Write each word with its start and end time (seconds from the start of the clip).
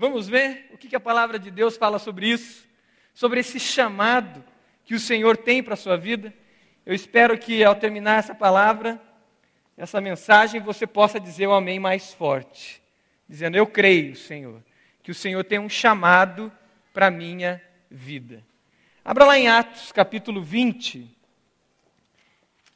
Vamos 0.00 0.28
ver 0.28 0.70
o 0.72 0.78
que 0.78 0.94
a 0.94 1.00
palavra 1.00 1.40
de 1.40 1.50
Deus 1.50 1.76
fala 1.76 1.98
sobre 1.98 2.28
isso, 2.28 2.68
sobre 3.12 3.40
esse 3.40 3.58
chamado 3.58 4.44
que 4.84 4.94
o 4.94 5.00
Senhor 5.00 5.36
tem 5.36 5.60
para 5.60 5.74
a 5.74 5.76
sua 5.76 5.96
vida. 5.96 6.32
Eu 6.86 6.94
espero 6.94 7.36
que 7.36 7.64
ao 7.64 7.74
terminar 7.74 8.20
essa 8.20 8.32
palavra, 8.32 9.02
essa 9.76 10.00
mensagem, 10.00 10.60
você 10.60 10.86
possa 10.86 11.18
dizer 11.18 11.48
o 11.48 11.52
amém 11.52 11.80
mais 11.80 12.14
forte, 12.14 12.80
dizendo: 13.28 13.56
Eu 13.56 13.66
creio, 13.66 14.14
Senhor, 14.14 14.62
que 15.02 15.10
o 15.10 15.14
Senhor 15.14 15.42
tem 15.42 15.58
um 15.58 15.68
chamado 15.68 16.52
para 16.94 17.08
a 17.08 17.10
minha 17.10 17.60
vida. 17.90 18.44
Abra 19.04 19.24
lá 19.24 19.36
em 19.36 19.48
Atos 19.48 19.90
capítulo 19.90 20.40
20. 20.40 21.10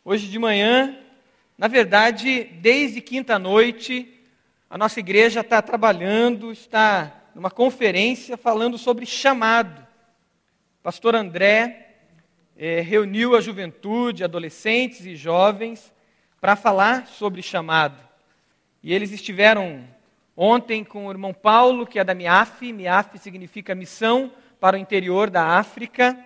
Hoje 0.05 0.27
de 0.27 0.41
manhã, 0.41 0.99
na 1.57 1.69
verdade, 1.69 2.43
desde 2.61 3.01
quinta-noite, 3.01 4.13
a 4.73 4.79
nossa 4.79 5.01
igreja 5.01 5.41
está 5.41 5.61
trabalhando, 5.61 6.51
está 6.51 7.13
numa 7.35 7.51
conferência 7.51 8.39
falando 8.39 8.79
sobre 8.79 9.05
chamado. 9.05 9.87
Pastor 10.83 11.15
André 11.15 11.99
é, 12.57 12.81
reuniu 12.81 13.37
a 13.37 13.43
juventude, 13.43 14.25
adolescentes 14.25 15.05
e 15.05 15.15
jovens 15.15 15.93
para 16.41 16.57
falar 16.57 17.07
sobre 17.07 17.43
chamado. 17.43 17.99
E 18.83 18.95
eles 18.95 19.13
estiveram 19.13 19.85
ontem 20.35 20.83
com 20.83 21.07
o 21.07 21.11
irmão 21.11 21.35
Paulo, 21.35 21.87
que 21.87 21.99
é 21.99 22.05
da 22.05 22.15
MIAF, 22.15 22.73
MIAF 22.73 23.19
significa 23.19 23.75
Missão 23.75 24.33
para 24.59 24.79
o 24.79 24.81
Interior 24.81 25.29
da 25.29 25.49
África. 25.59 26.19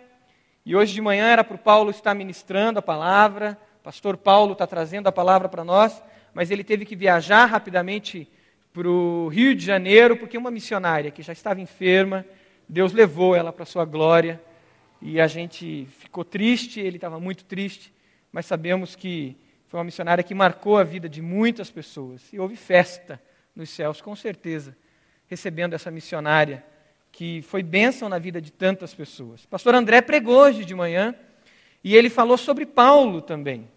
E 0.65 0.76
hoje 0.76 0.95
de 0.95 1.01
manhã 1.01 1.26
era 1.26 1.42
para 1.42 1.56
o 1.56 1.59
Paulo 1.59 1.90
estar 1.90 2.15
ministrando 2.15 2.78
a 2.78 2.82
palavra, 2.82 3.59
pastor 3.82 4.16
Paulo 4.16 4.52
está 4.52 4.68
trazendo 4.68 5.09
a 5.09 5.12
palavra 5.12 5.48
para 5.48 5.65
nós, 5.65 6.01
mas 6.32 6.52
ele 6.52 6.62
teve 6.62 6.84
que 6.84 6.95
viajar 6.95 7.46
rapidamente 7.46 8.30
para 8.76 8.90
o 8.90 9.28
Rio 9.28 9.54
de 9.54 9.64
Janeiro, 9.64 10.18
porque 10.18 10.36
uma 10.36 10.50
missionária 10.50 11.10
que 11.10 11.22
já 11.22 11.32
estava 11.32 11.62
enferma, 11.62 12.26
Deus 12.68 12.92
levou 12.92 13.34
ela 13.34 13.50
para 13.50 13.62
a 13.62 13.66
sua 13.66 13.86
glória. 13.86 14.38
E 15.01 15.18
a 15.18 15.26
gente 15.26 15.88
ficou 15.98 16.23
triste, 16.23 16.78
ele 16.78 16.98
estava 16.98 17.18
muito 17.18 17.46
triste, 17.46 17.90
mas 18.30 18.45
sabemos 18.45 18.95
que 18.95 19.34
foi 19.66 19.78
uma 19.78 19.84
missionária 19.84 20.23
que 20.23 20.34
marcou 20.34 20.76
a 20.76 20.84
vida 20.84 21.09
de 21.09 21.23
muitas 21.23 21.70
pessoas. 21.70 22.30
E 22.34 22.38
houve 22.38 22.54
festa 22.54 23.18
nos 23.54 23.70
céus, 23.70 24.02
com 24.02 24.14
certeza, 24.14 24.76
recebendo 25.26 25.73
essa 25.73 25.90
missionária, 25.90 26.62
que 27.10 27.40
foi 27.40 27.62
bênção 27.62 28.10
na 28.10 28.18
vida 28.18 28.42
de 28.42 28.52
tantas 28.52 28.92
pessoas. 28.92 29.46
Pastor 29.46 29.74
André 29.74 30.02
pregou 30.02 30.36
hoje 30.36 30.66
de 30.66 30.74
manhã, 30.74 31.14
e 31.82 31.96
ele 31.96 32.10
falou 32.10 32.36
sobre 32.36 32.66
Paulo 32.66 33.23
também 33.23 33.70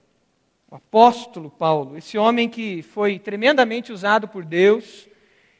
o 0.71 0.75
apóstolo 0.75 1.49
Paulo, 1.49 1.97
esse 1.97 2.17
homem 2.17 2.47
que 2.47 2.83
foi 2.83 3.17
tremendamente 3.17 3.91
usado 3.91 4.27
por 4.27 4.45
Deus 4.45 5.07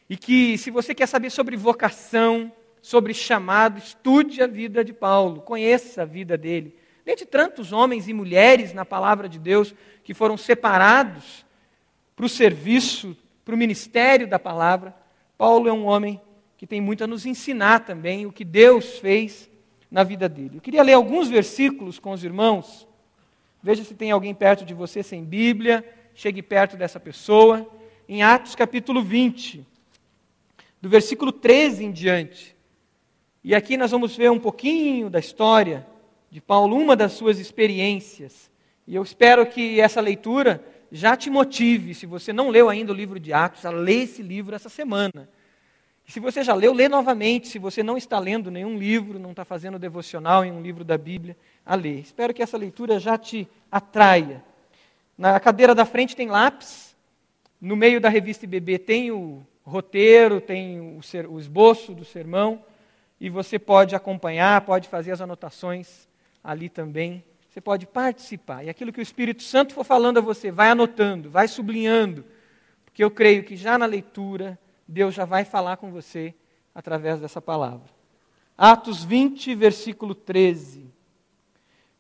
e 0.08 0.16
que, 0.16 0.56
se 0.58 0.70
você 0.70 0.94
quer 0.94 1.08
saber 1.08 1.32
sobre 1.32 1.58
vocação, 1.58 2.52
sobre 2.80 3.14
chamado, 3.14 3.80
estude 3.80 4.42
a 4.42 4.48
vida 4.48 4.86
de 4.86 4.94
Paulo, 4.94 5.42
conheça 5.42 6.04
a 6.04 6.06
vida 6.06 6.38
dele. 6.38 6.76
Dentre 7.04 7.26
tantos 7.26 7.74
homens 7.74 8.08
e 8.08 8.14
mulheres 8.14 8.72
na 8.72 8.86
palavra 8.86 9.28
de 9.28 9.40
Deus 9.40 9.74
que 10.04 10.14
foram 10.14 10.38
separados 10.38 11.44
para 12.16 12.26
o 12.26 12.30
serviço, 12.30 13.18
para 13.44 13.56
o 13.56 13.58
ministério 13.58 14.28
da 14.28 14.38
palavra, 14.38 14.96
Paulo 15.36 15.68
é 15.68 15.74
um 15.74 15.86
homem 15.86 16.22
que 16.56 16.68
tem 16.68 16.80
muito 16.80 17.04
a 17.04 17.08
nos 17.08 17.26
ensinar 17.26 17.80
também 17.80 18.28
o 18.28 18.32
que 18.32 18.46
Deus 18.46 19.00
fez 19.00 19.50
na 19.90 20.04
vida 20.04 20.30
dele. 20.30 20.58
Eu 20.58 20.62
queria 20.62 20.84
ler 20.84 20.94
alguns 20.94 21.30
versículos 21.30 21.98
com 21.98 22.12
os 22.12 22.24
irmãos 22.24 22.88
Veja 23.62 23.84
se 23.84 23.94
tem 23.94 24.12
alguém 24.12 24.34
perto 24.34 24.64
de 24.64 24.74
você 24.74 25.04
sem 25.04 25.24
Bíblia, 25.24 25.84
chegue 26.14 26.42
perto 26.42 26.78
dessa 26.78 27.00
pessoa. 27.00 27.70
Em 28.08 28.24
Atos 28.24 28.56
capítulo 28.56 29.04
20, 29.04 29.66
do 30.82 30.88
versículo 30.88 31.32
13 31.32 31.86
em 31.86 31.92
diante. 31.92 32.56
E 33.44 33.54
aqui 33.54 33.76
nós 33.76 33.92
vamos 33.92 34.16
ver 34.16 34.32
um 34.32 34.40
pouquinho 34.40 35.10
da 35.10 35.20
história 35.20 35.86
de 36.32 36.40
Paulo, 36.40 36.78
uma 36.78 36.96
das 36.96 37.14
suas 37.14 37.38
experiências. 37.38 38.50
E 38.88 38.96
eu 38.96 39.04
espero 39.04 39.46
que 39.46 39.80
essa 39.80 40.00
leitura 40.00 40.64
já 40.92 41.16
te 41.16 41.30
motive, 41.30 41.94
se 41.94 42.06
você 42.06 42.32
não 42.32 42.50
leu 42.50 42.70
ainda 42.70 42.92
o 42.92 42.96
livro 42.96 43.20
de 43.20 43.34
Atos, 43.34 43.66
a 43.66 43.70
ler 43.70 44.04
esse 44.04 44.22
livro 44.24 44.56
essa 44.56 44.70
semana. 44.70 45.30
Se 46.10 46.20
você 46.20 46.44
já 46.44 46.56
leu, 46.56 46.74
lê 46.74 46.90
novamente. 46.90 47.48
Se 47.48 47.60
você 47.60 47.84
não 47.84 47.96
está 47.96 48.18
lendo 48.18 48.50
nenhum 48.50 48.80
livro, 48.80 49.20
não 49.20 49.30
está 49.30 49.46
fazendo 49.46 49.78
devocional 49.78 50.44
em 50.44 50.52
um 50.52 50.60
livro 50.60 50.84
da 50.84 50.98
Bíblia, 50.98 51.38
a 51.64 51.76
ler. 51.76 52.00
Espero 52.00 52.34
que 52.34 52.42
essa 52.42 52.58
leitura 52.58 53.00
já 53.00 53.16
te 53.16 53.48
atraia. 53.72 54.44
Na 55.16 55.40
cadeira 55.40 55.76
da 55.76 55.86
frente 55.86 56.16
tem 56.16 56.28
lápis, 56.28 56.96
no 57.62 57.76
meio 57.76 58.02
da 58.02 58.10
revista 58.10 58.46
IBB 58.46 58.80
tem 58.80 59.12
o 59.12 59.46
roteiro, 59.64 60.42
tem 60.42 60.98
o, 60.98 61.04
ser, 61.04 61.28
o 61.28 61.38
esboço 61.40 61.94
do 61.94 62.04
sermão, 62.04 62.64
e 63.22 63.30
você 63.30 63.60
pode 63.60 63.96
acompanhar, 63.96 64.62
pode 64.62 64.88
fazer 64.88 65.12
as 65.12 65.22
anotações 65.22 66.08
ali 66.44 66.70
também. 66.70 67.24
Você 67.52 67.62
pode 67.62 67.86
participar. 67.86 68.64
E 68.64 68.70
aquilo 68.70 68.92
que 68.92 69.00
o 69.00 69.04
Espírito 69.04 69.44
Santo 69.44 69.76
for 69.76 69.84
falando 69.84 70.18
a 70.18 70.22
você, 70.22 70.50
vai 70.50 70.70
anotando, 70.70 71.30
vai 71.30 71.48
sublinhando, 71.48 72.26
porque 72.84 73.04
eu 73.04 73.12
creio 73.12 73.44
que 73.44 73.56
já 73.56 73.78
na 73.78 73.86
leitura, 73.86 74.58
Deus 74.92 75.14
já 75.14 75.24
vai 75.24 75.46
falar 75.46 75.78
com 75.78 75.92
você 75.92 76.34
através 76.74 77.20
dessa 77.20 77.40
palavra. 77.40 77.88
Atos 78.58 79.04
20, 79.04 79.54
versículo 79.54 80.16
13. 80.16 80.92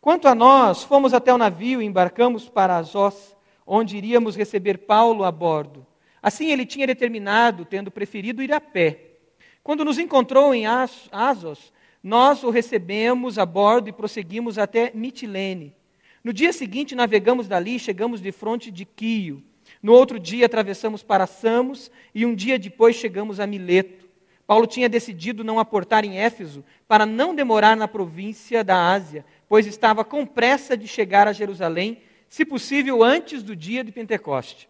Quanto 0.02 0.28
a 0.28 0.34
nós, 0.34 0.84
fomos 0.84 1.14
até 1.14 1.32
o 1.32 1.38
navio 1.38 1.84
e 1.84 1.86
embarcamos 1.86 2.50
para 2.50 2.78
Azós, 2.78 3.38
onde 3.66 3.96
iríamos 3.96 4.36
receber 4.36 4.80
Paulo 4.80 5.24
a 5.24 5.32
bordo. 5.32 5.86
Assim 6.20 6.52
ele 6.52 6.66
tinha 6.66 6.88
determinado, 6.88 7.64
tendo 7.64 7.92
preferido 7.92 8.42
ir 8.42 8.52
a 8.52 8.60
pé. 8.60 9.18
Quando 9.62 9.86
nos 9.86 10.00
encontrou 10.00 10.52
em 10.52 10.66
Azos, 10.66 11.72
nós 12.02 12.44
o 12.44 12.50
recebemos 12.50 13.38
a 13.38 13.46
bordo 13.46 13.88
e 13.88 13.94
prosseguimos 13.94 14.58
até 14.58 14.92
Mitilene. 14.96 15.76
No 16.24 16.34
dia 16.34 16.52
seguinte 16.52 16.96
navegamos 16.96 17.48
dali 17.48 17.76
e 17.76 17.80
chegamos 17.80 18.20
de 18.20 18.32
fronte 18.32 18.72
de 18.72 18.84
Quio. 18.84 19.44
No 19.82 19.94
outro 19.94 20.20
dia 20.20 20.46
atravessamos 20.46 21.02
para 21.04 21.26
Samos 21.26 21.90
e 22.14 22.26
um 22.26 22.36
dia 22.36 22.60
depois 22.60 22.96
chegamos 22.96 23.40
a 23.40 23.48
Mileto. 23.48 24.08
Paulo 24.46 24.66
tinha 24.66 24.90
decidido 24.90 25.44
não 25.44 25.60
aportar 25.60 26.04
em 26.04 26.18
Éfeso 26.18 26.66
para 26.88 27.06
não 27.06 27.36
demorar 27.36 27.78
na 27.78 27.88
província 27.88 28.64
da 28.64 28.92
Ásia, 28.92 29.24
pois 29.48 29.68
estava 29.68 30.04
com 30.04 30.26
pressa 30.26 30.76
de 30.76 30.88
chegar 30.88 31.28
a 31.28 31.34
Jerusalém, 31.34 32.02
se 32.28 32.44
possível 32.44 33.04
antes 33.04 33.44
do 33.44 33.56
dia 33.56 33.84
de 33.84 33.92
Pentecoste. 33.92 34.68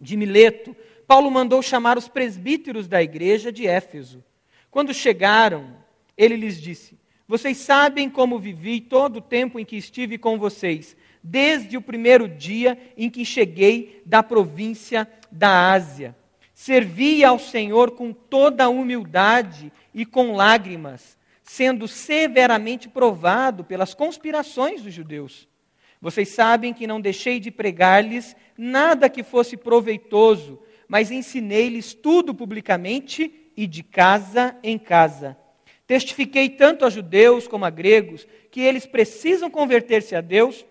De 0.00 0.16
Mileto, 0.16 0.74
Paulo 1.06 1.30
mandou 1.30 1.60
chamar 1.60 1.98
os 1.98 2.08
presbíteros 2.08 2.88
da 2.88 3.02
igreja 3.02 3.52
de 3.52 3.66
Éfeso. 3.66 4.24
Quando 4.70 4.94
chegaram, 4.94 5.76
ele 6.16 6.36
lhes 6.36 6.60
disse: 6.60 6.98
Vocês 7.28 7.58
sabem 7.58 8.08
como 8.08 8.38
vivi 8.38 8.80
todo 8.80 9.16
o 9.16 9.20
tempo 9.20 9.58
em 9.58 9.64
que 9.64 9.76
estive 9.76 10.16
com 10.16 10.38
vocês, 10.38 10.96
desde 11.22 11.76
o 11.76 11.82
primeiro 11.82 12.28
dia 12.28 12.78
em 12.96 13.08
que 13.08 13.24
cheguei 13.24 14.02
da 14.04 14.22
província 14.22 15.08
da 15.30 15.72
Ásia. 15.72 16.16
Servi 16.54 17.24
ao 17.24 17.38
Senhor 17.38 17.92
com 17.92 18.12
toda 18.12 18.64
a 18.64 18.68
humildade 18.68 19.72
e 19.94 20.04
com 20.04 20.34
lágrimas 20.34 21.16
sendo 21.52 21.86
severamente 21.86 22.88
provado 22.88 23.62
pelas 23.62 23.92
conspirações 23.92 24.82
dos 24.82 24.94
judeus. 24.94 25.46
Vocês 26.00 26.30
sabem 26.30 26.72
que 26.72 26.86
não 26.86 26.98
deixei 26.98 27.38
de 27.38 27.50
pregar-lhes 27.50 28.34
nada 28.56 29.08
que 29.08 29.22
fosse 29.22 29.56
proveitoso, 29.56 30.58
mas 30.88 31.10
ensinei-lhes 31.10 31.92
tudo 31.92 32.34
publicamente 32.34 33.50
e 33.54 33.66
de 33.66 33.82
casa 33.82 34.56
em 34.62 34.78
casa. 34.78 35.36
Testifiquei 35.86 36.48
tanto 36.48 36.86
a 36.86 36.90
judeus 36.90 37.46
como 37.46 37.66
a 37.66 37.70
gregos 37.70 38.26
que 38.50 38.60
eles 38.62 38.86
precisam 38.86 39.50
converter-se 39.50 40.14
a 40.16 40.20
Deus 40.20 40.64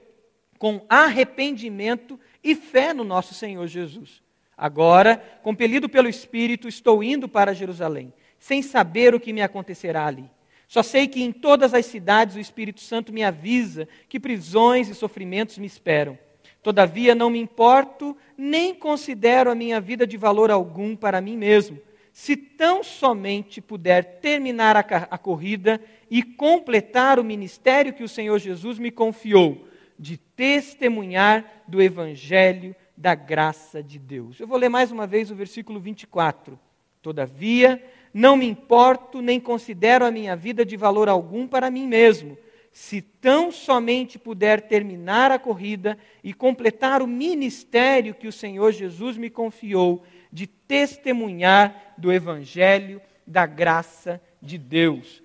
com 0.61 0.85
arrependimento 0.87 2.19
e 2.43 2.53
fé 2.53 2.93
no 2.93 3.03
nosso 3.03 3.33
Senhor 3.33 3.65
Jesus. 3.65 4.21
Agora, 4.55 5.17
compelido 5.41 5.89
pelo 5.89 6.07
Espírito, 6.07 6.67
estou 6.67 7.03
indo 7.03 7.27
para 7.27 7.51
Jerusalém, 7.51 8.13
sem 8.37 8.61
saber 8.61 9.15
o 9.15 9.19
que 9.19 9.33
me 9.33 9.41
acontecerá 9.41 10.05
ali 10.05 10.29
só 10.71 10.81
sei 10.81 11.05
que 11.05 11.21
em 11.21 11.33
todas 11.33 11.73
as 11.73 11.85
cidades 11.85 12.37
o 12.37 12.39
Espírito 12.39 12.79
Santo 12.79 13.11
me 13.11 13.25
avisa 13.25 13.89
que 14.07 14.17
prisões 14.17 14.87
e 14.87 14.95
sofrimentos 14.95 15.57
me 15.57 15.67
esperam. 15.67 16.17
Todavia 16.63 17.13
não 17.13 17.29
me 17.29 17.39
importo, 17.39 18.15
nem 18.37 18.73
considero 18.73 19.51
a 19.51 19.55
minha 19.55 19.81
vida 19.81 20.07
de 20.07 20.15
valor 20.15 20.49
algum 20.49 20.95
para 20.95 21.19
mim 21.19 21.35
mesmo, 21.35 21.77
se 22.13 22.37
tão 22.37 22.85
somente 22.85 23.59
puder 23.59 24.21
terminar 24.21 24.77
a, 24.77 24.79
a 25.11 25.17
corrida 25.17 25.77
e 26.09 26.23
completar 26.23 27.19
o 27.19 27.23
ministério 27.23 27.91
que 27.91 28.05
o 28.05 28.07
Senhor 28.07 28.39
Jesus 28.39 28.79
me 28.79 28.91
confiou, 28.91 29.67
de 30.01 30.17
testemunhar 30.17 31.45
do 31.67 31.79
Evangelho 31.79 32.75
da 32.97 33.13
graça 33.13 33.83
de 33.83 33.99
Deus. 33.99 34.39
Eu 34.39 34.47
vou 34.47 34.57
ler 34.57 34.67
mais 34.67 34.91
uma 34.91 35.05
vez 35.05 35.29
o 35.29 35.35
versículo 35.35 35.79
24. 35.79 36.59
Todavia, 37.03 37.79
não 38.11 38.35
me 38.35 38.47
importo 38.47 39.21
nem 39.21 39.39
considero 39.39 40.03
a 40.03 40.09
minha 40.09 40.35
vida 40.35 40.65
de 40.65 40.75
valor 40.75 41.07
algum 41.07 41.47
para 41.47 41.69
mim 41.69 41.85
mesmo, 41.85 42.35
se 42.71 42.99
tão 42.99 43.51
somente 43.51 44.17
puder 44.17 44.61
terminar 44.61 45.29
a 45.29 45.37
corrida 45.37 45.95
e 46.23 46.33
completar 46.33 47.03
o 47.03 47.07
ministério 47.07 48.15
que 48.15 48.27
o 48.27 48.31
Senhor 48.31 48.71
Jesus 48.71 49.17
me 49.17 49.29
confiou 49.29 50.03
de 50.31 50.47
testemunhar 50.47 51.93
do 51.95 52.11
Evangelho 52.11 52.99
da 53.27 53.45
graça 53.45 54.19
de 54.41 54.57
Deus. 54.57 55.21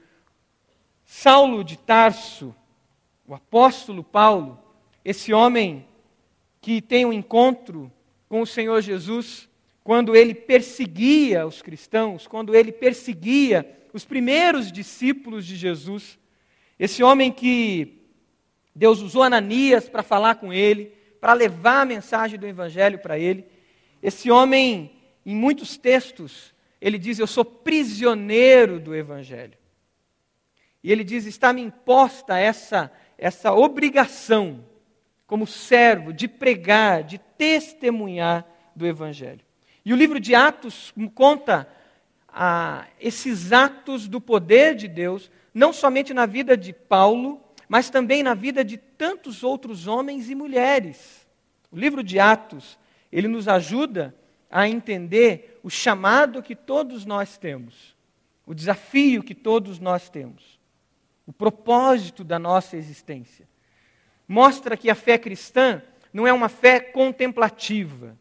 Saulo 1.02 1.64
de 1.64 1.79
Tarso, 1.79 2.55
o 3.26 3.34
apóstolo 3.34 4.05
Paulo, 4.05 4.66
esse 5.06 5.32
homem 5.32 5.87
que 6.61 6.82
tem 6.82 7.06
um 7.06 7.12
encontro 7.12 7.93
com 8.29 8.41
o 8.41 8.47
Senhor 8.47 8.81
Jesus, 8.81 9.49
quando 9.85 10.17
ele 10.17 10.35
perseguia 10.35 11.47
os 11.47 11.62
cristãos, 11.62 12.26
quando 12.26 12.56
ele 12.56 12.73
perseguia 12.73 13.79
os 13.93 14.05
primeiros 14.05 14.73
discípulos 14.73 15.47
de 15.47 15.55
Jesus, 15.55 16.19
esse 16.76 17.05
homem 17.05 17.31
que 17.31 18.03
Deus 18.75 19.00
usou 19.00 19.23
Ananias 19.23 19.88
para 19.88 20.03
falar 20.03 20.35
com 20.35 20.53
ele, 20.53 20.93
para 21.20 21.35
levar 21.35 21.82
a 21.82 21.87
mensagem 21.87 22.37
do 22.37 22.44
Evangelho 22.44 22.99
para 22.99 23.17
ele, 23.17 23.47
esse 24.03 24.29
homem, 24.29 24.91
em 25.25 25.37
muitos 25.37 25.76
textos, 25.76 26.53
ele 26.81 26.99
diz: 26.99 27.20
Eu 27.20 27.29
sou 27.29 27.44
prisioneiro 27.44 28.81
do 28.81 28.93
Evangelho. 28.93 29.56
E 30.82 30.91
ele 30.91 31.05
diz: 31.05 31.26
Está-me 31.26 31.62
imposta 31.62 32.37
essa, 32.37 32.91
essa 33.17 33.53
obrigação, 33.53 34.64
como 35.26 35.46
servo, 35.46 36.12
de 36.12 36.28
pregar, 36.28 37.02
de 37.02 37.19
testemunhar 37.19 38.46
do 38.75 38.87
Evangelho. 38.87 39.40
E 39.84 39.93
o 39.93 39.96
livro 39.96 40.20
de 40.20 40.34
Atos 40.34 40.93
conta 41.14 41.69
ah, 42.28 42.87
esses 43.00 43.52
atos 43.52 44.06
do 44.06 44.20
poder 44.20 44.75
de 44.75 44.87
Deus, 44.87 45.31
não 45.55 45.73
somente 45.73 46.12
na 46.12 46.26
vida 46.26 46.56
de 46.56 46.73
Paulo, 46.73 47.40
mas 47.69 47.88
também 47.90 48.23
na 48.23 48.34
vida 48.34 48.64
de 48.64 48.76
tantos 48.76 49.43
outros 49.43 49.87
homens 49.87 50.28
e 50.31 50.34
mulheres. 50.34 51.26
O 51.70 51.79
livro 51.79 52.02
de 52.02 52.19
Atos, 52.19 52.79
ele 53.11 53.26
nos 53.26 53.49
ajuda 53.49 54.14
a 54.50 54.69
entender 54.69 55.58
o 55.62 55.70
chamado 55.70 56.43
que 56.43 56.55
todos 56.55 57.05
nós 57.05 57.37
temos, 57.37 57.96
o 58.46 58.55
desafio 58.55 59.22
que 59.22 59.34
todos 59.34 59.81
nós 59.81 60.08
temos, 60.08 60.61
o 61.26 61.32
propósito 61.32 62.22
da 62.22 62.38
nossa 62.38 62.76
existência. 62.76 63.49
Mostra 64.28 64.76
que 64.76 64.90
a 64.90 64.94
fé 64.94 65.19
cristã 65.19 65.82
não 66.12 66.26
é 66.26 66.32
uma 66.32 66.49
fé 66.49 66.81
contemplativa, 66.81 68.17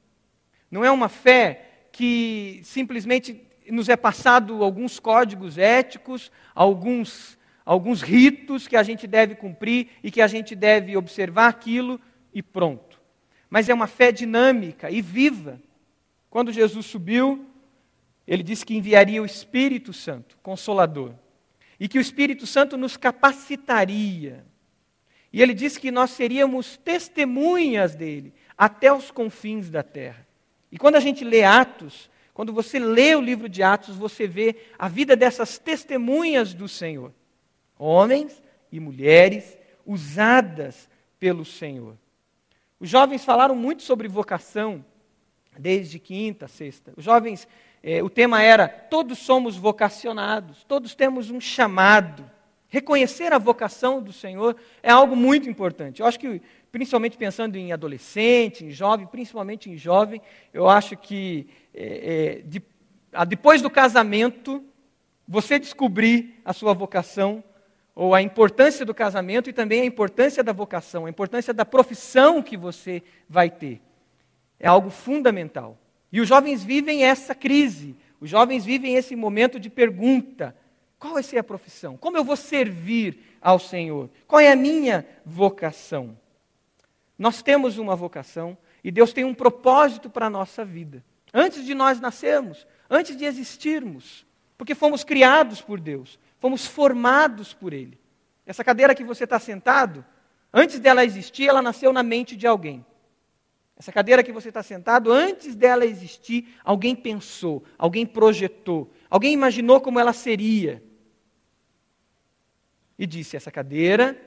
não 0.69 0.83
é 0.83 0.91
uma 0.91 1.09
fé 1.09 1.87
que 1.91 2.59
simplesmente 2.63 3.41
nos 3.71 3.89
é 3.89 3.95
passado 3.95 4.63
alguns 4.63 4.99
códigos 4.99 5.57
éticos, 5.57 6.31
alguns, 6.53 7.37
alguns 7.65 8.01
ritos 8.01 8.67
que 8.67 8.75
a 8.75 8.83
gente 8.83 9.07
deve 9.07 9.35
cumprir 9.35 9.89
e 10.03 10.11
que 10.11 10.21
a 10.21 10.27
gente 10.27 10.55
deve 10.55 10.95
observar 10.97 11.47
aquilo 11.47 11.99
e 12.33 12.43
pronto. 12.43 13.01
Mas 13.49 13.69
é 13.69 13.73
uma 13.73 13.87
fé 13.87 14.11
dinâmica 14.11 14.91
e 14.91 15.01
viva. 15.01 15.61
Quando 16.29 16.51
Jesus 16.51 16.85
subiu, 16.85 17.45
ele 18.27 18.43
disse 18.43 18.65
que 18.65 18.75
enviaria 18.75 19.21
o 19.21 19.25
Espírito 19.25 19.93
Santo, 19.93 20.37
consolador, 20.43 21.13
e 21.79 21.87
que 21.87 21.97
o 21.97 22.01
Espírito 22.01 22.45
Santo 22.45 22.75
nos 22.75 22.97
capacitaria. 22.97 24.45
E 25.35 25.41
ele 25.41 25.53
disse 25.53 25.77
que 25.81 25.91
nós 25.91 26.11
seríamos 26.11 26.77
testemunhas 26.77 27.93
dele 27.93 28.33
até 28.57 28.93
os 28.93 29.11
confins 29.11 29.69
da 29.69 29.83
terra. 29.83 30.25
E 30.71 30.77
quando 30.77 30.95
a 30.95 30.99
gente 31.01 31.25
lê 31.25 31.43
Atos, 31.43 32.09
quando 32.33 32.53
você 32.53 32.79
lê 32.79 33.13
o 33.15 33.21
livro 33.21 33.49
de 33.49 33.61
Atos, 33.61 33.97
você 33.97 34.27
vê 34.27 34.55
a 34.79 34.87
vida 34.87 35.13
dessas 35.13 35.57
testemunhas 35.57 36.53
do 36.53 36.69
Senhor. 36.69 37.11
Homens 37.77 38.41
e 38.71 38.79
mulheres 38.79 39.57
usadas 39.85 40.87
pelo 41.19 41.43
Senhor. 41.43 41.97
Os 42.79 42.89
jovens 42.89 43.25
falaram 43.25 43.57
muito 43.57 43.83
sobre 43.83 44.07
vocação, 44.07 44.85
desde 45.59 45.99
quinta, 45.99 46.47
sexta. 46.47 46.93
Os 46.95 47.03
jovens, 47.03 47.45
eh, 47.83 48.01
o 48.01 48.09
tema 48.09 48.41
era: 48.41 48.69
todos 48.69 49.19
somos 49.19 49.57
vocacionados, 49.57 50.63
todos 50.63 50.95
temos 50.95 51.29
um 51.29 51.41
chamado. 51.41 52.33
Reconhecer 52.75 53.31
a 53.31 53.37
vocação 53.37 54.01
do 54.01 54.11
Senhor 54.11 54.53
é 54.83 54.91
algo 54.91 55.15
muito 55.15 55.49
importante. 55.49 56.01
Eu 56.01 56.05
acho 56.05 56.19
que 56.19 56.41
principalmente 56.73 57.15
pensando 57.15 57.55
em 57.55 57.71
adolescente, 57.71 58.65
em 58.65 58.69
jovem, 58.69 59.07
principalmente 59.07 59.71
em 59.71 59.77
jovem, 59.77 60.21
eu 60.53 60.67
acho 60.67 60.97
que 60.97 61.47
é, 61.73 62.41
é, 62.41 62.41
de, 62.41 62.61
depois 63.29 63.61
do 63.61 63.69
casamento, 63.69 64.61
você 65.25 65.57
descobrir 65.57 66.41
a 66.43 66.51
sua 66.51 66.73
vocação, 66.73 67.41
ou 67.95 68.13
a 68.13 68.21
importância 68.21 68.85
do 68.85 68.93
casamento 68.93 69.49
e 69.49 69.53
também 69.53 69.79
a 69.79 69.85
importância 69.85 70.43
da 70.43 70.51
vocação, 70.51 71.05
a 71.05 71.09
importância 71.09 71.53
da 71.53 71.63
profissão 71.63 72.43
que 72.43 72.57
você 72.57 73.01
vai 73.29 73.49
ter. 73.49 73.81
É 74.59 74.67
algo 74.67 74.89
fundamental. 74.89 75.77
E 76.11 76.19
os 76.19 76.27
jovens 76.27 76.61
vivem 76.61 77.05
essa 77.05 77.33
crise, 77.33 77.95
os 78.19 78.29
jovens 78.29 78.65
vivem 78.65 78.95
esse 78.95 79.15
momento 79.15 79.61
de 79.61 79.69
pergunta: 79.69 80.53
qual 80.99 81.13
vai 81.13 81.23
ser 81.23 81.37
a 81.37 81.43
profissão? 81.43 81.97
Como 81.97 82.17
eu 82.17 82.23
vou 82.23 82.35
servir 82.35 83.37
ao 83.41 83.59
Senhor? 83.59 84.09
Qual 84.27 84.39
é 84.39 84.51
a 84.51 84.55
minha 84.55 85.05
vocação? 85.25 86.17
Nós 87.17 87.41
temos 87.41 87.77
uma 87.77 87.95
vocação 87.95 88.57
e 88.83 88.91
Deus 88.91 89.13
tem 89.13 89.23
um 89.23 89.33
propósito 89.33 90.09
para 90.09 90.27
a 90.27 90.29
nossa 90.29 90.63
vida. 90.63 91.03
Antes 91.33 91.65
de 91.65 91.73
nós 91.73 91.99
nascermos, 91.99 92.65
antes 92.89 93.17
de 93.17 93.25
existirmos, 93.25 94.25
porque 94.57 94.73
fomos 94.73 95.03
criados 95.03 95.61
por 95.61 95.79
Deus, 95.79 96.19
fomos 96.39 96.65
formados 96.65 97.53
por 97.53 97.73
Ele. 97.73 97.99
Essa 98.45 98.63
cadeira 98.63 98.95
que 98.95 99.03
você 99.03 99.23
está 99.25 99.39
sentado, 99.39 100.05
antes 100.53 100.79
dela 100.79 101.03
existir, 101.03 101.47
ela 101.47 101.61
nasceu 101.61 101.91
na 101.91 102.03
mente 102.03 102.35
de 102.35 102.47
alguém. 102.47 102.85
Essa 103.77 103.91
cadeira 103.91 104.23
que 104.23 104.31
você 104.31 104.47
está 104.47 104.63
sentado, 104.63 105.11
antes 105.11 105.53
dela 105.55 105.85
existir, 105.85 106.55
alguém 106.63 106.95
pensou, 106.95 107.63
alguém 107.77 108.05
projetou, 108.05 108.89
alguém 109.09 109.33
imaginou 109.33 109.81
como 109.81 109.99
ela 109.99 110.13
seria. 110.13 110.83
E 112.97 113.05
disse: 113.05 113.35
essa 113.35 113.51
cadeira 113.51 114.19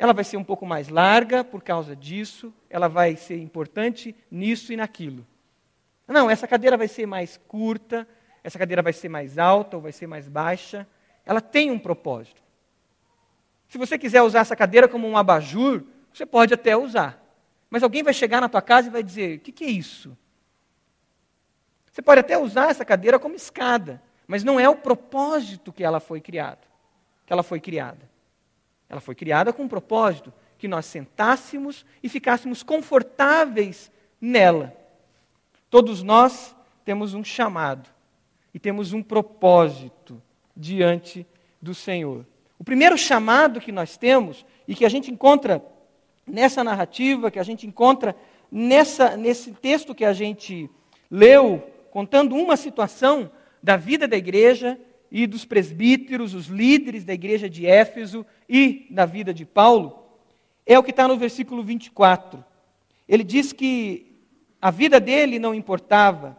ela 0.00 0.14
vai 0.14 0.24
ser 0.24 0.38
um 0.38 0.44
pouco 0.44 0.64
mais 0.64 0.88
larga 0.88 1.44
por 1.44 1.62
causa 1.62 1.94
disso, 1.94 2.54
ela 2.70 2.88
vai 2.88 3.16
ser 3.16 3.36
importante 3.36 4.16
nisso 4.30 4.72
e 4.72 4.76
naquilo. 4.76 5.26
Não, 6.08 6.30
essa 6.30 6.48
cadeira 6.48 6.74
vai 6.74 6.88
ser 6.88 7.04
mais 7.04 7.36
curta, 7.46 8.08
essa 8.42 8.58
cadeira 8.58 8.80
vai 8.80 8.94
ser 8.94 9.10
mais 9.10 9.36
alta 9.36 9.76
ou 9.76 9.82
vai 9.82 9.92
ser 9.92 10.06
mais 10.06 10.26
baixa. 10.26 10.88
Ela 11.26 11.42
tem 11.42 11.70
um 11.70 11.78
propósito. 11.78 12.42
Se 13.68 13.76
você 13.76 13.98
quiser 13.98 14.22
usar 14.22 14.40
essa 14.40 14.56
cadeira 14.56 14.88
como 14.88 15.06
um 15.06 15.18
abajur, 15.18 15.84
você 16.10 16.24
pode 16.24 16.54
até 16.54 16.74
usar. 16.74 17.22
Mas 17.68 17.82
alguém 17.82 18.02
vai 18.02 18.14
chegar 18.14 18.40
na 18.40 18.48
tua 18.48 18.62
casa 18.62 18.88
e 18.88 18.90
vai 18.90 19.02
dizer: 19.02 19.36
o 19.36 19.40
que, 19.40 19.52
que 19.52 19.64
é 19.64 19.70
isso? 19.70 20.16
Você 22.00 22.02
pode 22.02 22.20
até 22.20 22.38
usar 22.38 22.70
essa 22.70 22.82
cadeira 22.82 23.18
como 23.18 23.34
escada, 23.34 24.02
mas 24.26 24.42
não 24.42 24.58
é 24.58 24.66
o 24.66 24.74
propósito 24.74 25.70
que 25.70 25.84
ela 25.84 26.00
foi 26.00 26.18
criada. 26.18 26.62
Que 27.26 27.32
ela 27.34 27.42
foi 27.42 27.60
criada. 27.60 28.08
Ela 28.88 29.02
foi 29.02 29.14
criada 29.14 29.52
com 29.52 29.64
um 29.64 29.68
propósito, 29.68 30.32
que 30.56 30.66
nós 30.66 30.86
sentássemos 30.86 31.84
e 32.02 32.08
ficássemos 32.08 32.62
confortáveis 32.62 33.92
nela. 34.18 34.74
Todos 35.68 36.02
nós 36.02 36.56
temos 36.86 37.12
um 37.12 37.22
chamado 37.22 37.86
e 38.54 38.58
temos 38.58 38.94
um 38.94 39.02
propósito 39.02 40.22
diante 40.56 41.26
do 41.60 41.74
Senhor. 41.74 42.24
O 42.58 42.64
primeiro 42.64 42.96
chamado 42.96 43.60
que 43.60 43.70
nós 43.70 43.98
temos 43.98 44.46
e 44.66 44.74
que 44.74 44.86
a 44.86 44.88
gente 44.88 45.10
encontra 45.10 45.62
nessa 46.26 46.64
narrativa, 46.64 47.30
que 47.30 47.38
a 47.38 47.44
gente 47.44 47.66
encontra 47.66 48.16
nessa, 48.50 49.18
nesse 49.18 49.52
texto 49.52 49.94
que 49.94 50.06
a 50.06 50.14
gente 50.14 50.70
leu, 51.10 51.62
contando 51.90 52.36
uma 52.36 52.56
situação 52.56 53.30
da 53.62 53.76
vida 53.76 54.08
da 54.08 54.16
igreja 54.16 54.78
e 55.10 55.26
dos 55.26 55.44
presbíteros, 55.44 56.34
os 56.34 56.46
líderes 56.46 57.04
da 57.04 57.12
igreja 57.12 57.50
de 57.50 57.66
Éfeso 57.66 58.24
e 58.48 58.86
da 58.90 59.04
vida 59.04 59.34
de 59.34 59.44
Paulo, 59.44 60.06
é 60.64 60.78
o 60.78 60.82
que 60.82 60.90
está 60.90 61.08
no 61.08 61.16
versículo 61.16 61.62
24. 61.62 62.44
Ele 63.08 63.24
diz 63.24 63.52
que 63.52 64.06
a 64.62 64.70
vida 64.70 65.00
dele 65.00 65.38
não 65.38 65.54
importava, 65.54 66.38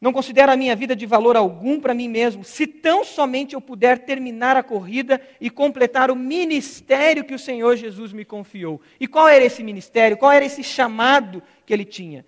não 0.00 0.12
considero 0.12 0.52
a 0.52 0.56
minha 0.56 0.76
vida 0.76 0.94
de 0.94 1.04
valor 1.04 1.36
algum 1.36 1.80
para 1.80 1.92
mim 1.92 2.08
mesmo, 2.08 2.44
se 2.44 2.66
tão 2.66 3.04
somente 3.04 3.54
eu 3.54 3.60
puder 3.60 3.98
terminar 3.98 4.56
a 4.56 4.62
corrida 4.62 5.20
e 5.40 5.50
completar 5.50 6.08
o 6.10 6.16
ministério 6.16 7.24
que 7.24 7.34
o 7.34 7.38
Senhor 7.38 7.76
Jesus 7.76 8.12
me 8.12 8.24
confiou. 8.24 8.80
E 9.00 9.08
qual 9.08 9.28
era 9.28 9.44
esse 9.44 9.62
ministério? 9.62 10.16
Qual 10.16 10.30
era 10.30 10.44
esse 10.44 10.62
chamado 10.62 11.42
que 11.66 11.74
ele 11.74 11.84
tinha? 11.84 12.24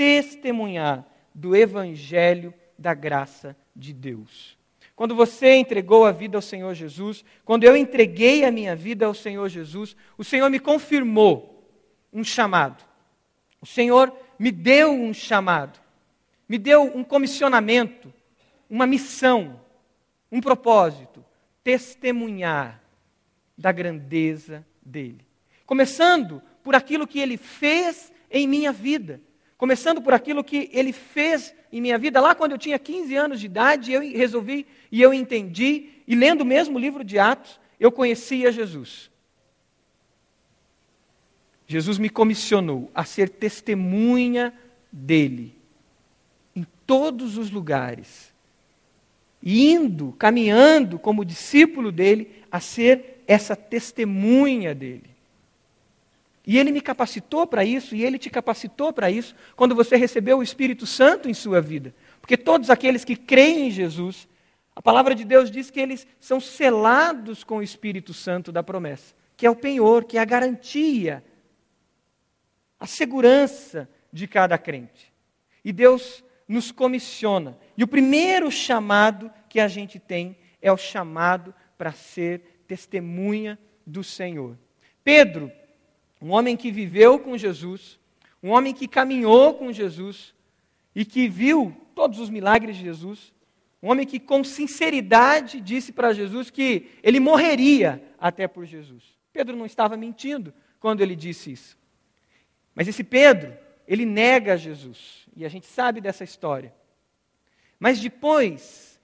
Testemunhar 0.00 1.06
do 1.34 1.54
evangelho 1.54 2.54
da 2.78 2.94
graça 2.94 3.54
de 3.76 3.92
Deus. 3.92 4.56
Quando 4.96 5.14
você 5.14 5.56
entregou 5.56 6.06
a 6.06 6.10
vida 6.10 6.38
ao 6.38 6.40
Senhor 6.40 6.72
Jesus, 6.72 7.22
quando 7.44 7.64
eu 7.64 7.76
entreguei 7.76 8.46
a 8.46 8.50
minha 8.50 8.74
vida 8.74 9.04
ao 9.04 9.12
Senhor 9.12 9.46
Jesus, 9.50 9.94
o 10.16 10.24
Senhor 10.24 10.48
me 10.48 10.58
confirmou 10.58 11.70
um 12.10 12.24
chamado. 12.24 12.82
O 13.60 13.66
Senhor 13.66 14.10
me 14.38 14.50
deu 14.50 14.90
um 14.90 15.12
chamado, 15.12 15.78
me 16.48 16.56
deu 16.56 16.82
um 16.82 17.04
comissionamento, 17.04 18.10
uma 18.70 18.86
missão, 18.86 19.60
um 20.32 20.40
propósito: 20.40 21.22
testemunhar 21.62 22.82
da 23.54 23.70
grandeza 23.70 24.66
dele. 24.80 25.26
Começando 25.66 26.40
por 26.62 26.74
aquilo 26.74 27.06
que 27.06 27.20
ele 27.20 27.36
fez 27.36 28.10
em 28.30 28.48
minha 28.48 28.72
vida, 28.72 29.20
começando 29.60 30.00
por 30.00 30.14
aquilo 30.14 30.42
que 30.42 30.70
ele 30.72 30.90
fez 30.90 31.54
em 31.70 31.82
minha 31.82 31.98
vida. 31.98 32.18
Lá 32.18 32.34
quando 32.34 32.52
eu 32.52 32.58
tinha 32.58 32.78
15 32.78 33.14
anos 33.14 33.38
de 33.38 33.44
idade, 33.44 33.92
eu 33.92 34.00
resolvi 34.00 34.66
e 34.90 35.02
eu 35.02 35.12
entendi, 35.12 35.90
e 36.08 36.14
lendo 36.14 36.40
o 36.40 36.46
mesmo 36.46 36.78
livro 36.78 37.04
de 37.04 37.18
Atos, 37.18 37.60
eu 37.78 37.92
conhecia 37.92 38.50
Jesus. 38.50 39.10
Jesus 41.66 41.98
me 41.98 42.08
comissionou 42.08 42.90
a 42.94 43.04
ser 43.04 43.28
testemunha 43.28 44.54
dele 44.90 45.54
em 46.56 46.66
todos 46.86 47.36
os 47.36 47.50
lugares, 47.50 48.32
indo, 49.44 50.12
caminhando 50.12 50.98
como 50.98 51.22
discípulo 51.22 51.92
dele, 51.92 52.42
a 52.50 52.60
ser 52.60 53.22
essa 53.26 53.54
testemunha 53.54 54.74
dele. 54.74 55.09
E 56.50 56.58
ele 56.58 56.72
me 56.72 56.80
capacitou 56.80 57.46
para 57.46 57.64
isso, 57.64 57.94
e 57.94 58.04
ele 58.04 58.18
te 58.18 58.28
capacitou 58.28 58.92
para 58.92 59.08
isso, 59.08 59.36
quando 59.54 59.72
você 59.72 59.94
recebeu 59.94 60.38
o 60.38 60.42
Espírito 60.42 60.84
Santo 60.84 61.30
em 61.30 61.32
sua 61.32 61.60
vida. 61.60 61.94
Porque 62.20 62.36
todos 62.36 62.70
aqueles 62.70 63.04
que 63.04 63.14
creem 63.14 63.68
em 63.68 63.70
Jesus, 63.70 64.26
a 64.74 64.82
palavra 64.82 65.14
de 65.14 65.24
Deus 65.24 65.48
diz 65.48 65.70
que 65.70 65.78
eles 65.78 66.04
são 66.18 66.40
selados 66.40 67.44
com 67.44 67.58
o 67.58 67.62
Espírito 67.62 68.12
Santo 68.12 68.50
da 68.50 68.64
promessa, 68.64 69.14
que 69.36 69.46
é 69.46 69.50
o 69.50 69.54
penhor, 69.54 70.02
que 70.02 70.18
é 70.18 70.20
a 70.20 70.24
garantia, 70.24 71.22
a 72.80 72.86
segurança 72.86 73.88
de 74.12 74.26
cada 74.26 74.58
crente. 74.58 75.12
E 75.64 75.72
Deus 75.72 76.24
nos 76.48 76.72
comissiona. 76.72 77.56
E 77.76 77.84
o 77.84 77.86
primeiro 77.86 78.50
chamado 78.50 79.30
que 79.48 79.60
a 79.60 79.68
gente 79.68 80.00
tem 80.00 80.36
é 80.60 80.72
o 80.72 80.76
chamado 80.76 81.54
para 81.78 81.92
ser 81.92 82.64
testemunha 82.66 83.56
do 83.86 84.02
Senhor. 84.02 84.58
Pedro 85.04 85.52
um 86.20 86.32
homem 86.32 86.56
que 86.56 86.70
viveu 86.70 87.18
com 87.18 87.36
Jesus, 87.36 87.98
um 88.42 88.50
homem 88.50 88.74
que 88.74 88.86
caminhou 88.86 89.54
com 89.54 89.72
Jesus 89.72 90.34
e 90.94 91.04
que 91.04 91.28
viu 91.28 91.74
todos 91.94 92.18
os 92.18 92.28
milagres 92.28 92.76
de 92.76 92.82
Jesus, 92.82 93.32
um 93.82 93.90
homem 93.90 94.06
que 94.06 94.20
com 94.20 94.44
sinceridade 94.44 95.60
disse 95.60 95.92
para 95.92 96.12
Jesus 96.12 96.50
que 96.50 96.90
ele 97.02 97.18
morreria 97.18 98.02
até 98.18 98.46
por 98.46 98.66
Jesus. 98.66 99.02
Pedro 99.32 99.56
não 99.56 99.64
estava 99.64 99.96
mentindo 99.96 100.52
quando 100.78 101.00
ele 101.00 101.16
disse 101.16 101.52
isso. 101.52 101.78
Mas 102.74 102.88
esse 102.88 103.02
Pedro, 103.02 103.56
ele 103.86 104.04
nega 104.04 104.56
Jesus, 104.56 105.26
e 105.34 105.44
a 105.44 105.48
gente 105.48 105.66
sabe 105.66 106.00
dessa 106.00 106.24
história. 106.24 106.74
Mas 107.78 107.98
depois 107.98 109.00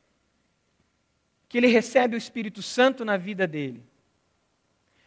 que 1.49 1.57
ele 1.57 1.69
recebe 1.69 2.15
o 2.15 2.19
Espírito 2.19 2.63
Santo 2.63 3.05
na 3.05 3.17
vida 3.17 3.47
dele, 3.47 3.83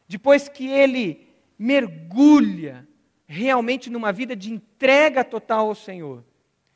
depois 0.07 0.49
que 0.49 0.67
ele 0.67 1.28
mergulha 1.59 2.87
realmente 3.27 3.89
numa 3.89 4.11
vida 4.13 4.35
de 4.35 4.51
entrega 4.51 5.23
total 5.23 5.67
ao 5.67 5.75
Senhor, 5.75 6.23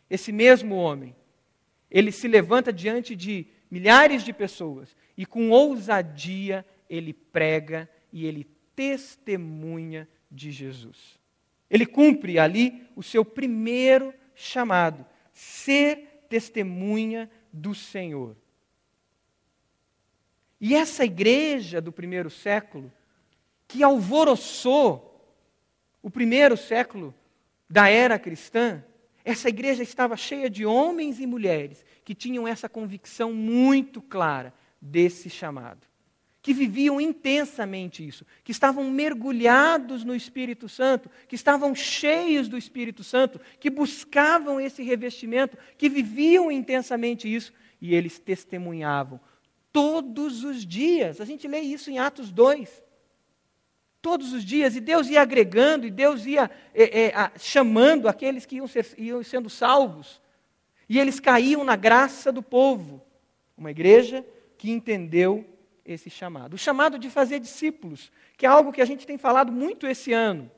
esse 0.09 0.31
mesmo 0.31 0.75
homem, 0.75 1.15
ele 1.89 2.11
se 2.11 2.27
levanta 2.27 2.71
diante 2.71 3.15
de 3.15 3.47
milhares 3.71 4.23
de 4.23 4.33
pessoas 4.33 4.95
e 5.17 5.25
com 5.25 5.49
ousadia 5.49 6.65
ele 6.89 7.13
prega 7.13 7.89
e 8.11 8.25
ele 8.25 8.47
testemunha 8.75 10.07
de 10.29 10.51
Jesus. 10.51 11.19
Ele 11.69 11.85
cumpre 11.85 12.37
ali 12.37 12.87
o 12.95 13.01
seu 13.01 13.25
primeiro 13.25 14.13
chamado, 14.35 15.05
ser 15.33 16.25
testemunha 16.29 17.29
do 17.51 17.73
Senhor. 17.73 18.35
E 20.61 20.75
essa 20.75 21.03
igreja 21.03 21.81
do 21.81 21.91
primeiro 21.91 22.29
século, 22.29 22.91
que 23.73 23.81
alvoroçou 23.81 25.19
o 25.99 26.07
primeiro 26.07 26.55
século 26.55 27.11
da 27.67 27.89
era 27.89 28.19
cristã, 28.19 28.83
essa 29.25 29.49
igreja 29.49 29.81
estava 29.81 30.15
cheia 30.15 30.47
de 30.47 30.63
homens 30.63 31.19
e 31.19 31.25
mulheres 31.25 31.83
que 32.05 32.13
tinham 32.13 32.47
essa 32.47 32.69
convicção 32.69 33.33
muito 33.33 33.99
clara 33.99 34.53
desse 34.79 35.27
chamado, 35.27 35.87
que 36.39 36.53
viviam 36.53 37.01
intensamente 37.01 38.07
isso, 38.07 38.27
que 38.43 38.51
estavam 38.51 38.91
mergulhados 38.91 40.03
no 40.03 40.13
Espírito 40.13 40.69
Santo, 40.69 41.09
que 41.27 41.33
estavam 41.33 41.73
cheios 41.73 42.47
do 42.47 42.59
Espírito 42.59 43.03
Santo, 43.03 43.41
que 43.59 43.71
buscavam 43.71 44.61
esse 44.61 44.83
revestimento, 44.83 45.57
que 45.79 45.89
viviam 45.89 46.51
intensamente 46.51 47.33
isso 47.33 47.51
e 47.81 47.95
eles 47.95 48.19
testemunhavam 48.19 49.19
todos 49.71 50.43
os 50.43 50.63
dias. 50.63 51.19
A 51.19 51.25
gente 51.25 51.47
lê 51.47 51.61
isso 51.61 51.89
em 51.89 51.97
Atos 51.97 52.31
2 52.31 52.83
todos 54.03 54.33
os 54.33 54.43
dias, 54.43 54.75
e 54.75 54.81
Deus 54.81 55.07
ia 55.07 55.21
agregando, 55.21 55.87
e 55.87 55.89
Deus 55.89 56.25
ia 56.25 56.51
é, 56.75 57.05
é, 57.05 57.15
a, 57.15 57.31
chamando 57.39 58.09
aqueles 58.09 58.45
que 58.45 58.57
iam, 58.57 58.67
ser, 58.67 58.85
iam 58.97 59.23
sendo 59.23 59.49
salvos, 59.49 60.21
e 60.89 60.99
eles 60.99 61.21
caíam 61.21 61.63
na 61.63 61.77
graça 61.77 62.29
do 62.29 62.43
povo. 62.43 63.01
Uma 63.57 63.71
igreja 63.71 64.25
que 64.57 64.69
entendeu 64.69 65.45
esse 65.85 66.09
chamado. 66.09 66.55
O 66.55 66.57
chamado 66.57 66.99
de 66.99 67.09
fazer 67.09 67.39
discípulos, 67.39 68.11
que 68.37 68.45
é 68.45 68.49
algo 68.49 68.73
que 68.73 68.81
a 68.81 68.85
gente 68.85 69.07
tem 69.07 69.17
falado 69.17 69.53
muito 69.53 69.87
esse 69.87 70.11
ano, 70.11 70.51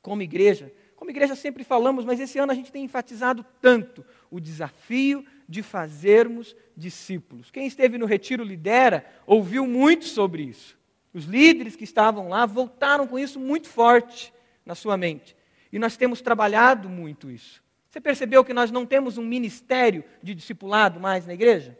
como 0.00 0.22
igreja. 0.22 0.72
Como 0.96 1.10
igreja 1.10 1.36
sempre 1.36 1.64
falamos, 1.64 2.06
mas 2.06 2.18
esse 2.18 2.38
ano 2.38 2.52
a 2.52 2.54
gente 2.54 2.72
tem 2.72 2.84
enfatizado 2.84 3.44
tanto 3.60 4.02
o 4.30 4.40
desafio 4.40 5.22
de 5.46 5.62
fazermos 5.62 6.56
discípulos. 6.74 7.50
Quem 7.50 7.66
esteve 7.66 7.98
no 7.98 8.06
Retiro 8.06 8.42
Lidera 8.42 9.04
ouviu 9.26 9.66
muito 9.66 10.06
sobre 10.06 10.44
isso. 10.44 10.77
Os 11.12 11.24
líderes 11.24 11.74
que 11.74 11.84
estavam 11.84 12.28
lá 12.28 12.46
voltaram 12.46 13.06
com 13.06 13.18
isso 13.18 13.40
muito 13.40 13.68
forte 13.68 14.32
na 14.64 14.74
sua 14.74 14.96
mente. 14.96 15.36
E 15.72 15.78
nós 15.78 15.96
temos 15.96 16.20
trabalhado 16.20 16.88
muito 16.88 17.30
isso. 17.30 17.62
Você 17.90 18.00
percebeu 18.00 18.44
que 18.44 18.52
nós 18.52 18.70
não 18.70 18.84
temos 18.84 19.16
um 19.16 19.24
ministério 19.24 20.04
de 20.22 20.34
discipulado 20.34 21.00
mais 21.00 21.26
na 21.26 21.34
igreja? 21.34 21.78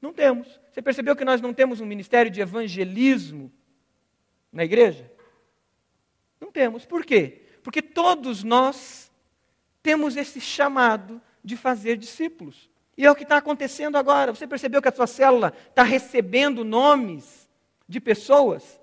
Não 0.00 0.12
temos. 0.12 0.60
Você 0.70 0.82
percebeu 0.82 1.14
que 1.16 1.24
nós 1.24 1.40
não 1.40 1.54
temos 1.54 1.80
um 1.80 1.86
ministério 1.86 2.30
de 2.30 2.40
evangelismo 2.40 3.50
na 4.52 4.64
igreja? 4.64 5.10
Não 6.40 6.50
temos. 6.50 6.84
Por 6.84 7.04
quê? 7.04 7.42
Porque 7.62 7.80
todos 7.80 8.42
nós 8.42 9.10
temos 9.82 10.16
esse 10.16 10.40
chamado 10.40 11.22
de 11.42 11.56
fazer 11.56 11.96
discípulos. 11.96 12.68
E 12.96 13.06
é 13.06 13.10
o 13.10 13.14
que 13.14 13.22
está 13.22 13.36
acontecendo 13.36 13.96
agora. 13.96 14.34
Você 14.34 14.46
percebeu 14.46 14.82
que 14.82 14.88
a 14.88 14.92
sua 14.92 15.06
célula 15.06 15.52
está 15.68 15.82
recebendo 15.82 16.64
nomes 16.64 17.45
de 17.88 18.00
pessoas, 18.00 18.80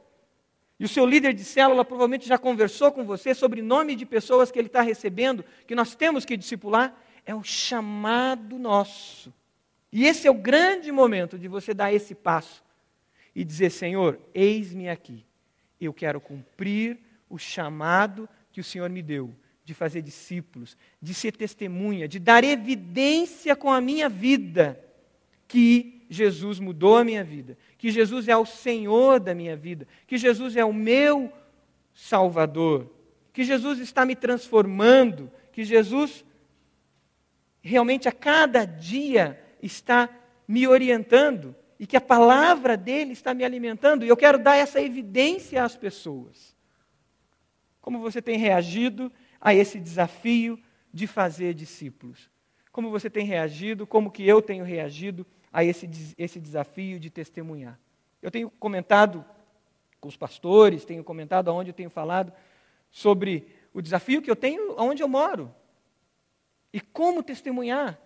e 0.80 0.86
o 0.86 0.90
seu 0.90 1.06
líder 1.06 1.34
de 1.34 1.44
célula 1.44 1.86
provavelmente 1.86 2.28
já 2.28 2.38
conversou 2.38 2.92
com 2.92 3.06
você 3.06 3.34
sobre 3.34 3.62
o 3.62 3.64
nome 3.64 3.96
de 3.96 4.06
pessoas 4.06 4.52
que 4.52 4.60
ele 4.60 4.68
está 4.68 4.82
recebendo, 4.82 5.46
que 5.68 5.76
nós 5.76 5.96
temos 5.96 6.26
que 6.26 6.36
discipular, 6.36 6.94
é 7.26 7.34
o 7.34 7.44
chamado 7.44 8.58
nosso. 8.60 9.34
E 9.92 10.06
esse 10.06 10.28
é 10.28 10.32
o 10.32 10.34
grande 10.34 10.92
momento 10.92 11.38
de 11.38 11.48
você 11.48 11.74
dar 11.74 11.94
esse 11.94 12.16
passo 12.16 12.64
e 13.36 13.44
dizer: 13.44 13.70
Senhor, 13.70 14.20
eis-me 14.34 14.90
aqui. 14.90 15.24
Eu 15.80 15.94
quero 15.94 16.20
cumprir 16.20 16.98
o 17.30 17.38
chamado 17.38 18.28
que 18.52 18.60
o 18.60 18.64
Senhor 18.64 18.90
me 18.90 19.02
deu 19.02 19.34
de 19.64 19.74
fazer 19.74 20.02
discípulos, 20.02 20.76
de 21.02 21.14
ser 21.14 21.32
testemunha, 21.32 22.08
de 22.08 22.20
dar 22.20 22.44
evidência 22.44 23.56
com 23.56 23.72
a 23.72 23.80
minha 23.80 24.10
vida 24.10 24.84
que 25.48 26.06
Jesus 26.10 26.60
mudou 26.60 26.98
a 26.98 27.04
minha 27.04 27.24
vida, 27.24 27.58
que 27.84 27.92
Jesus 27.92 28.30
é 28.30 28.38
o 28.38 28.46
Senhor 28.46 29.20
da 29.20 29.36
minha 29.36 29.58
vida, 29.58 29.86
que 30.08 30.18
Jesus 30.18 30.56
é 30.56 30.64
o 30.64 30.72
meu 30.72 31.30
Salvador, 31.94 32.90
que 33.34 33.44
Jesus 33.44 33.78
está 33.80 34.06
me 34.06 34.16
transformando, 34.16 35.30
que 35.52 35.66
Jesus 35.66 36.24
realmente 37.62 38.08
a 38.08 38.12
cada 38.14 38.64
dia 38.64 39.38
está 39.62 40.10
me 40.48 40.66
orientando 40.66 41.54
e 41.78 41.86
que 41.86 41.98
a 41.98 42.00
palavra 42.00 42.78
dele 42.78 43.12
está 43.12 43.34
me 43.34 43.44
alimentando, 43.44 44.06
e 44.06 44.08
eu 44.08 44.16
quero 44.16 44.40
dar 44.40 44.56
essa 44.56 44.82
evidência 44.82 45.62
às 45.62 45.76
pessoas. 45.76 46.56
Como 47.82 48.00
você 48.00 48.22
tem 48.22 48.38
reagido 48.38 49.12
a 49.42 49.54
esse 49.54 49.78
desafio 49.78 50.58
de 50.94 51.06
fazer 51.06 51.54
discípulos? 51.54 52.32
Como 52.72 52.90
você 52.90 53.10
tem 53.10 53.26
reagido, 53.26 53.86
como 53.86 54.10
que 54.10 54.26
eu 54.26 54.42
tenho 54.42 54.64
reagido 54.64 55.28
a 55.54 55.64
esse, 55.64 55.88
esse 56.18 56.40
desafio 56.40 57.00
de 57.00 57.12
testemunhar. 57.12 57.80
Eu 58.22 58.32
tenho 58.32 58.50
comentado 58.50 59.24
com 60.02 60.10
os 60.10 60.18
pastores, 60.18 60.84
tenho 60.84 61.04
comentado 61.04 61.50
aonde 61.50 61.70
eu 61.70 61.74
tenho 61.74 61.92
falado 61.92 62.34
sobre 62.90 63.48
o 63.74 63.82
desafio 63.82 64.22
que 64.22 64.32
eu 64.32 64.36
tenho 64.36 64.76
onde 64.78 65.04
eu 65.04 65.08
moro 65.08 65.54
e 66.74 66.82
como 66.82 67.22
testemunhar. 67.22 68.00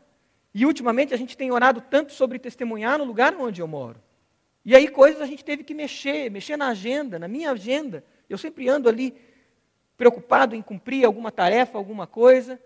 E 0.53 0.65
ultimamente 0.65 1.13
a 1.13 1.17
gente 1.17 1.37
tem 1.37 1.51
orado 1.51 1.81
tanto 1.81 2.11
sobre 2.11 2.37
testemunhar 2.37 2.97
no 2.97 3.05
lugar 3.05 3.33
onde 3.35 3.61
eu 3.61 3.67
moro. 3.67 3.99
E 4.65 4.75
aí 4.75 4.89
coisas 4.89 5.21
a 5.21 5.25
gente 5.25 5.45
teve 5.45 5.63
que 5.63 5.73
mexer, 5.73 6.29
mexer 6.29 6.57
na 6.57 6.67
agenda, 6.67 7.17
na 7.17 7.27
minha 7.27 7.51
agenda. 7.51 8.03
Eu 8.29 8.37
sempre 8.37 8.67
ando 8.67 8.89
ali 8.89 9.15
preocupado 9.95 10.53
em 10.53 10.61
cumprir 10.61 11.05
alguma 11.05 11.31
tarefa, 11.31 11.77
alguma 11.77 12.05
coisa. 12.05 12.59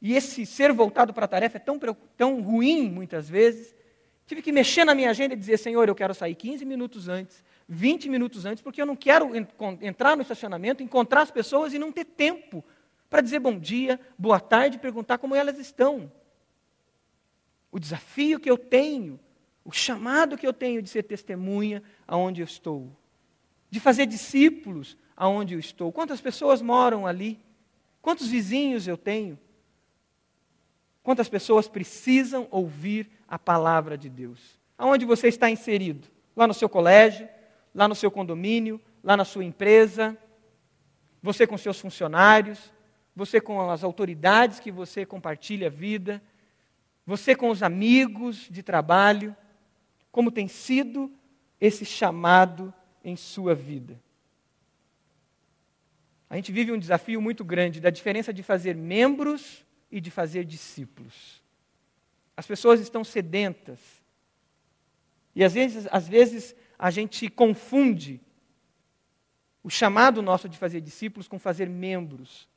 E 0.00 0.14
esse 0.14 0.46
ser 0.46 0.72
voltado 0.72 1.12
para 1.12 1.26
a 1.26 1.28
tarefa 1.28 1.58
é 1.58 1.60
tão, 1.60 1.78
tão 2.16 2.40
ruim 2.40 2.90
muitas 2.90 3.28
vezes. 3.28 3.75
Tive 4.26 4.42
que 4.42 4.50
mexer 4.50 4.84
na 4.84 4.94
minha 4.94 5.10
agenda 5.10 5.34
e 5.34 5.36
dizer, 5.36 5.56
Senhor, 5.56 5.88
eu 5.88 5.94
quero 5.94 6.12
sair 6.12 6.34
15 6.34 6.64
minutos 6.64 7.08
antes, 7.08 7.44
20 7.68 8.08
minutos 8.08 8.44
antes, 8.44 8.62
porque 8.62 8.82
eu 8.82 8.86
não 8.86 8.96
quero 8.96 9.30
entrar 9.80 10.16
no 10.16 10.22
estacionamento, 10.22 10.82
encontrar 10.82 11.22
as 11.22 11.30
pessoas 11.30 11.72
e 11.72 11.78
não 11.78 11.92
ter 11.92 12.04
tempo 12.04 12.64
para 13.08 13.20
dizer 13.20 13.38
bom 13.38 13.56
dia, 13.58 14.00
boa 14.18 14.40
tarde, 14.40 14.78
perguntar 14.78 15.18
como 15.18 15.34
elas 15.34 15.58
estão. 15.58 16.10
o 17.70 17.78
desafio 17.78 18.40
que 18.40 18.50
eu 18.50 18.56
tenho, 18.56 19.20
o 19.64 19.70
chamado 19.70 20.36
que 20.38 20.46
eu 20.46 20.52
tenho 20.52 20.80
de 20.80 20.88
ser 20.88 21.02
testemunha 21.02 21.82
aonde 22.06 22.40
eu 22.40 22.44
estou, 22.44 22.90
de 23.70 23.78
fazer 23.78 24.06
discípulos 24.06 24.96
aonde 25.16 25.54
eu 25.54 25.60
estou. 25.60 25.92
Quantas 25.92 26.20
pessoas 26.20 26.62
moram 26.62 27.06
ali? 27.06 27.38
Quantos 28.00 28.28
vizinhos 28.28 28.88
eu 28.88 28.96
tenho? 28.96 29.38
Quantas 31.06 31.28
pessoas 31.28 31.68
precisam 31.68 32.48
ouvir 32.50 33.08
a 33.28 33.38
palavra 33.38 33.96
de 33.96 34.08
Deus? 34.08 34.58
Aonde 34.76 35.04
você 35.04 35.28
está 35.28 35.48
inserido? 35.48 36.08
Lá 36.34 36.48
no 36.48 36.52
seu 36.52 36.68
colégio, 36.68 37.28
lá 37.72 37.86
no 37.86 37.94
seu 37.94 38.10
condomínio, 38.10 38.80
lá 39.04 39.16
na 39.16 39.24
sua 39.24 39.44
empresa, 39.44 40.18
você 41.22 41.46
com 41.46 41.56
seus 41.56 41.78
funcionários, 41.78 42.72
você 43.14 43.40
com 43.40 43.70
as 43.70 43.84
autoridades 43.84 44.58
que 44.58 44.72
você 44.72 45.06
compartilha 45.06 45.68
a 45.68 45.70
vida, 45.70 46.20
você 47.06 47.36
com 47.36 47.50
os 47.50 47.62
amigos 47.62 48.48
de 48.50 48.60
trabalho, 48.60 49.36
como 50.10 50.32
tem 50.32 50.48
sido 50.48 51.08
esse 51.60 51.84
chamado 51.84 52.74
em 53.04 53.14
sua 53.14 53.54
vida. 53.54 53.96
A 56.28 56.34
gente 56.34 56.50
vive 56.50 56.72
um 56.72 56.78
desafio 56.80 57.22
muito 57.22 57.44
grande 57.44 57.80
da 57.80 57.90
diferença 57.90 58.32
de 58.32 58.42
fazer 58.42 58.74
membros 58.74 59.64
e 59.90 60.00
de 60.00 60.10
fazer 60.10 60.44
discípulos. 60.44 61.42
As 62.36 62.46
pessoas 62.46 62.80
estão 62.80 63.02
sedentas. 63.02 63.78
E 65.34 65.44
às 65.44 65.54
vezes, 65.54 65.86
às 65.90 66.06
vezes 66.08 66.54
a 66.78 66.90
gente 66.90 67.28
confunde 67.28 68.20
o 69.62 69.70
chamado 69.70 70.22
nosso 70.22 70.48
de 70.48 70.56
fazer 70.56 70.80
discípulos 70.80 71.26
com 71.26 71.38
fazer 71.38 71.68
membros 71.68 72.48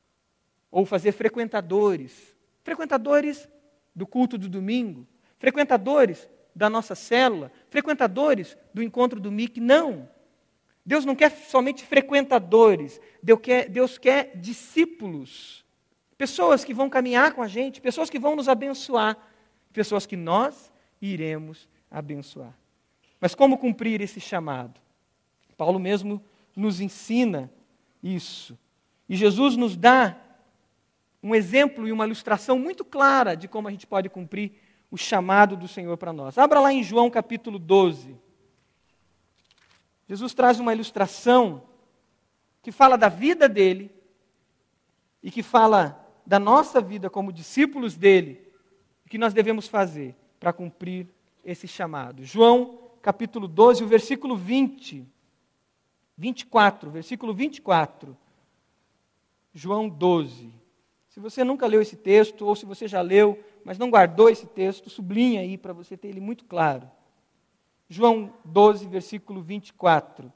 ou 0.70 0.84
fazer 0.84 1.12
frequentadores. 1.12 2.36
Frequentadores 2.62 3.48
do 3.94 4.06
culto 4.06 4.38
do 4.38 4.48
domingo, 4.48 5.06
frequentadores 5.38 6.28
da 6.54 6.70
nossa 6.70 6.94
célula, 6.94 7.50
frequentadores 7.68 8.56
do 8.72 8.82
encontro 8.82 9.18
do 9.18 9.32
MIC. 9.32 9.60
Não. 9.60 10.08
Deus 10.84 11.04
não 11.04 11.14
quer 11.14 11.30
somente 11.30 11.84
frequentadores, 11.84 13.00
Deus 13.22 13.40
quer, 13.40 13.68
Deus 13.68 13.98
quer 13.98 14.36
discípulos. 14.36 15.64
Pessoas 16.20 16.66
que 16.66 16.74
vão 16.74 16.90
caminhar 16.90 17.32
com 17.32 17.42
a 17.42 17.48
gente, 17.48 17.80
pessoas 17.80 18.10
que 18.10 18.18
vão 18.18 18.36
nos 18.36 18.46
abençoar, 18.46 19.16
pessoas 19.72 20.04
que 20.04 20.18
nós 20.18 20.70
iremos 21.00 21.66
abençoar. 21.90 22.52
Mas 23.18 23.34
como 23.34 23.56
cumprir 23.56 24.02
esse 24.02 24.20
chamado? 24.20 24.78
Paulo 25.56 25.78
mesmo 25.78 26.22
nos 26.54 26.78
ensina 26.78 27.50
isso. 28.02 28.58
E 29.08 29.16
Jesus 29.16 29.56
nos 29.56 29.78
dá 29.78 30.14
um 31.22 31.34
exemplo 31.34 31.88
e 31.88 31.92
uma 31.92 32.04
ilustração 32.04 32.58
muito 32.58 32.84
clara 32.84 33.34
de 33.34 33.48
como 33.48 33.66
a 33.66 33.70
gente 33.70 33.86
pode 33.86 34.10
cumprir 34.10 34.52
o 34.90 34.98
chamado 34.98 35.56
do 35.56 35.66
Senhor 35.66 35.96
para 35.96 36.12
nós. 36.12 36.36
Abra 36.36 36.60
lá 36.60 36.70
em 36.70 36.82
João 36.82 37.08
capítulo 37.08 37.58
12. 37.58 38.14
Jesus 40.06 40.34
traz 40.34 40.60
uma 40.60 40.74
ilustração 40.74 41.62
que 42.60 42.70
fala 42.70 42.98
da 42.98 43.08
vida 43.08 43.48
dele 43.48 43.90
e 45.22 45.30
que 45.30 45.42
fala 45.42 45.96
da 46.30 46.38
nossa 46.38 46.80
vida 46.80 47.10
como 47.10 47.32
discípulos 47.32 47.96
dele, 47.96 48.40
o 49.04 49.08
que 49.08 49.18
nós 49.18 49.34
devemos 49.34 49.66
fazer 49.66 50.14
para 50.38 50.52
cumprir 50.52 51.08
esse 51.44 51.66
chamado. 51.66 52.24
João 52.24 52.78
capítulo 53.02 53.48
12, 53.48 53.82
o 53.82 53.88
versículo 53.88 54.36
20. 54.36 55.04
24, 56.16 56.88
versículo 56.88 57.34
24. 57.34 58.16
João 59.52 59.88
12. 59.88 60.52
Se 61.08 61.18
você 61.18 61.42
nunca 61.42 61.66
leu 61.66 61.82
esse 61.82 61.96
texto, 61.96 62.46
ou 62.46 62.54
se 62.54 62.64
você 62.64 62.86
já 62.86 63.00
leu, 63.00 63.36
mas 63.64 63.76
não 63.76 63.90
guardou 63.90 64.30
esse 64.30 64.46
texto, 64.46 64.88
sublinha 64.88 65.40
aí 65.40 65.58
para 65.58 65.72
você 65.72 65.96
ter 65.96 66.06
ele 66.06 66.20
muito 66.20 66.44
claro. 66.44 66.88
João 67.88 68.32
12, 68.44 68.86
versículo 68.86 69.42
24. 69.42 70.32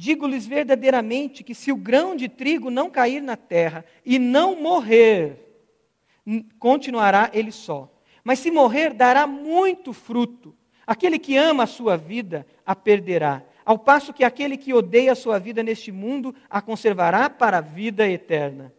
Digo-lhes 0.00 0.46
verdadeiramente 0.46 1.42
que 1.42 1.52
se 1.52 1.72
o 1.72 1.76
grão 1.76 2.14
de 2.14 2.28
trigo 2.28 2.70
não 2.70 2.88
cair 2.88 3.20
na 3.20 3.36
terra 3.36 3.84
e 4.06 4.16
não 4.16 4.54
morrer, 4.54 5.44
continuará 6.56 7.32
ele 7.34 7.50
só. 7.50 7.92
Mas 8.22 8.38
se 8.38 8.48
morrer, 8.48 8.94
dará 8.94 9.26
muito 9.26 9.92
fruto. 9.92 10.54
Aquele 10.86 11.18
que 11.18 11.36
ama 11.36 11.64
a 11.64 11.66
sua 11.66 11.96
vida 11.96 12.46
a 12.64 12.76
perderá, 12.76 13.42
ao 13.64 13.76
passo 13.76 14.12
que 14.12 14.22
aquele 14.22 14.56
que 14.56 14.72
odeia 14.72 15.10
a 15.10 15.16
sua 15.16 15.36
vida 15.40 15.64
neste 15.64 15.90
mundo 15.90 16.32
a 16.48 16.62
conservará 16.62 17.28
para 17.28 17.58
a 17.58 17.60
vida 17.60 18.08
eterna. 18.08 18.72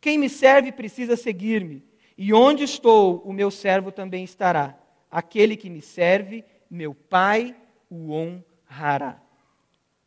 Quem 0.00 0.16
me 0.16 0.30
serve 0.30 0.72
precisa 0.72 1.16
seguir-me, 1.18 1.84
e 2.16 2.32
onde 2.32 2.64
estou, 2.64 3.20
o 3.26 3.32
meu 3.34 3.50
servo 3.50 3.92
também 3.92 4.24
estará. 4.24 4.74
Aquele 5.10 5.54
que 5.54 5.68
me 5.68 5.82
serve, 5.82 6.42
meu 6.70 6.94
Pai 6.94 7.54
o 7.90 8.10
honrará. 8.10 9.21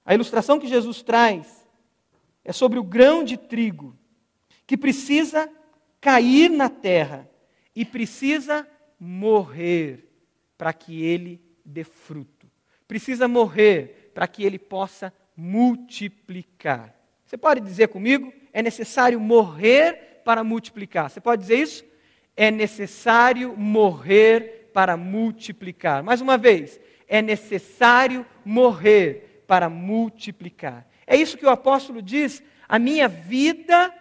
A 0.06 0.14
ilustração 0.14 0.60
que 0.60 0.68
Jesus 0.68 1.02
traz 1.02 1.68
é 2.44 2.54
sobre 2.54 2.80
o 2.80 2.84
grão 2.84 3.24
de 3.24 3.38
trigo 3.38 3.98
que 4.68 4.78
precisa 4.78 5.50
cair 6.00 6.50
na 6.50 6.70
terra 6.70 7.30
e 7.76 7.84
precisa 7.84 8.68
morrer 9.00 10.08
para 10.58 10.72
que 10.72 11.04
ele 11.04 11.42
dê 11.66 11.84
fruto. 11.84 12.48
Precisa 12.88 13.28
morrer 13.28 14.12
para 14.14 14.28
que 14.28 14.44
ele 14.44 14.60
possa 14.60 15.12
multiplicar. 15.36 16.96
Você 17.26 17.36
pode 17.36 17.60
dizer 17.62 17.88
comigo? 17.88 18.32
é 18.56 18.62
necessário 18.62 19.20
morrer 19.20 20.22
para 20.24 20.42
multiplicar. 20.42 21.10
Você 21.10 21.20
pode 21.20 21.42
dizer 21.42 21.58
isso? 21.58 21.84
É 22.38 22.50
necessário 22.50 23.54
morrer 23.58 24.70
para 24.74 24.96
multiplicar. 24.96 26.02
Mais 26.02 26.22
uma 26.22 26.38
vez, 26.38 26.80
é 27.06 27.22
necessário 27.22 28.26
morrer 28.46 29.35
para 29.48 29.70
multiplicar. 29.70 30.88
É 31.06 31.16
isso 31.16 31.38
que 31.38 31.46
o 31.46 31.50
apóstolo 31.50 32.02
diz. 32.02 32.44
A 32.68 32.80
minha 32.80 33.08
vida 33.08 33.94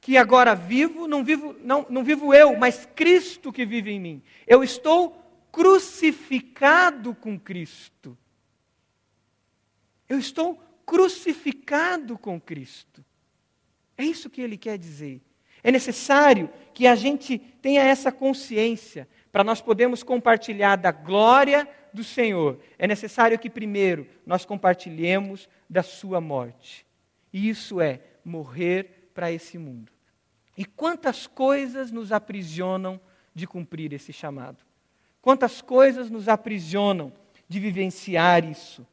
que 0.00 0.16
agora 0.16 0.54
vivo, 0.54 1.06
não 1.06 1.22
vivo, 1.22 1.54
não, 1.62 1.86
não 1.90 2.02
vivo 2.02 2.32
eu, 2.32 2.56
mas 2.56 2.88
Cristo 2.94 3.52
que 3.52 3.66
vive 3.66 3.90
em 3.90 4.00
mim. 4.00 4.22
Eu 4.46 4.64
estou 4.64 5.16
crucificado 5.52 7.14
com 7.14 7.38
Cristo. 7.38 8.16
Eu 10.08 10.18
estou 10.18 10.60
crucificado 10.86 12.18
com 12.18 12.40
Cristo. 12.40 13.04
É 13.96 14.04
isso 14.04 14.30
que 14.30 14.40
ele 14.40 14.56
quer 14.56 14.78
dizer. 14.78 15.20
É 15.62 15.70
necessário 15.70 16.48
que 16.72 16.86
a 16.86 16.94
gente 16.94 17.38
tenha 17.38 17.82
essa 17.82 18.10
consciência 18.10 19.06
para 19.30 19.44
nós 19.44 19.60
podermos 19.60 20.02
compartilhar 20.02 20.76
da 20.76 20.90
glória 20.90 21.68
do 21.92 22.04
Senhor. 22.04 22.58
É 22.78 22.86
necessário 22.86 23.38
que 23.38 23.50
primeiro 23.50 24.06
nós 24.26 24.44
compartilhemos 24.44 25.48
da 25.68 25.82
sua 25.82 26.20
morte. 26.20 26.86
E 27.32 27.48
isso 27.48 27.80
é 27.80 28.00
morrer 28.24 29.10
para 29.14 29.30
esse 29.30 29.58
mundo. 29.58 29.92
E 30.56 30.64
quantas 30.64 31.26
coisas 31.26 31.90
nos 31.90 32.12
aprisionam 32.12 33.00
de 33.34 33.46
cumprir 33.46 33.92
esse 33.92 34.12
chamado? 34.12 34.58
Quantas 35.22 35.60
coisas 35.60 36.10
nos 36.10 36.28
aprisionam 36.28 37.12
de 37.48 37.60
vivenciar 37.60 38.44
isso? 38.44 38.86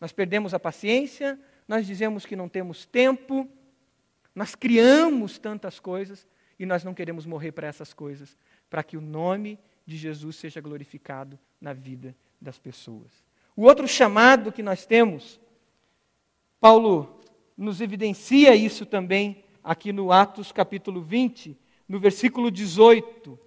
Nós 0.00 0.12
perdemos 0.12 0.54
a 0.54 0.60
paciência, 0.60 1.38
nós 1.66 1.86
dizemos 1.86 2.24
que 2.24 2.36
não 2.36 2.48
temos 2.48 2.86
tempo, 2.86 3.48
nós 4.34 4.54
criamos 4.54 5.38
tantas 5.38 5.80
coisas 5.80 6.26
e 6.58 6.66
nós 6.66 6.84
não 6.84 6.94
queremos 6.94 7.26
morrer 7.26 7.52
para 7.52 7.66
essas 7.66 7.92
coisas, 7.92 8.36
para 8.70 8.82
que 8.82 8.96
o 8.96 9.00
nome 9.00 9.58
de 9.86 9.96
Jesus 9.96 10.36
seja 10.36 10.60
glorificado 10.60 11.38
na 11.60 11.72
vida 11.72 12.14
das 12.40 12.58
pessoas. 12.58 13.10
O 13.56 13.62
outro 13.62 13.88
chamado 13.88 14.52
que 14.52 14.62
nós 14.62 14.86
temos, 14.86 15.40
Paulo 16.60 17.20
nos 17.56 17.80
evidencia 17.80 18.54
isso 18.54 18.86
também 18.86 19.44
aqui 19.64 19.92
no 19.92 20.12
Atos 20.12 20.52
capítulo 20.52 21.02
20, 21.02 21.58
no 21.88 21.98
versículo 21.98 22.50
18. 22.50 23.38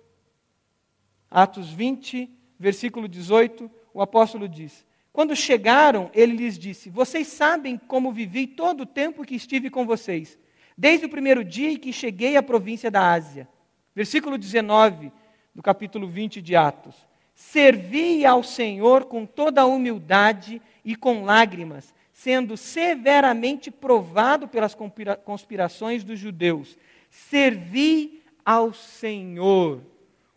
Atos 1.30 1.69
20, 1.69 2.30
versículo 2.60 3.08
18, 3.08 3.71
o 3.93 4.02
apóstolo 4.02 4.50
diz: 4.50 4.86
Quando 5.13 5.36
chegaram, 5.36 6.12
ele 6.13 6.34
lhes 6.34 6.60
disse: 6.60 6.89
Vocês 6.89 7.28
sabem 7.28 7.78
como 7.78 8.12
vivi 8.12 8.47
todo 8.47 8.82
o 8.82 8.86
tempo 8.86 9.24
que 9.24 9.36
estive 9.36 9.69
com 9.69 9.86
vocês 9.86 10.38
desde 10.78 11.06
o 11.06 11.10
primeiro 11.10 11.43
dia 11.43 11.71
em 11.71 11.78
que 11.78 11.93
cheguei 11.93 12.36
à 12.36 12.43
província 12.43 12.89
da 12.89 13.12
Ásia. 13.12 13.47
Versículo 13.93 14.38
19 14.38 15.12
do 15.54 15.62
capítulo 15.62 16.08
20 16.08 16.41
de 16.41 16.56
Atos. 16.56 16.95
Servi 17.41 18.23
ao 18.23 18.43
Senhor 18.43 19.06
com 19.06 19.25
toda 19.25 19.62
a 19.62 19.65
humildade 19.65 20.62
e 20.86 20.95
com 20.95 21.23
lágrimas, 21.23 21.91
sendo 22.13 22.56
severamente 22.56 23.71
provado 23.71 24.47
pelas 24.47 24.77
conspirações 25.25 26.04
dos 26.04 26.19
judeus. 26.19 26.77
Servi 27.10 28.21
ao 28.45 28.71
Senhor. 28.73 29.82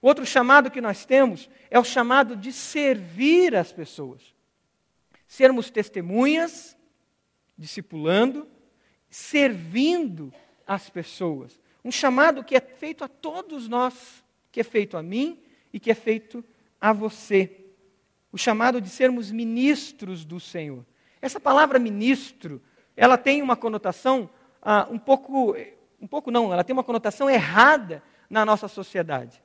Outro 0.00 0.24
chamado 0.24 0.70
que 0.70 0.80
nós 0.80 1.04
temos 1.04 1.48
é 1.70 1.78
o 1.78 1.84
chamado 1.84 2.34
de 2.34 2.50
servir 2.50 3.54
as 3.54 3.70
pessoas. 3.70 4.34
Sermos 5.28 5.70
testemunhas, 5.70 6.74
discipulando, 7.56 8.48
servindo 9.10 10.32
as 10.66 10.88
pessoas. 10.88 11.60
Um 11.84 11.92
chamado 11.92 12.42
que 12.42 12.56
é 12.56 12.60
feito 12.60 13.04
a 13.04 13.08
todos 13.08 13.68
nós, 13.68 14.24
que 14.50 14.58
é 14.58 14.64
feito 14.64 14.96
a 14.96 15.02
mim 15.02 15.38
e 15.70 15.78
que 15.78 15.90
é 15.90 15.94
feito 15.94 16.42
a 16.85 16.92
você. 16.92 17.51
O 18.31 18.37
chamado 18.37 18.79
de 18.79 18.90
sermos 18.90 19.31
ministros 19.31 20.23
do 20.23 20.38
Senhor. 20.38 20.85
Essa 21.23 21.40
palavra 21.40 21.79
ministro, 21.79 22.61
ela 22.94 23.16
tem 23.16 23.40
uma 23.40 23.57
conotação 23.57 24.29
ah, 24.61 24.87
um 24.90 24.99
pouco, 24.99 25.57
um 25.99 26.07
pouco 26.07 26.31
não, 26.31 26.53
ela 26.53 26.62
tem 26.62 26.75
uma 26.75 26.85
conotação 26.85 27.31
errada 27.31 28.03
na 28.29 28.44
nossa 28.44 28.68
sociedade. 28.68 29.42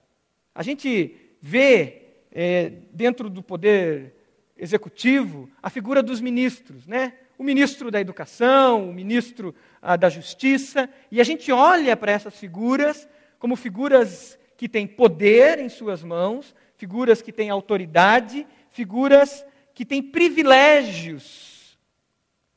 A 0.54 0.62
gente 0.62 1.16
vê 1.40 2.08
é, 2.30 2.74
dentro 2.92 3.30
do 3.30 3.42
poder 3.42 4.16
executivo 4.58 5.50
a 5.64 5.70
figura 5.70 6.04
dos 6.04 6.20
ministros, 6.20 6.86
né? 6.86 7.14
O 7.38 7.44
ministro 7.44 7.90
da 7.90 8.02
Educação, 8.02 8.90
o 8.90 8.94
ministro 8.94 9.56
ah, 9.82 9.96
da 9.96 10.10
Justiça, 10.10 10.90
e 11.10 11.22
a 11.22 11.24
gente 11.24 11.54
olha 11.54 11.96
para 11.96 12.12
essas 12.12 12.38
figuras 12.38 13.08
como 13.40 13.56
figuras 13.56 14.38
que 14.58 14.68
têm 14.68 14.86
poder 14.86 15.58
em 15.60 15.70
suas 15.70 16.04
mãos, 16.04 16.54
figuras 16.80 17.22
que 17.22 17.34
têm 17.34 17.50
autoridade, 17.50 18.48
figuras 18.72 19.46
que 19.74 19.86
têm 19.86 20.02
privilégios, 20.02 21.78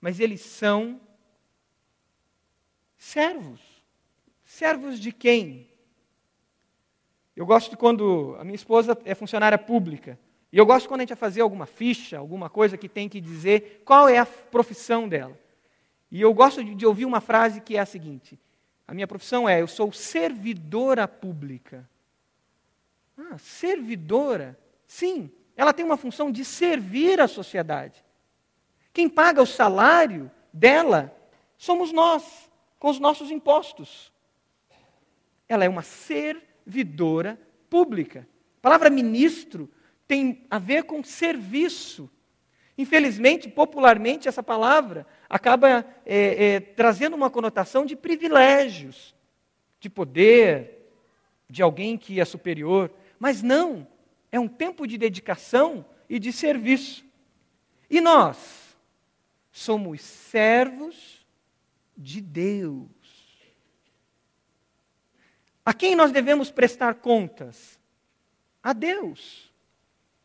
mas 0.00 0.20
eles 0.20 0.40
são 0.42 1.00
servos. 2.96 3.61
Servos 4.44 5.00
de 5.00 5.11
quem? 5.11 5.68
Eu 7.35 7.44
gosto 7.44 7.76
quando 7.76 8.37
a 8.38 8.44
minha 8.44 8.54
esposa 8.54 8.96
é 9.04 9.12
funcionária 9.12 9.58
pública. 9.58 10.16
E 10.52 10.58
eu 10.58 10.64
gosto 10.64 10.87
quando 10.87 11.00
a 11.00 11.02
gente 11.02 11.08
vai 11.08 11.18
fazer 11.18 11.40
alguma 11.40 11.66
ficha, 11.66 12.16
alguma 12.16 12.48
coisa 12.48 12.78
que 12.78 12.88
tem 12.88 13.08
que 13.08 13.20
dizer 13.20 13.82
qual 13.85 14.08
é 14.08 14.18
a 14.18 14.26
profissão 14.26 15.08
dela. 15.08 15.37
E 16.12 16.20
eu 16.20 16.32
gosto 16.32 16.62
de, 16.62 16.76
de 16.76 16.87
ouvir 16.87 17.06
uma 17.06 17.20
frase 17.20 17.61
que 17.61 17.76
é 17.76 17.80
a 17.80 17.87
seguinte: 17.87 18.38
A 18.87 18.94
minha 18.94 19.08
profissão 19.08 19.48
é, 19.48 19.61
eu 19.61 19.66
sou 19.66 19.92
servidora 19.92 21.08
pública. 21.08 21.90
Ah, 23.30 23.38
servidora? 23.38 24.58
Sim, 24.87 25.30
ela 25.56 25.72
tem 25.72 25.85
uma 25.85 25.96
função 25.96 26.30
de 26.30 26.44
servir 26.44 27.20
a 27.20 27.28
sociedade. 27.28 28.04
Quem 28.92 29.08
paga 29.08 29.42
o 29.42 29.46
salário 29.46 30.30
dela 30.52 31.14
somos 31.56 31.92
nós, 31.92 32.50
com 32.78 32.90
os 32.90 32.98
nossos 32.98 33.30
impostos. 33.30 34.12
Ela 35.48 35.64
é 35.64 35.68
uma 35.68 35.82
servidora 35.82 37.38
pública. 37.70 38.26
A 38.58 38.61
palavra 38.61 38.90
ministro 38.90 39.70
tem 40.06 40.44
a 40.50 40.58
ver 40.58 40.85
com 40.85 41.02
serviço. 41.02 42.11
Infelizmente, 42.76 43.48
popularmente, 43.48 44.28
essa 44.28 44.42
palavra 44.42 45.06
acaba 45.28 45.85
é, 46.04 46.54
é, 46.54 46.61
trazendo 46.61 47.14
uma 47.14 47.30
conotação 47.30 47.85
de 47.87 47.94
privilégios, 47.94 49.14
de 49.78 49.88
poder, 49.88 50.90
de 51.48 51.62
alguém 51.62 51.96
que 51.96 52.20
é 52.20 52.24
superior. 52.24 52.90
Mas 53.22 53.40
não, 53.40 53.87
é 54.32 54.40
um 54.40 54.48
tempo 54.48 54.85
de 54.85 54.98
dedicação 54.98 55.87
e 56.11 56.18
de 56.18 56.32
serviço. 56.32 57.04
E 57.88 58.00
nós 58.00 58.76
somos 59.52 60.00
servos 60.00 61.24
de 61.96 62.20
Deus. 62.20 62.88
A 65.64 65.72
quem 65.72 65.94
nós 65.94 66.11
devemos 66.11 66.50
prestar 66.50 66.96
contas? 66.96 67.78
A 68.61 68.72
Deus. 68.72 69.52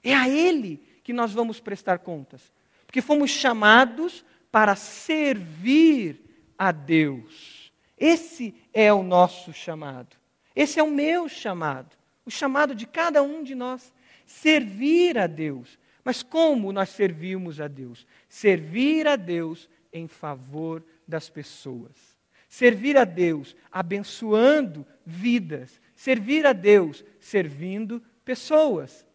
É 0.03 0.15
a 0.15 0.27
Ele 0.27 0.77
que 1.03 1.13
nós 1.13 1.31
vamos 1.31 1.59
prestar 1.59 1.99
contas. 1.99 2.51
Porque 2.87 2.99
fomos 2.99 3.29
chamados 3.29 4.25
para 4.51 4.75
servir 4.75 6.19
a 6.57 6.71
Deus. 6.71 7.71
Esse 7.95 8.55
é 8.73 8.91
o 8.91 9.03
nosso 9.03 9.53
chamado. 9.53 10.17
Esse 10.55 10.79
é 10.79 10.83
o 10.83 10.89
meu 10.89 11.29
chamado. 11.29 11.96
O 12.27 12.29
chamado 12.29 12.75
de 12.75 12.85
cada 12.85 13.23
um 13.23 13.41
de 13.41 13.55
nós. 13.55 13.93
Servir 14.25 15.17
a 15.17 15.27
Deus. 15.27 15.79
Mas 16.03 16.21
como 16.21 16.73
nós 16.73 16.89
servimos 16.89 17.61
a 17.61 17.69
Deus? 17.69 18.05
Servir 18.27 19.07
a 19.07 19.15
Deus 19.15 19.69
em 19.93 20.09
favor 20.09 20.83
das 21.07 21.29
pessoas. 21.29 22.17
Servir 22.49 22.97
a 22.97 23.05
Deus 23.05 23.55
abençoando 23.71 24.85
vidas. 25.05 25.79
Servir 25.95 26.45
a 26.45 26.51
Deus 26.51 27.05
servindo 27.17 28.03
pessoas. 28.25 29.07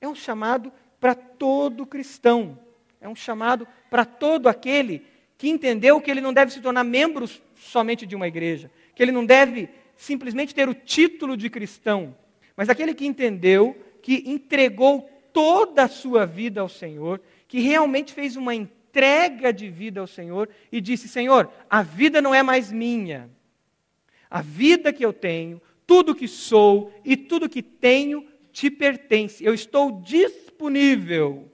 É 0.00 0.08
um 0.08 0.14
chamado 0.16 0.72
para 0.98 1.14
todo 1.14 1.86
cristão. 1.86 2.58
É 3.00 3.08
um 3.08 3.14
chamado 3.14 3.68
para 3.88 4.04
todo 4.04 4.48
aquele 4.48 5.06
que 5.36 5.48
entendeu 5.48 6.00
que 6.00 6.10
ele 6.10 6.20
não 6.20 6.32
deve 6.32 6.52
se 6.52 6.60
tornar 6.60 6.82
membro 6.82 7.30
somente 7.54 8.04
de 8.04 8.16
uma 8.16 8.26
igreja, 8.26 8.68
que 8.96 9.00
ele 9.00 9.12
não 9.12 9.24
deve 9.24 9.68
simplesmente 9.96 10.52
ter 10.52 10.68
o 10.68 10.74
título 10.74 11.36
de 11.36 11.48
cristão, 11.48 12.16
mas 12.58 12.68
aquele 12.68 12.92
que 12.92 13.06
entendeu 13.06 13.80
que 14.02 14.24
entregou 14.26 15.08
toda 15.32 15.84
a 15.84 15.88
sua 15.88 16.26
vida 16.26 16.60
ao 16.60 16.68
Senhor, 16.68 17.22
que 17.46 17.60
realmente 17.60 18.12
fez 18.12 18.34
uma 18.34 18.52
entrega 18.52 19.52
de 19.52 19.70
vida 19.70 20.00
ao 20.00 20.08
Senhor 20.08 20.48
e 20.72 20.80
disse: 20.80 21.08
Senhor, 21.08 21.48
a 21.70 21.82
vida 21.82 22.20
não 22.20 22.34
é 22.34 22.42
mais 22.42 22.72
minha. 22.72 23.30
A 24.28 24.42
vida 24.42 24.92
que 24.92 25.06
eu 25.06 25.12
tenho, 25.12 25.62
tudo 25.86 26.16
que 26.16 26.26
sou 26.26 26.92
e 27.04 27.16
tudo 27.16 27.48
que 27.48 27.62
tenho 27.62 28.26
te 28.50 28.68
pertence. 28.68 29.44
Eu 29.44 29.54
estou 29.54 30.00
disponível 30.00 31.48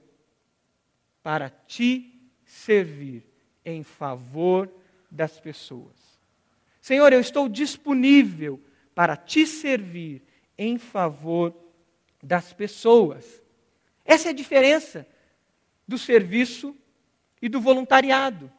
para 1.23 1.51
te 1.51 2.19
servir 2.47 3.23
em 3.63 3.83
favor 3.83 4.73
das 5.11 5.39
pessoas. 5.39 6.19
Senhor, 6.81 7.13
eu 7.13 7.21
estou 7.21 7.47
disponível 7.47 8.59
para 8.95 9.19
te 9.19 9.47
servir 9.47 10.23
em 10.59 10.79
favor 10.79 11.55
das 12.23 12.53
pessoas. 12.53 13.43
Essa 14.05 14.29
é 14.29 14.31
a 14.31 14.35
diferença 14.35 15.07
do 15.87 15.99
serviço 15.99 16.77
e 17.41 17.49
do 17.49 17.61
voluntariado. 17.61 18.51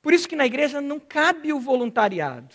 Por 0.00 0.12
isso 0.12 0.28
que 0.28 0.36
na 0.36 0.46
igreja 0.46 0.80
não 0.80 0.98
cabe 0.98 1.52
o 1.52 1.60
voluntariado. 1.60 2.54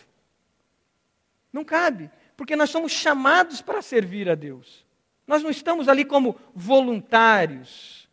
Não 1.52 1.64
cabe, 1.64 2.12
porque 2.36 2.56
nós 2.56 2.70
somos 2.70 2.92
chamados 2.92 3.62
para 3.62 3.82
servir 3.82 4.30
a 4.30 4.36
Deus. 4.36 4.86
Nós 5.26 5.42
não 5.42 5.50
estamos 5.50 5.88
ali 5.88 6.06
como 6.06 6.40
voluntários. 6.54 8.08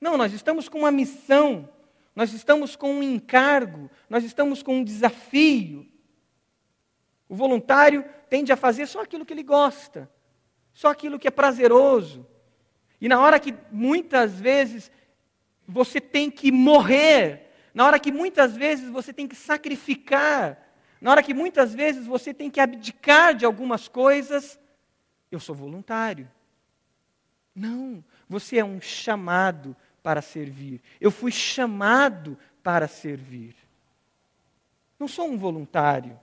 Não, 0.00 0.16
nós 0.16 0.32
estamos 0.32 0.68
com 0.68 0.80
uma 0.80 0.90
missão, 0.90 1.68
nós 2.14 2.32
estamos 2.32 2.76
com 2.76 2.92
um 2.92 3.02
encargo, 3.02 3.90
nós 4.08 4.24
estamos 4.24 4.62
com 4.62 4.76
um 4.78 4.84
desafio. 4.84 5.86
O 7.28 7.34
voluntário 7.34 8.04
tende 8.28 8.52
a 8.52 8.56
fazer 8.56 8.86
só 8.86 9.02
aquilo 9.02 9.24
que 9.24 9.32
ele 9.32 9.42
gosta, 9.42 10.10
só 10.72 10.88
aquilo 10.88 11.18
que 11.18 11.28
é 11.28 11.30
prazeroso. 11.30 12.26
E 13.00 13.08
na 13.08 13.20
hora 13.20 13.38
que 13.38 13.54
muitas 13.70 14.38
vezes 14.38 14.90
você 15.66 16.00
tem 16.00 16.30
que 16.30 16.52
morrer, 16.52 17.50
na 17.74 17.84
hora 17.84 17.98
que 17.98 18.12
muitas 18.12 18.56
vezes 18.56 18.88
você 18.88 19.12
tem 19.12 19.26
que 19.26 19.34
sacrificar, 19.34 20.58
na 21.00 21.10
hora 21.10 21.22
que 21.22 21.34
muitas 21.34 21.74
vezes 21.74 22.06
você 22.06 22.32
tem 22.32 22.50
que 22.50 22.60
abdicar 22.60 23.34
de 23.34 23.44
algumas 23.44 23.88
coisas, 23.88 24.58
eu 25.30 25.38
sou 25.40 25.54
voluntário. 25.54 26.30
Não, 27.54 28.04
você 28.28 28.58
é 28.58 28.64
um 28.64 28.80
chamado 28.80 29.76
para 30.02 30.22
servir. 30.22 30.80
Eu 31.00 31.10
fui 31.10 31.32
chamado 31.32 32.38
para 32.62 32.86
servir. 32.86 33.56
Não 34.98 35.08
sou 35.08 35.28
um 35.28 35.36
voluntário. 35.36 36.18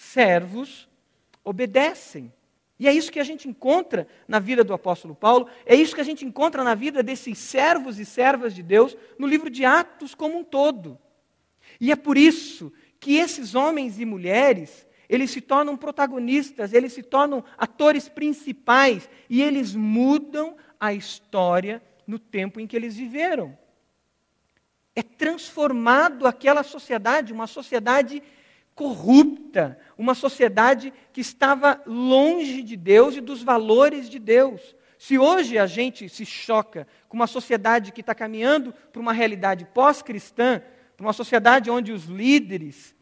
Servos 0.00 0.88
obedecem. 1.44 2.32
E 2.78 2.88
é 2.88 2.92
isso 2.92 3.12
que 3.12 3.20
a 3.20 3.24
gente 3.24 3.46
encontra 3.46 4.08
na 4.26 4.38
vida 4.38 4.64
do 4.64 4.72
apóstolo 4.72 5.14
Paulo, 5.14 5.46
é 5.66 5.74
isso 5.74 5.94
que 5.94 6.00
a 6.00 6.04
gente 6.04 6.24
encontra 6.24 6.64
na 6.64 6.74
vida 6.74 7.02
desses 7.02 7.36
servos 7.36 7.98
e 7.98 8.06
servas 8.06 8.54
de 8.54 8.62
Deus 8.62 8.96
no 9.18 9.26
livro 9.26 9.50
de 9.50 9.62
Atos 9.62 10.14
como 10.14 10.38
um 10.38 10.42
todo. 10.42 10.98
E 11.78 11.92
é 11.92 11.96
por 11.96 12.16
isso 12.16 12.72
que 12.98 13.16
esses 13.16 13.54
homens 13.54 14.00
e 14.00 14.06
mulheres 14.06 14.86
eles 15.06 15.30
se 15.32 15.42
tornam 15.42 15.76
protagonistas, 15.76 16.72
eles 16.72 16.94
se 16.94 17.02
tornam 17.02 17.44
atores 17.58 18.08
principais 18.08 19.10
e 19.28 19.42
eles 19.42 19.74
mudam 19.74 20.56
a 20.78 20.94
história 20.94 21.82
no 22.06 22.18
tempo 22.18 22.58
em 22.58 22.66
que 22.66 22.74
eles 22.74 22.96
viveram. 22.96 23.58
É 24.96 25.02
transformado 25.02 26.26
aquela 26.26 26.62
sociedade, 26.62 27.34
uma 27.34 27.46
sociedade 27.46 28.22
corrupta, 28.74 29.78
uma 29.96 30.14
sociedade 30.14 30.92
que 31.12 31.20
estava 31.20 31.80
longe 31.86 32.62
de 32.62 32.76
Deus 32.76 33.16
e 33.16 33.20
dos 33.20 33.42
valores 33.42 34.08
de 34.08 34.18
Deus. 34.18 34.74
Se 34.98 35.18
hoje 35.18 35.58
a 35.58 35.66
gente 35.66 36.08
se 36.08 36.26
choca 36.26 36.86
com 37.08 37.16
uma 37.16 37.26
sociedade 37.26 37.92
que 37.92 38.00
está 38.00 38.14
caminhando 38.14 38.72
para 38.92 39.00
uma 39.00 39.12
realidade 39.12 39.64
pós-cristã, 39.72 40.62
para 40.96 41.06
uma 41.06 41.12
sociedade 41.12 41.70
onde 41.70 41.92
os 41.92 42.04
líderes 42.04 42.94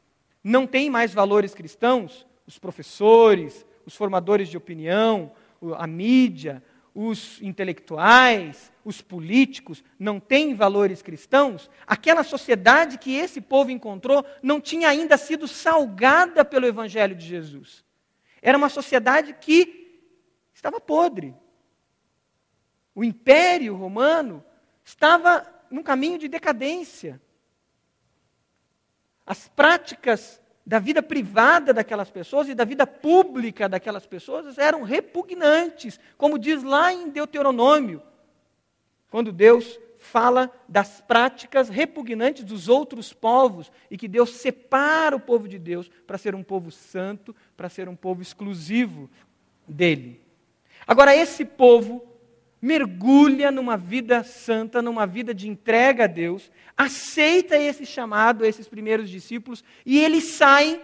não 0.43 0.67
têm 0.67 0.89
mais 0.89 1.13
valores 1.13 1.55
cristãos, 1.55 2.27
os 2.47 2.59
professores, 2.59 3.67
os 3.85 3.97
formadores 3.97 4.49
de 4.49 4.57
opinião, 4.57 5.33
a 5.77 5.87
mídia, 5.87 6.63
os 7.01 7.41
intelectuais, 7.41 8.73
os 8.85 9.01
políticos 9.01 9.85
não 9.97 10.19
têm 10.19 10.53
valores 10.53 11.01
cristãos, 11.01 11.71
aquela 11.87 12.25
sociedade 12.25 12.99
que 12.99 13.15
esse 13.15 13.41
povo 13.41 13.71
encontrou 13.71 14.27
não 14.43 14.61
tinha 14.61 14.89
ainda 14.89 15.17
sido 15.17 15.47
salgada 15.47 16.45
pelo 16.45 16.67
Evangelho 16.67 17.15
de 17.15 17.25
Jesus. 17.25 17.85
Era 18.43 18.59
uma 18.59 18.69
sociedade 18.69 19.33
que 19.41 20.03
estava 20.53 20.81
podre. 20.81 21.37
o 22.97 23.05
Império 23.05 23.77
Romano 23.77 24.45
estava 24.85 25.47
num 25.71 25.85
caminho 25.85 26.19
de 26.19 26.27
decadência. 26.27 27.23
As 29.25 29.47
práticas 29.47 30.43
da 30.69 30.79
vida 30.79 31.03
privada 31.03 31.73
daquelas 31.73 32.11
pessoas 32.11 32.47
e 32.47 32.55
da 32.55 32.63
vida 32.63 32.87
pública 32.87 33.71
daquelas 33.71 34.05
pessoas 34.05 34.59
eram 34.59 34.83
repugnantes, 34.83 35.99
como 36.19 36.39
diz 36.39 36.63
lá 36.63 36.93
em 36.93 37.09
Deuteronômio, 37.09 38.03
quando 39.11 39.33
Deus 39.33 39.81
fala 39.97 40.53
das 40.69 41.01
práticas 41.01 41.71
repugnantes 41.71 42.45
dos 42.45 42.69
outros 42.69 43.15
povos 43.15 43.73
e 43.91 43.97
que 43.97 44.07
Deus 44.07 44.29
separa 44.29 45.17
o 45.17 45.21
povo 45.21 45.49
de 45.49 45.59
Deus 45.59 45.91
para 46.07 46.19
ser 46.19 46.35
um 46.35 46.43
povo 46.43 46.71
santo, 46.71 47.35
para 47.57 47.71
ser 47.71 47.89
um 47.89 47.97
povo 47.97 48.21
exclusivo 48.21 49.09
dele. 49.67 50.21
Agora, 50.87 51.17
esse 51.17 51.47
povo 51.47 52.07
mergulha 52.61 53.51
numa 53.51 53.77
vida 53.77 54.23
santa, 54.23 54.83
numa 54.83 55.07
vida 55.07 55.33
de 55.33 55.49
entrega 55.49 56.05
a 56.05 56.09
Deus, 56.09 56.51
aceita 56.77 57.57
esse 57.57 57.87
chamado, 57.87 58.45
esses 58.45 58.69
primeiros 58.69 59.09
discípulos, 59.09 59.63
e 59.85 59.99
eles 59.99 60.25
saem 60.25 60.81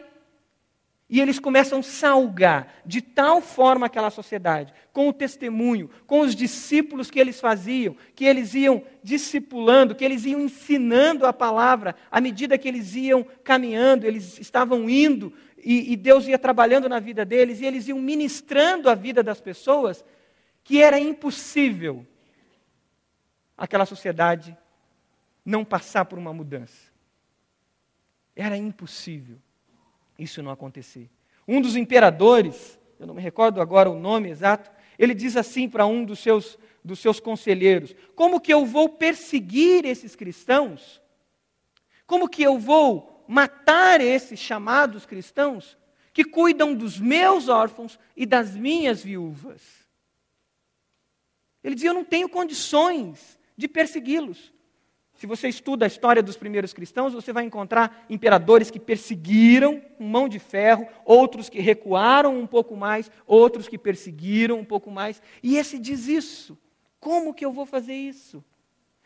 e 1.08 1.20
eles 1.20 1.38
começam 1.38 1.80
a 1.80 1.82
salgar 1.82 2.74
de 2.84 3.02
tal 3.02 3.40
forma 3.40 3.86
aquela 3.86 4.10
sociedade, 4.10 4.72
com 4.92 5.08
o 5.08 5.12
testemunho, 5.12 5.90
com 6.06 6.20
os 6.20 6.34
discípulos 6.34 7.10
que 7.10 7.20
eles 7.20 7.38
faziam, 7.38 7.94
que 8.14 8.24
eles 8.24 8.54
iam 8.54 8.82
discipulando, 9.02 9.94
que 9.94 10.04
eles 10.04 10.24
iam 10.24 10.40
ensinando 10.40 11.26
a 11.26 11.32
palavra 11.32 11.94
à 12.10 12.20
medida 12.20 12.56
que 12.56 12.66
eles 12.66 12.94
iam 12.94 13.24
caminhando, 13.44 14.06
eles 14.06 14.38
estavam 14.40 14.88
indo 14.88 15.32
e, 15.64 15.92
e 15.92 15.96
Deus 15.96 16.26
ia 16.26 16.38
trabalhando 16.38 16.88
na 16.88 16.98
vida 16.98 17.24
deles 17.24 17.60
e 17.60 17.66
eles 17.66 17.86
iam 17.86 17.98
ministrando 17.98 18.88
a 18.88 18.94
vida 18.94 19.22
das 19.22 19.40
pessoas, 19.40 20.04
que 20.64 20.82
era 20.82 20.98
impossível 20.98 22.06
aquela 23.56 23.84
sociedade 23.84 24.56
não 25.44 25.64
passar 25.64 26.06
por 26.06 26.18
uma 26.18 26.32
mudança. 26.32 26.90
Era 28.34 28.56
impossível 28.56 29.38
isso 30.18 30.42
não 30.42 30.50
acontecer. 30.50 31.10
Um 31.46 31.60
dos 31.60 31.76
imperadores, 31.76 32.78
eu 32.98 33.06
não 33.06 33.14
me 33.14 33.20
recordo 33.20 33.60
agora 33.60 33.90
o 33.90 33.98
nome 33.98 34.30
exato, 34.30 34.70
ele 34.98 35.14
diz 35.14 35.36
assim 35.36 35.68
para 35.68 35.86
um 35.86 36.04
dos 36.04 36.18
seus, 36.20 36.58
dos 36.82 36.98
seus 36.98 37.20
conselheiros: 37.20 37.94
Como 38.14 38.40
que 38.40 38.52
eu 38.52 38.64
vou 38.64 38.88
perseguir 38.88 39.84
esses 39.84 40.16
cristãos? 40.16 41.02
Como 42.06 42.28
que 42.28 42.42
eu 42.42 42.58
vou 42.58 43.24
matar 43.28 44.00
esses 44.00 44.40
chamados 44.40 45.04
cristãos 45.04 45.76
que 46.12 46.24
cuidam 46.24 46.74
dos 46.74 46.98
meus 46.98 47.48
órfãos 47.48 47.98
e 48.16 48.24
das 48.24 48.54
minhas 48.54 49.02
viúvas? 49.02 49.83
Ele 51.64 51.74
dizia: 51.74 51.90
Eu 51.90 51.94
não 51.94 52.04
tenho 52.04 52.28
condições 52.28 53.38
de 53.56 53.66
persegui-los. 53.66 54.52
Se 55.14 55.26
você 55.26 55.48
estuda 55.48 55.86
a 55.86 55.88
história 55.88 56.22
dos 56.22 56.36
primeiros 56.36 56.72
cristãos, 56.72 57.14
você 57.14 57.32
vai 57.32 57.44
encontrar 57.44 58.04
imperadores 58.10 58.70
que 58.70 58.80
perseguiram 58.80 59.80
com 59.80 60.04
mão 60.04 60.28
de 60.28 60.38
ferro, 60.38 60.88
outros 61.04 61.48
que 61.48 61.60
recuaram 61.60 62.38
um 62.38 62.46
pouco 62.46 62.76
mais, 62.76 63.10
outros 63.26 63.68
que 63.68 63.78
perseguiram 63.78 64.58
um 64.58 64.64
pouco 64.64 64.90
mais. 64.90 65.22
E 65.42 65.56
esse 65.56 65.78
diz 65.78 66.08
isso. 66.08 66.58
Como 66.98 67.32
que 67.32 67.44
eu 67.44 67.52
vou 67.52 67.64
fazer 67.64 67.94
isso? 67.94 68.44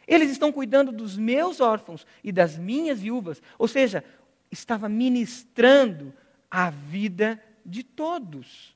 Eles 0.07 0.31
estão 0.31 0.51
cuidando 0.51 0.91
dos 0.91 1.19
meus 1.19 1.61
órfãos 1.61 2.07
e 2.25 2.33
das 2.33 2.57
minhas 2.57 3.01
viúvas. 3.01 3.43
Ou 3.59 3.69
seja, 3.69 4.03
estava 4.51 4.89
ministrando 4.89 6.15
a 6.51 6.71
vida 6.71 7.43
de 7.65 7.83
todos. 7.83 8.75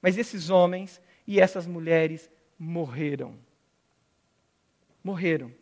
Mas 0.00 0.16
esses 0.16 0.48
homens 0.48 1.00
e 1.26 1.40
essas 1.40 1.66
mulheres 1.66 2.30
morreram. 2.58 3.34
Morreram 5.02 5.52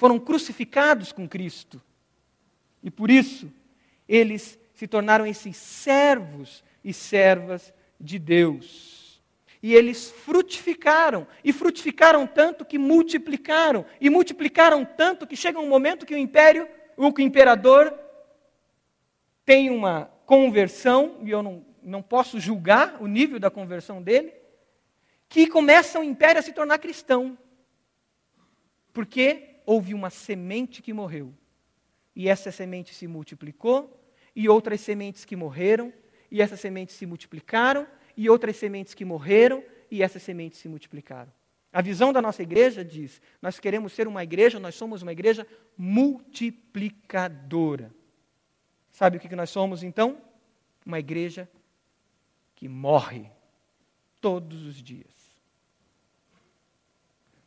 foram 0.00 0.18
crucificados 0.18 1.12
com 1.12 1.28
Cristo. 1.28 1.78
E 2.82 2.90
por 2.90 3.10
isso, 3.10 3.52
eles 4.08 4.58
se 4.72 4.88
tornaram 4.88 5.26
esses 5.26 5.58
servos 5.58 6.64
e 6.82 6.90
servas 6.90 7.70
de 8.00 8.18
Deus. 8.18 9.20
E 9.62 9.74
eles 9.74 10.10
frutificaram, 10.10 11.26
e 11.44 11.52
frutificaram 11.52 12.26
tanto 12.26 12.64
que 12.64 12.78
multiplicaram, 12.78 13.84
e 14.00 14.08
multiplicaram 14.08 14.86
tanto 14.86 15.26
que 15.26 15.36
chega 15.36 15.60
um 15.60 15.68
momento 15.68 16.06
que 16.06 16.14
o 16.14 16.18
império, 16.18 16.66
o 16.96 17.12
imperador, 17.20 17.92
tem 19.44 19.68
uma 19.68 20.10
conversão, 20.24 21.18
e 21.22 21.28
eu 21.28 21.42
não, 21.42 21.62
não 21.82 22.00
posso 22.00 22.40
julgar 22.40 22.96
o 23.02 23.06
nível 23.06 23.38
da 23.38 23.50
conversão 23.50 24.00
dele, 24.00 24.32
que 25.30 25.46
começa 25.46 25.98
o 26.00 26.04
império 26.04 26.40
a 26.40 26.42
se 26.42 26.52
tornar 26.52 26.78
cristão. 26.78 27.38
Porque 28.92 29.60
houve 29.64 29.94
uma 29.94 30.10
semente 30.10 30.82
que 30.82 30.92
morreu. 30.92 31.32
E 32.16 32.28
essa 32.28 32.50
semente 32.50 32.92
se 32.92 33.06
multiplicou, 33.06 33.96
e 34.34 34.48
outras 34.48 34.80
sementes 34.80 35.24
que 35.24 35.36
morreram, 35.36 35.92
e 36.30 36.42
essas 36.42 36.58
sementes 36.58 36.96
se 36.96 37.06
multiplicaram, 37.06 37.86
e 38.16 38.28
outras 38.28 38.56
sementes 38.56 38.92
que 38.92 39.04
morreram, 39.04 39.62
e 39.88 40.02
essas 40.02 40.20
sementes 40.22 40.58
se 40.58 40.68
multiplicaram. 40.68 41.32
A 41.72 41.80
visão 41.80 42.12
da 42.12 42.20
nossa 42.20 42.42
igreja 42.42 42.84
diz: 42.84 43.22
nós 43.40 43.60
queremos 43.60 43.92
ser 43.92 44.08
uma 44.08 44.24
igreja, 44.24 44.58
nós 44.58 44.74
somos 44.74 45.00
uma 45.00 45.12
igreja 45.12 45.46
multiplicadora. 45.78 47.94
Sabe 48.90 49.18
o 49.18 49.20
que 49.20 49.36
nós 49.36 49.50
somos 49.50 49.84
então? 49.84 50.20
Uma 50.84 50.98
igreja 50.98 51.48
que 52.56 52.68
morre 52.68 53.30
todos 54.20 54.66
os 54.66 54.82
dias. 54.82 55.19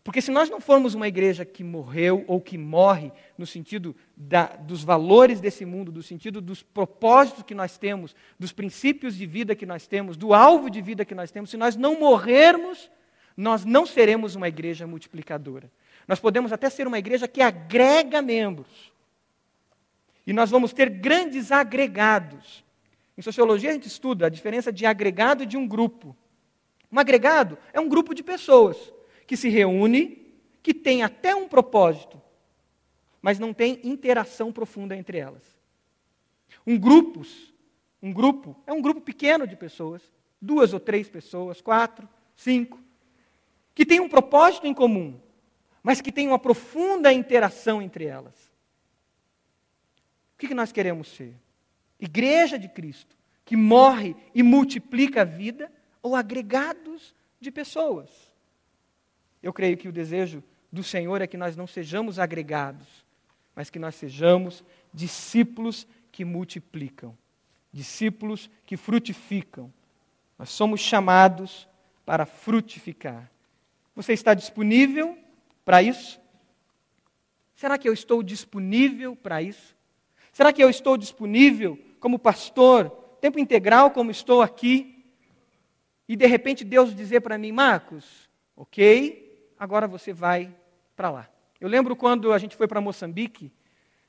Porque 0.04 0.22
se 0.22 0.32
nós 0.32 0.50
não 0.50 0.60
formos 0.60 0.94
uma 0.94 1.08
igreja 1.08 1.46
que 1.46 1.64
morreu 1.64 2.26
ou 2.28 2.42
que 2.42 2.58
morre 2.58 3.10
no 3.38 3.46
sentido 3.46 3.96
da, 4.18 4.48
dos 4.48 4.84
valores 4.84 5.40
desse 5.40 5.64
mundo, 5.64 5.94
do 5.94 6.04
sentido 6.04 6.42
dos 6.42 6.62
propósitos 6.62 7.44
que 7.44 7.56
nós 7.56 7.78
temos, 7.78 8.14
dos 8.38 8.52
princípios 8.52 9.16
de 9.16 9.26
vida 9.26 9.56
que 9.56 9.66
nós 9.66 9.88
temos, 9.88 10.18
do 10.18 10.34
alvo 10.34 10.70
de 10.70 10.82
vida 10.82 11.06
que 11.06 11.16
nós 11.16 11.32
temos, 11.32 11.50
se 11.50 11.56
nós 11.56 11.78
não 11.78 11.98
morrermos, 11.98 12.92
nós 13.36 13.64
não 13.64 13.86
seremos 13.86 14.36
uma 14.36 14.50
igreja 14.50 14.86
multiplicadora. 14.86 15.72
Nós 16.06 16.20
podemos 16.20 16.52
até 16.52 16.70
ser 16.70 16.86
uma 16.86 17.00
igreja 17.00 17.26
que 17.26 17.42
agrega 17.42 18.22
membros. 18.22 18.92
E 20.28 20.34
nós 20.34 20.50
vamos 20.50 20.74
ter 20.74 20.90
grandes 20.90 21.50
agregados. 21.50 22.62
Em 23.18 23.22
sociologia 23.22 23.70
a 23.70 23.74
gente 23.74 23.88
estuda 23.88 24.26
a 24.26 24.30
diferença 24.30 24.70
de 24.70 24.86
agregado 24.86 25.44
e 25.44 25.46
de 25.46 25.56
um 25.56 25.66
grupo. 25.66 26.14
Um 26.92 27.00
agregado 27.00 27.58
é 27.72 27.80
um 27.80 27.88
grupo 27.88 28.14
de 28.14 28.22
pessoas 28.22 28.93
que 29.26 29.38
se 29.38 29.50
reúne, 29.50 30.24
que 30.62 30.74
tem 30.74 31.04
até 31.04 31.36
um 31.36 31.48
propósito, 31.48 32.22
mas 33.22 33.40
não 33.40 33.54
tem 33.54 33.80
interação 33.84 34.52
profunda 34.52 34.96
entre 34.96 35.18
elas. 35.18 35.44
Um 36.66 36.78
grupos, 36.78 37.54
um 38.02 38.12
grupo 38.12 38.56
é 38.68 38.74
um 38.74 38.82
grupo 38.82 39.02
pequeno 39.02 39.48
de 39.48 39.56
pessoas, 39.56 40.02
duas 40.42 40.74
ou 40.74 40.80
três 40.80 41.10
pessoas, 41.10 41.62
quatro, 41.62 42.08
cinco, 42.36 42.80
que 43.74 43.86
tem 43.86 44.00
um 44.00 44.10
propósito 44.10 44.68
em 44.68 44.74
comum, 44.74 45.20
mas 45.82 46.02
que 46.02 46.12
tem 46.12 46.28
uma 46.28 46.40
profunda 46.40 47.12
interação 47.12 47.82
entre 47.82 48.06
elas. 48.06 48.36
O 50.36 50.38
que 50.38 50.54
nós 50.54 50.72
queremos 50.72 51.08
ser? 51.08 51.34
Igreja 52.00 52.60
de 52.60 52.68
Cristo, 52.68 53.16
que 53.46 53.56
morre 53.56 54.16
e 54.36 54.44
multiplica 54.44 55.22
a 55.22 55.26
vida, 55.26 55.72
ou 56.02 56.16
agregados 56.16 57.16
de 57.40 57.50
pessoas? 57.50 58.33
Eu 59.44 59.52
creio 59.52 59.76
que 59.76 59.90
o 59.90 59.92
desejo 59.92 60.42
do 60.72 60.82
Senhor 60.82 61.22
é 61.22 61.28
que 61.28 61.38
nós 61.38 61.56
não 61.56 61.68
sejamos 61.68 62.18
agregados, 62.18 62.88
mas 63.54 63.70
que 63.70 63.78
nós 63.78 63.94
sejamos 63.94 64.64
discípulos 64.94 65.86
que 66.12 66.24
multiplicam, 66.24 67.16
discípulos 67.72 68.50
que 68.66 68.78
frutificam. 68.78 69.72
Nós 70.40 70.50
somos 70.50 70.80
chamados 70.80 71.68
para 72.06 72.26
frutificar. 72.26 73.30
Você 73.96 74.14
está 74.14 74.34
disponível 74.34 75.18
para 75.64 75.84
isso? 75.84 76.20
Será 77.54 77.78
que 77.78 77.88
eu 77.88 77.94
estou 77.94 78.24
disponível 78.24 79.16
para 79.16 79.42
isso? 79.42 79.76
Será 80.32 80.52
que 80.52 80.64
eu 80.64 80.70
estou 80.70 80.98
disponível 80.98 81.78
como 82.00 82.18
pastor, 82.18 82.90
tempo 83.22 83.38
integral, 83.38 83.92
como 83.92 84.10
estou 84.10 84.42
aqui? 84.42 85.06
E 86.08 86.16
de 86.16 86.26
repente 86.26 86.66
Deus 86.66 86.96
dizer 86.96 87.22
para 87.22 87.38
mim, 87.38 87.52
Marcos, 87.52 88.30
ok, 88.56 89.23
agora 89.64 89.88
você 89.88 90.12
vai 90.12 90.54
para 90.96 91.10
lá. 91.10 91.30
Eu 91.60 91.70
lembro 91.70 91.96
quando 91.96 92.34
a 92.34 92.38
gente 92.38 92.56
foi 92.56 92.68
para 92.68 92.82
Moçambique, 92.82 93.52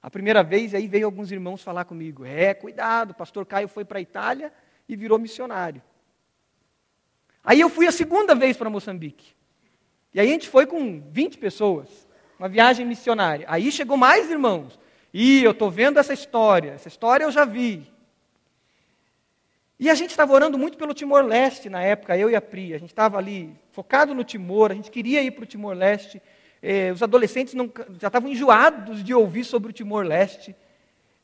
a 0.03 0.11
primeira 0.11 0.43
vez, 0.43 0.75
aí 0.75 0.89
veio 0.89 1.07
alguns 1.07 1.31
irmãos 1.31 1.63
falar 1.63 1.85
comigo: 1.85 2.25
é, 2.25 2.53
cuidado, 2.53 3.13
o 3.13 3.15
pastor 3.15 3.47
Caio 3.47 3.69
foi 3.69 3.85
para 3.85 3.99
a 3.99 4.03
Itália 4.03 4.53
e 4.89 4.97
virou 4.97 5.19
missionário. 5.19 5.81
Aí 7.43 7.61
eu 7.61 7.69
fui 7.69 7.87
a 7.87 7.93
segunda 7.93 8.35
vez 8.35 8.57
para 8.57 8.69
Moçambique. 8.69 9.33
E 10.13 10.21
aí 10.21 10.29
a 10.29 10.33
gente 10.33 10.49
foi 10.49 10.67
com 10.67 11.01
20 11.11 11.39
pessoas, 11.39 11.89
uma 12.39 12.49
viagem 12.49 12.85
missionária. 12.85 13.47
Aí 13.49 13.71
chegou 13.71 13.97
mais 13.97 14.31
irmãos. 14.31 14.79
E 15.13 15.45
eu 15.45 15.53
estou 15.53 15.71
vendo 15.71 15.99
essa 15.99 16.13
história, 16.13 16.73
essa 16.73 16.89
história 16.89 17.25
eu 17.25 17.31
já 17.31 17.45
vi. 17.45 17.89
E 19.79 19.89
a 19.89 19.95
gente 19.95 20.11
estava 20.11 20.33
orando 20.33 20.59
muito 20.59 20.77
pelo 20.77 20.95
Timor-Leste 20.95 21.69
na 21.69 21.83
época, 21.83 22.17
eu 22.17 22.29
e 22.29 22.35
a 22.35 22.41
Pri. 22.41 22.75
A 22.75 22.79
gente 22.79 22.91
estava 22.91 23.19
ali 23.19 23.57
focado 23.75 24.15
no 24.15 24.23
Timor, 24.23 24.71
a 24.71 24.75
gente 24.75 24.89
queria 24.89 25.21
ir 25.21 25.33
para 25.33 25.43
o 25.43 25.47
Timor-Leste. 25.47 26.23
Eh, 26.63 26.93
os 26.93 27.03
adolescentes 27.03 27.55
não, 27.55 27.69
já 28.01 28.07
estavam 28.07 28.31
enjoados 28.31 29.03
de 29.03 29.13
ouvir 29.13 29.43
sobre 29.43 29.71
o 29.71 29.73
Timor-Leste. 29.73 30.55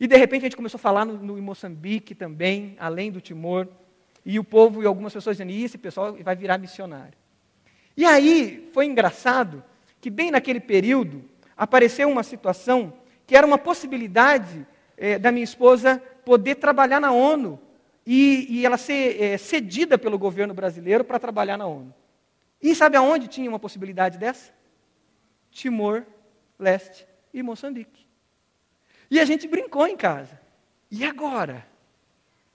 E 0.00 0.08
de 0.08 0.16
repente 0.16 0.42
a 0.42 0.46
gente 0.46 0.56
começou 0.56 0.76
a 0.76 0.80
falar 0.80 1.04
no, 1.04 1.14
no, 1.14 1.38
em 1.38 1.40
Moçambique 1.40 2.12
também, 2.12 2.76
além 2.80 3.12
do 3.12 3.20
Timor. 3.20 3.68
E 4.26 4.36
o 4.36 4.42
povo 4.42 4.82
e 4.82 4.86
algumas 4.86 5.12
pessoas 5.12 5.36
dizendo, 5.36 5.52
esse 5.52 5.78
pessoal 5.78 6.16
vai 6.24 6.34
virar 6.34 6.58
missionário. 6.58 7.14
E 7.96 8.04
aí 8.04 8.68
foi 8.72 8.84
engraçado 8.86 9.62
que 10.00 10.10
bem 10.10 10.32
naquele 10.32 10.58
período 10.58 11.24
apareceu 11.56 12.08
uma 12.08 12.24
situação 12.24 12.92
que 13.28 13.36
era 13.36 13.46
uma 13.46 13.58
possibilidade 13.58 14.66
eh, 14.96 15.20
da 15.20 15.30
minha 15.30 15.44
esposa 15.44 16.02
poder 16.24 16.56
trabalhar 16.56 16.98
na 16.98 17.12
ONU 17.12 17.60
e, 18.04 18.46
e 18.50 18.66
ela 18.66 18.76
ser 18.76 19.22
é, 19.22 19.38
cedida 19.38 19.96
pelo 19.96 20.18
governo 20.18 20.52
brasileiro 20.52 21.04
para 21.04 21.18
trabalhar 21.20 21.56
na 21.56 21.66
ONU. 21.66 21.94
E 22.60 22.74
sabe 22.74 22.96
aonde 22.96 23.28
tinha 23.28 23.48
uma 23.48 23.58
possibilidade 23.58 24.18
dessa? 24.18 24.52
Timor, 25.50 26.04
Leste 26.58 27.06
e 27.32 27.42
Moçambique. 27.42 28.06
E 29.10 29.18
a 29.18 29.24
gente 29.24 29.48
brincou 29.48 29.86
em 29.86 29.96
casa. 29.96 30.40
E 30.90 31.04
agora? 31.04 31.66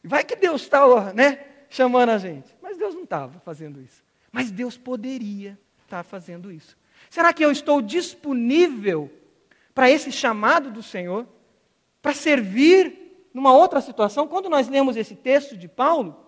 Vai 0.03 0.23
que 0.23 0.35
Deus 0.35 0.61
está 0.61 1.13
né, 1.13 1.45
chamando 1.69 2.09
a 2.09 2.17
gente. 2.17 2.55
Mas 2.61 2.77
Deus 2.77 2.93
não 2.93 3.03
estava 3.03 3.39
fazendo 3.39 3.81
isso. 3.81 4.03
Mas 4.31 4.51
Deus 4.51 4.77
poderia 4.77 5.57
estar 5.83 6.03
fazendo 6.03 6.51
isso. 6.51 6.77
Será 7.09 7.33
que 7.33 7.43
eu 7.43 7.51
estou 7.51 7.81
disponível 7.81 9.11
para 9.73 9.89
esse 9.89 10.11
chamado 10.11 10.71
do 10.71 10.83
Senhor? 10.83 11.27
Para 12.01 12.13
servir 12.13 13.29
numa 13.33 13.53
outra 13.53 13.81
situação, 13.81 14.27
quando 14.27 14.49
nós 14.49 14.67
lemos 14.69 14.95
esse 14.95 15.15
texto 15.15 15.57
de 15.57 15.67
Paulo, 15.67 16.24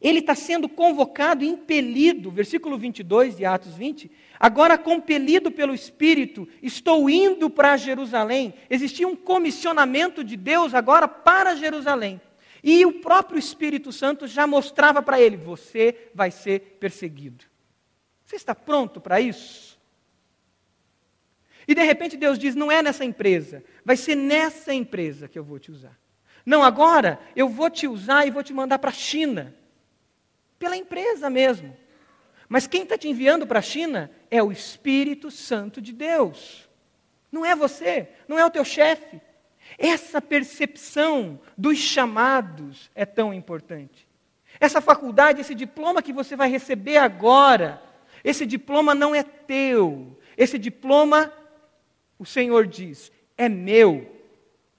ele 0.00 0.20
está 0.20 0.34
sendo 0.34 0.68
convocado, 0.68 1.44
impelido, 1.44 2.30
versículo 2.30 2.78
22 2.78 3.36
de 3.36 3.44
Atos 3.44 3.74
20, 3.74 4.10
agora 4.38 4.78
compelido 4.78 5.50
pelo 5.50 5.74
Espírito, 5.74 6.48
estou 6.62 7.10
indo 7.10 7.50
para 7.50 7.76
Jerusalém. 7.76 8.54
Existia 8.70 9.06
um 9.06 9.14
comissionamento 9.14 10.24
de 10.24 10.36
Deus 10.36 10.74
agora 10.74 11.06
para 11.06 11.54
Jerusalém. 11.54 12.20
E 12.62 12.84
o 12.86 13.00
próprio 13.00 13.38
Espírito 13.38 13.92
Santo 13.92 14.26
já 14.26 14.46
mostrava 14.46 15.02
para 15.02 15.20
ele: 15.20 15.36
você 15.36 16.08
vai 16.14 16.30
ser 16.30 16.78
perseguido. 16.80 17.44
Você 18.24 18.36
está 18.36 18.54
pronto 18.54 19.00
para 19.00 19.20
isso? 19.20 19.78
E 21.68 21.74
de 21.74 21.82
repente 21.82 22.16
Deus 22.16 22.38
diz: 22.38 22.54
não 22.54 22.72
é 22.72 22.82
nessa 22.82 23.04
empresa, 23.04 23.62
vai 23.84 23.96
ser 23.96 24.14
nessa 24.14 24.72
empresa 24.72 25.28
que 25.28 25.38
eu 25.38 25.44
vou 25.44 25.58
te 25.58 25.70
usar. 25.70 25.98
Não, 26.44 26.62
agora 26.62 27.20
eu 27.36 27.48
vou 27.48 27.68
te 27.68 27.86
usar 27.86 28.26
e 28.26 28.30
vou 28.30 28.42
te 28.42 28.52
mandar 28.52 28.78
para 28.78 28.90
a 28.90 28.94
China. 28.94 29.54
Pela 30.60 30.76
empresa 30.76 31.28
mesmo. 31.28 31.74
Mas 32.46 32.66
quem 32.66 32.82
está 32.82 32.98
te 32.98 33.08
enviando 33.08 33.46
para 33.46 33.60
a 33.60 33.62
China 33.62 34.10
é 34.30 34.42
o 34.42 34.52
Espírito 34.52 35.30
Santo 35.30 35.80
de 35.80 35.92
Deus. 35.92 36.68
Não 37.32 37.46
é 37.46 37.56
você, 37.56 38.08
não 38.28 38.38
é 38.38 38.44
o 38.44 38.50
teu 38.50 38.64
chefe. 38.64 39.20
Essa 39.78 40.20
percepção 40.20 41.40
dos 41.56 41.78
chamados 41.78 42.90
é 42.94 43.06
tão 43.06 43.32
importante. 43.32 44.06
Essa 44.58 44.82
faculdade, 44.82 45.40
esse 45.40 45.54
diploma 45.54 46.02
que 46.02 46.12
você 46.12 46.36
vai 46.36 46.50
receber 46.50 46.98
agora, 46.98 47.82
esse 48.22 48.44
diploma 48.44 48.94
não 48.94 49.14
é 49.14 49.22
teu. 49.22 50.18
Esse 50.36 50.58
diploma, 50.58 51.32
o 52.18 52.26
Senhor 52.26 52.66
diz, 52.66 53.10
é 53.38 53.48
meu. 53.48 54.06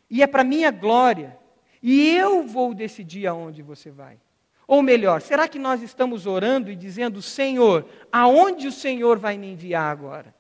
E 0.10 0.22
é 0.22 0.28
para 0.28 0.44
minha 0.44 0.70
glória. 0.70 1.36
E 1.82 2.16
eu 2.16 2.44
vou 2.44 2.76
decidir 2.76 3.26
aonde 3.26 3.64
você 3.64 3.90
vai. 3.90 4.20
Ou 4.72 4.82
melhor, 4.82 5.22
será 5.22 5.50
que 5.50 5.60
nós 5.60 5.82
estamos 5.82 6.26
orando 6.26 6.72
e 6.72 6.78
dizendo, 6.78 7.22
Senhor, 7.22 7.86
aonde 8.10 8.68
o 8.70 8.72
Senhor 8.72 9.20
vai 9.20 9.38
me 9.38 9.52
enviar 9.52 9.92
agora? 9.92 10.34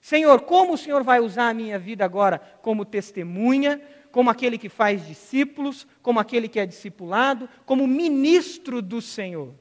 Senhor, 0.00 0.40
como 0.40 0.72
o 0.72 0.76
Senhor 0.76 1.04
vai 1.04 1.20
usar 1.20 1.50
a 1.50 1.54
minha 1.54 1.78
vida 1.78 2.04
agora 2.04 2.40
como 2.60 2.84
testemunha, 2.84 3.80
como 4.10 4.28
aquele 4.30 4.58
que 4.58 4.68
faz 4.68 5.06
discípulos, 5.06 5.86
como 6.02 6.18
aquele 6.18 6.48
que 6.48 6.58
é 6.58 6.66
discipulado, 6.66 7.48
como 7.64 7.86
ministro 7.86 8.82
do 8.82 9.00
Senhor? 9.00 9.54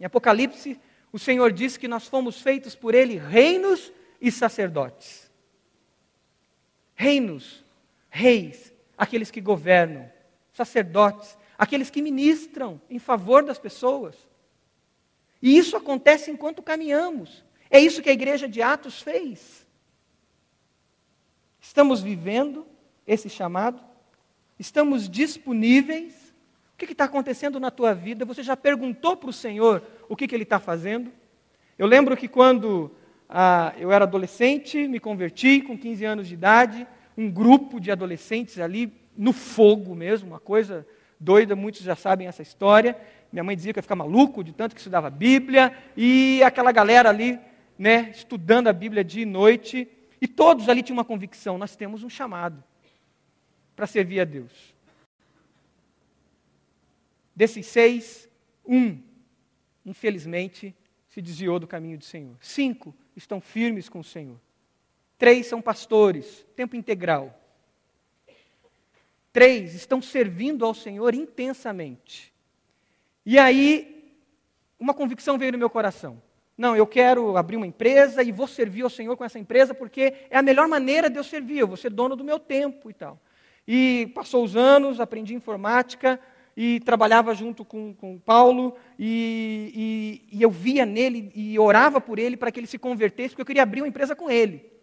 Em 0.00 0.04
Apocalipse, 0.04 0.76
o 1.12 1.18
Senhor 1.20 1.52
diz 1.52 1.76
que 1.76 1.86
nós 1.86 2.08
fomos 2.08 2.40
feitos 2.40 2.74
por 2.74 2.92
Ele 2.92 3.18
reinos 3.18 3.92
e 4.20 4.32
sacerdotes. 4.32 5.30
Reinos, 6.96 7.64
reis, 8.10 8.74
aqueles 8.98 9.30
que 9.30 9.40
governam, 9.40 10.10
sacerdotes, 10.52 11.38
aqueles 11.58 11.90
que 11.90 12.02
ministram 12.02 12.80
em 12.88 12.98
favor 12.98 13.44
das 13.44 13.58
pessoas. 13.58 14.14
E 15.40 15.56
isso 15.56 15.76
acontece 15.76 16.30
enquanto 16.30 16.62
caminhamos. 16.62 17.44
É 17.70 17.78
isso 17.78 18.02
que 18.02 18.10
a 18.10 18.12
igreja 18.12 18.48
de 18.48 18.62
Atos 18.62 19.00
fez. 19.00 19.66
Estamos 21.60 22.00
vivendo 22.00 22.66
esse 23.06 23.28
chamado? 23.28 23.82
Estamos 24.58 25.08
disponíveis? 25.08 26.34
O 26.74 26.78
que 26.78 26.92
está 26.92 27.04
acontecendo 27.04 27.58
na 27.58 27.70
tua 27.70 27.94
vida? 27.94 28.24
Você 28.24 28.42
já 28.42 28.56
perguntou 28.56 29.16
para 29.16 29.30
o 29.30 29.32
Senhor 29.32 29.82
o 30.08 30.16
que, 30.16 30.28
que 30.28 30.34
Ele 30.34 30.42
está 30.42 30.60
fazendo? 30.60 31.10
Eu 31.78 31.86
lembro 31.86 32.16
que 32.16 32.28
quando 32.28 32.90
ah, 33.28 33.74
eu 33.78 33.90
era 33.90 34.04
adolescente, 34.04 34.86
me 34.86 35.00
converti 35.00 35.60
com 35.60 35.76
15 35.76 36.04
anos 36.04 36.28
de 36.28 36.34
idade, 36.34 36.86
um 37.16 37.30
grupo 37.30 37.80
de 37.80 37.90
adolescentes 37.90 38.58
ali, 38.58 38.92
no 39.16 39.32
fogo 39.32 39.94
mesmo, 39.94 40.28
uma 40.28 40.40
coisa 40.40 40.86
doida, 41.18 41.56
muitos 41.56 41.82
já 41.82 41.96
sabem 41.96 42.26
essa 42.26 42.42
história. 42.42 42.96
Minha 43.32 43.44
mãe 43.44 43.56
dizia 43.56 43.72
que 43.72 43.78
ia 43.78 43.82
ficar 43.82 43.96
maluco 43.96 44.44
de 44.44 44.52
tanto 44.52 44.74
que 44.74 44.80
estudava 44.80 45.10
Bíblia, 45.10 45.76
e 45.96 46.42
aquela 46.42 46.72
galera 46.72 47.08
ali, 47.08 47.38
né, 47.78 48.10
estudando 48.10 48.68
a 48.68 48.72
Bíblia 48.72 49.04
dia 49.04 49.22
e 49.22 49.26
noite, 49.26 49.88
e 50.20 50.28
todos 50.28 50.68
ali 50.68 50.82
tinham 50.82 50.96
uma 50.96 51.04
convicção: 51.04 51.58
nós 51.58 51.76
temos 51.76 52.02
um 52.02 52.08
chamado 52.08 52.62
para 53.74 53.86
servir 53.86 54.20
a 54.20 54.24
Deus. 54.24 54.74
Desses 57.34 57.66
seis, 57.66 58.28
um, 58.64 58.98
infelizmente, 59.84 60.74
se 61.08 61.20
desviou 61.20 61.58
do 61.58 61.66
caminho 61.66 61.98
do 61.98 62.04
Senhor. 62.04 62.36
Cinco 62.40 62.94
estão 63.14 63.40
firmes 63.40 63.88
com 63.88 64.00
o 64.00 64.04
Senhor. 64.04 64.40
Três 65.18 65.46
são 65.46 65.60
pastores, 65.60 66.46
tempo 66.54 66.76
integral. 66.76 67.38
Três 69.36 69.74
estão 69.74 70.00
servindo 70.00 70.64
ao 70.64 70.72
Senhor 70.72 71.14
intensamente. 71.14 72.32
E 73.26 73.38
aí, 73.38 74.14
uma 74.80 74.94
convicção 74.94 75.36
veio 75.36 75.52
no 75.52 75.58
meu 75.58 75.68
coração. 75.68 76.22
Não, 76.56 76.74
eu 76.74 76.86
quero 76.86 77.36
abrir 77.36 77.58
uma 77.58 77.66
empresa 77.66 78.22
e 78.22 78.32
vou 78.32 78.48
servir 78.48 78.80
ao 78.80 78.88
Senhor 78.88 79.14
com 79.14 79.26
essa 79.26 79.38
empresa 79.38 79.74
porque 79.74 80.14
é 80.30 80.38
a 80.38 80.42
melhor 80.42 80.66
maneira 80.66 81.10
de 81.10 81.18
eu 81.18 81.22
servir, 81.22 81.58
eu 81.58 81.66
vou 81.68 81.76
ser 81.76 81.90
dono 81.90 82.16
do 82.16 82.24
meu 82.24 82.38
tempo 82.38 82.88
e 82.88 82.94
tal. 82.94 83.20
E 83.68 84.10
passou 84.14 84.42
os 84.42 84.56
anos, 84.56 85.00
aprendi 85.00 85.34
informática 85.34 86.18
e 86.56 86.80
trabalhava 86.80 87.34
junto 87.34 87.62
com, 87.62 87.92
com 87.92 88.18
Paulo 88.18 88.74
e, 88.98 90.24
e, 90.32 90.38
e 90.38 90.42
eu 90.42 90.50
via 90.50 90.86
nele 90.86 91.30
e 91.34 91.58
orava 91.58 92.00
por 92.00 92.18
ele 92.18 92.38
para 92.38 92.50
que 92.50 92.58
ele 92.58 92.66
se 92.66 92.78
convertesse, 92.78 93.34
porque 93.34 93.42
eu 93.42 93.46
queria 93.46 93.64
abrir 93.64 93.82
uma 93.82 93.88
empresa 93.88 94.16
com 94.16 94.30
ele. 94.30 94.75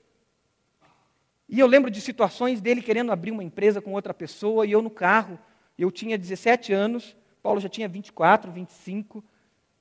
E 1.53 1.59
eu 1.59 1.67
lembro 1.67 1.91
de 1.91 2.01
situações 2.01 2.59
dele 2.59 2.81
querendo 2.81 3.11
abrir 3.11 3.29
uma 3.29 3.43
empresa 3.43 3.79
com 3.79 3.93
outra 3.93 4.11
pessoa, 4.11 4.65
e 4.65 4.71
eu 4.71 4.81
no 4.81 4.89
carro, 4.89 5.37
eu 5.77 5.91
tinha 5.91 6.17
17 6.17 6.73
anos, 6.73 7.15
Paulo 7.43 7.59
já 7.59 7.69
tinha 7.69 7.87
24, 7.87 8.51
25, 8.51 9.23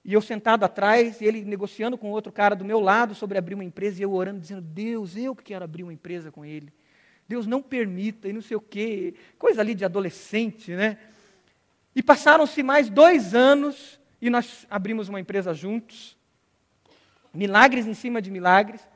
e 0.05 0.13
eu 0.13 0.21
sentado 0.21 0.65
atrás, 0.65 1.23
ele 1.23 1.43
negociando 1.43 1.97
com 1.97 2.11
outro 2.11 2.31
cara 2.31 2.55
do 2.55 2.63
meu 2.63 2.79
lado 2.79 3.15
sobre 3.15 3.39
abrir 3.39 3.55
uma 3.55 3.65
empresa, 3.65 3.99
e 3.99 4.03
eu 4.03 4.13
orando, 4.13 4.39
dizendo: 4.39 4.61
Deus, 4.61 5.17
eu 5.17 5.35
que 5.35 5.45
quero 5.45 5.65
abrir 5.65 5.83
uma 5.83 5.95
empresa 5.95 6.31
com 6.31 6.45
ele. 6.45 6.71
Deus 7.27 7.47
não 7.47 7.63
permita, 7.63 8.29
e 8.29 8.35
não 8.35 8.43
sei 8.43 8.59
o 8.59 8.61
quê, 8.61 9.15
coisa 9.39 9.63
ali 9.63 9.75
de 9.75 9.83
adolescente, 9.87 10.73
né? 10.73 10.99
E 11.97 12.03
passaram-se 12.03 12.63
mais 12.63 12.91
dois 12.91 13.35
anos, 13.35 13.99
e 14.21 14.29
nós 14.29 14.67
abrimos 14.69 15.09
uma 15.09 15.21
empresa 15.21 15.55
juntos, 15.55 16.19
milagres 17.33 17.87
em 17.87 17.95
cima 17.95 18.21
de 18.21 18.31
milagres. 18.31 18.92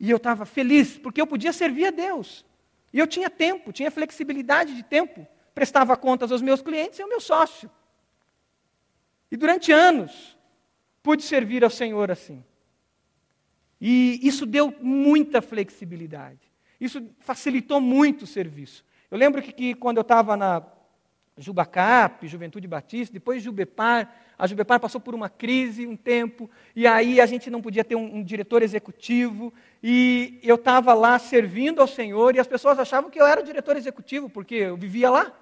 E 0.00 0.10
eu 0.10 0.16
estava 0.16 0.46
feliz, 0.46 0.96
porque 0.96 1.20
eu 1.20 1.26
podia 1.26 1.52
servir 1.52 1.86
a 1.86 1.90
Deus. 1.90 2.44
E 2.90 2.98
eu 2.98 3.06
tinha 3.06 3.28
tempo, 3.28 3.70
tinha 3.70 3.90
flexibilidade 3.90 4.74
de 4.74 4.82
tempo. 4.82 5.26
Prestava 5.54 5.94
contas 5.96 6.32
aos 6.32 6.40
meus 6.40 6.62
clientes 6.62 6.98
e 6.98 7.02
ao 7.02 7.08
meu 7.08 7.20
sócio. 7.20 7.70
E 9.30 9.36
durante 9.36 9.70
anos, 9.70 10.36
pude 11.02 11.22
servir 11.22 11.62
ao 11.62 11.70
Senhor 11.70 12.10
assim. 12.10 12.42
E 13.78 14.18
isso 14.26 14.46
deu 14.46 14.74
muita 14.80 15.42
flexibilidade. 15.42 16.50
Isso 16.80 17.06
facilitou 17.18 17.80
muito 17.80 18.22
o 18.22 18.26
serviço. 18.26 18.84
Eu 19.10 19.18
lembro 19.18 19.42
que, 19.42 19.52
que 19.52 19.74
quando 19.74 19.98
eu 19.98 20.02
estava 20.02 20.36
na 20.36 20.62
Jubacap, 21.36 22.26
Juventude 22.26 22.66
Batista, 22.68 23.12
depois 23.12 23.42
Jubepar, 23.42 24.14
a 24.38 24.46
Jubepar 24.46 24.80
passou 24.80 25.00
por 25.00 25.14
uma 25.14 25.28
crise 25.28 25.86
um 25.86 25.96
tempo, 25.96 26.50
e 26.74 26.86
aí 26.86 27.20
a 27.20 27.26
gente 27.26 27.50
não 27.50 27.62
podia 27.62 27.84
ter 27.84 27.94
um, 27.94 28.16
um 28.16 28.22
diretor 28.22 28.62
executivo, 28.62 29.52
e 29.82 30.38
eu 30.42 30.56
estava 30.56 30.94
lá 30.94 31.18
servindo 31.18 31.80
ao 31.80 31.86
Senhor, 31.86 32.34
e 32.34 32.38
as 32.38 32.46
pessoas 32.46 32.78
achavam 32.78 33.10
que 33.10 33.20
eu 33.20 33.26
era 33.26 33.40
o 33.40 33.44
diretor 33.44 33.76
executivo, 33.76 34.28
porque 34.28 34.54
eu 34.54 34.76
vivia 34.76 35.10
lá. 35.10 35.32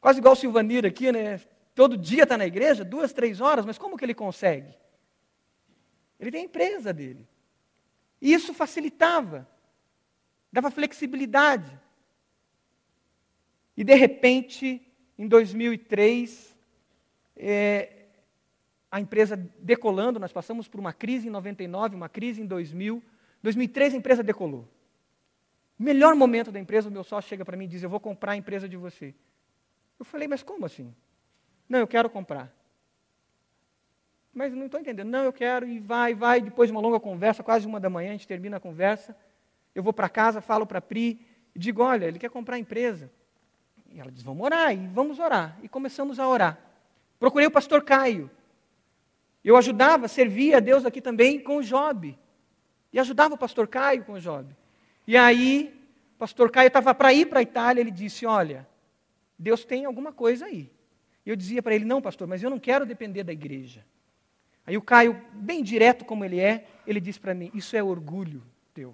Quase 0.00 0.18
igual 0.18 0.34
o 0.34 0.36
Silvanir 0.36 0.84
aqui, 0.84 1.10
né? 1.10 1.40
Todo 1.74 1.96
dia 1.96 2.22
está 2.22 2.36
na 2.36 2.46
igreja, 2.46 2.84
duas, 2.84 3.12
três 3.12 3.40
horas, 3.40 3.64
mas 3.64 3.78
como 3.78 3.96
que 3.96 4.04
ele 4.04 4.14
consegue? 4.14 4.74
Ele 6.20 6.30
tem 6.30 6.42
a 6.42 6.44
empresa 6.44 6.92
dele. 6.92 7.26
E 8.20 8.32
isso 8.32 8.54
facilitava, 8.54 9.48
dava 10.52 10.70
flexibilidade. 10.70 11.78
E 13.76 13.82
de 13.82 13.94
repente, 13.94 14.80
em 15.18 15.26
2003, 15.26 16.56
é, 17.36 18.06
a 18.90 19.00
empresa 19.00 19.36
decolando, 19.58 20.20
nós 20.20 20.32
passamos 20.32 20.68
por 20.68 20.78
uma 20.78 20.92
crise 20.92 21.26
em 21.26 21.30
99, 21.30 21.96
uma 21.96 22.08
crise 22.08 22.40
em 22.40 22.46
2000. 22.46 23.02
2003 23.42 23.94
a 23.94 23.96
empresa 23.96 24.22
decolou. 24.22 24.68
Melhor 25.78 26.14
momento 26.14 26.52
da 26.52 26.60
empresa, 26.60 26.88
o 26.88 26.92
meu 26.92 27.02
sócio 27.02 27.28
chega 27.28 27.44
para 27.44 27.56
mim 27.56 27.64
e 27.64 27.68
diz: 27.68 27.82
Eu 27.82 27.90
vou 27.90 27.98
comprar 27.98 28.32
a 28.32 28.36
empresa 28.36 28.68
de 28.68 28.76
você. 28.76 29.12
Eu 29.98 30.04
falei: 30.04 30.28
Mas 30.28 30.42
como 30.42 30.64
assim? 30.64 30.94
Não, 31.68 31.80
eu 31.80 31.86
quero 31.86 32.08
comprar. 32.08 32.54
Mas 34.32 34.52
não 34.52 34.66
estou 34.66 34.80
entendendo. 34.80 35.08
Não, 35.08 35.24
eu 35.24 35.32
quero, 35.32 35.66
e 35.66 35.80
vai, 35.80 36.14
vai. 36.14 36.40
Depois 36.40 36.68
de 36.68 36.72
uma 36.72 36.80
longa 36.80 37.00
conversa, 37.00 37.42
quase 37.42 37.66
uma 37.66 37.80
da 37.80 37.90
manhã, 37.90 38.10
a 38.10 38.12
gente 38.12 38.26
termina 38.26 38.58
a 38.58 38.60
conversa. 38.60 39.16
Eu 39.74 39.82
vou 39.82 39.92
para 39.92 40.08
casa, 40.08 40.40
falo 40.40 40.64
para 40.64 40.78
a 40.78 40.82
Pri, 40.82 41.20
digo: 41.54 41.82
Olha, 41.82 42.06
ele 42.06 42.20
quer 42.20 42.30
comprar 42.30 42.54
a 42.54 42.60
empresa. 42.60 43.10
E 43.94 44.00
ela 44.00 44.10
diz: 44.10 44.22
Vamos 44.22 44.44
orar, 44.44 44.74
e 44.74 44.86
vamos 44.88 45.18
orar. 45.18 45.56
E 45.62 45.68
começamos 45.68 46.18
a 46.18 46.28
orar. 46.28 46.58
Procurei 47.18 47.46
o 47.46 47.50
pastor 47.50 47.84
Caio. 47.84 48.28
Eu 49.42 49.56
ajudava, 49.56 50.08
servia 50.08 50.56
a 50.56 50.60
Deus 50.60 50.84
aqui 50.84 51.00
também 51.00 51.38
com 51.38 51.58
o 51.58 51.62
Job. 51.62 52.18
E 52.92 52.98
ajudava 52.98 53.34
o 53.34 53.38
pastor 53.38 53.68
Caio 53.68 54.04
com 54.04 54.14
o 54.14 54.20
Job. 54.20 54.54
E 55.06 55.16
aí, 55.16 55.72
o 56.16 56.18
pastor 56.18 56.50
Caio 56.50 56.66
estava 56.66 56.94
para 56.94 57.12
ir 57.12 57.26
para 57.26 57.38
a 57.38 57.42
Itália, 57.42 57.80
ele 57.80 57.92
disse: 57.92 58.26
Olha, 58.26 58.66
Deus 59.38 59.64
tem 59.64 59.84
alguma 59.84 60.12
coisa 60.12 60.46
aí. 60.46 60.70
E 61.24 61.30
eu 61.30 61.36
dizia 61.36 61.62
para 61.62 61.74
ele: 61.74 61.84
Não, 61.84 62.02
pastor, 62.02 62.26
mas 62.26 62.42
eu 62.42 62.50
não 62.50 62.58
quero 62.58 62.84
depender 62.84 63.22
da 63.22 63.32
igreja. 63.32 63.86
Aí 64.66 64.76
o 64.76 64.82
Caio, 64.82 65.22
bem 65.32 65.62
direto 65.62 66.04
como 66.04 66.24
ele 66.24 66.40
é, 66.40 66.66
ele 66.84 67.00
disse 67.00 67.20
para 67.20 67.32
mim: 67.32 67.48
Isso 67.54 67.76
é 67.76 67.82
orgulho 67.82 68.42
teu. 68.72 68.92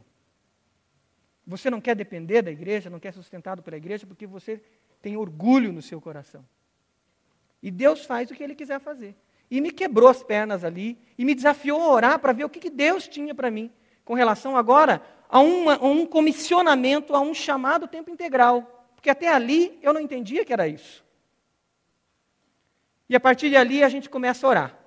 Você 1.47 1.71
não 1.71 1.81
quer 1.81 1.97
depender 1.97 2.43
da 2.43 2.51
igreja, 2.51 2.91
não 2.91 3.01
quer 3.01 3.13
ser 3.13 3.19
sustentado 3.19 3.63
pela 3.63 3.77
igreja, 3.77 4.07
porque 4.07 4.27
você 4.27 4.63
tem 5.01 5.17
orgulho 5.17 5.73
no 5.73 5.83
seu 5.83 6.01
coração. 6.01 6.45
E 7.63 7.71
Deus 7.71 8.05
faz 8.05 8.31
o 8.31 8.35
que 8.35 8.43
ele 8.43 8.55
quiser 8.55 8.81
fazer. 8.81 9.15
E 9.51 9.61
me 9.61 9.71
quebrou 9.71 10.09
as 10.09 10.23
pernas 10.23 10.65
ali 10.65 10.99
e 11.19 11.25
me 11.25 11.35
desafiou 11.35 11.81
a 11.83 11.89
orar 11.89 12.19
para 12.19 12.33
ver 12.33 12.45
o 12.45 12.49
que, 12.49 12.61
que 12.61 12.71
Deus 12.71 13.09
tinha 13.09 13.35
para 13.35 13.51
mim 13.51 13.71
com 14.05 14.15
relação 14.15 14.57
agora 14.57 15.03
a, 15.29 15.41
uma, 15.41 15.77
a 15.77 15.85
um 15.85 16.07
comissionamento, 16.07 17.15
a 17.15 17.21
um 17.21 17.35
chamado 17.35 17.87
tempo 17.87 18.11
integral. 18.11 18.89
Porque 18.95 19.11
até 19.11 19.29
ali 19.29 19.79
eu 19.83 19.93
não 19.93 20.01
entendia 20.01 20.45
que 20.45 20.53
era 20.53 20.69
isso. 20.69 21.05
E 23.09 23.17
a 23.17 23.21
partir 23.21 23.49
de 23.49 23.57
ali 23.57 23.83
a 23.83 23.89
gente 23.89 24.09
começa 24.09 24.47
a 24.47 24.51
orar. 24.51 24.79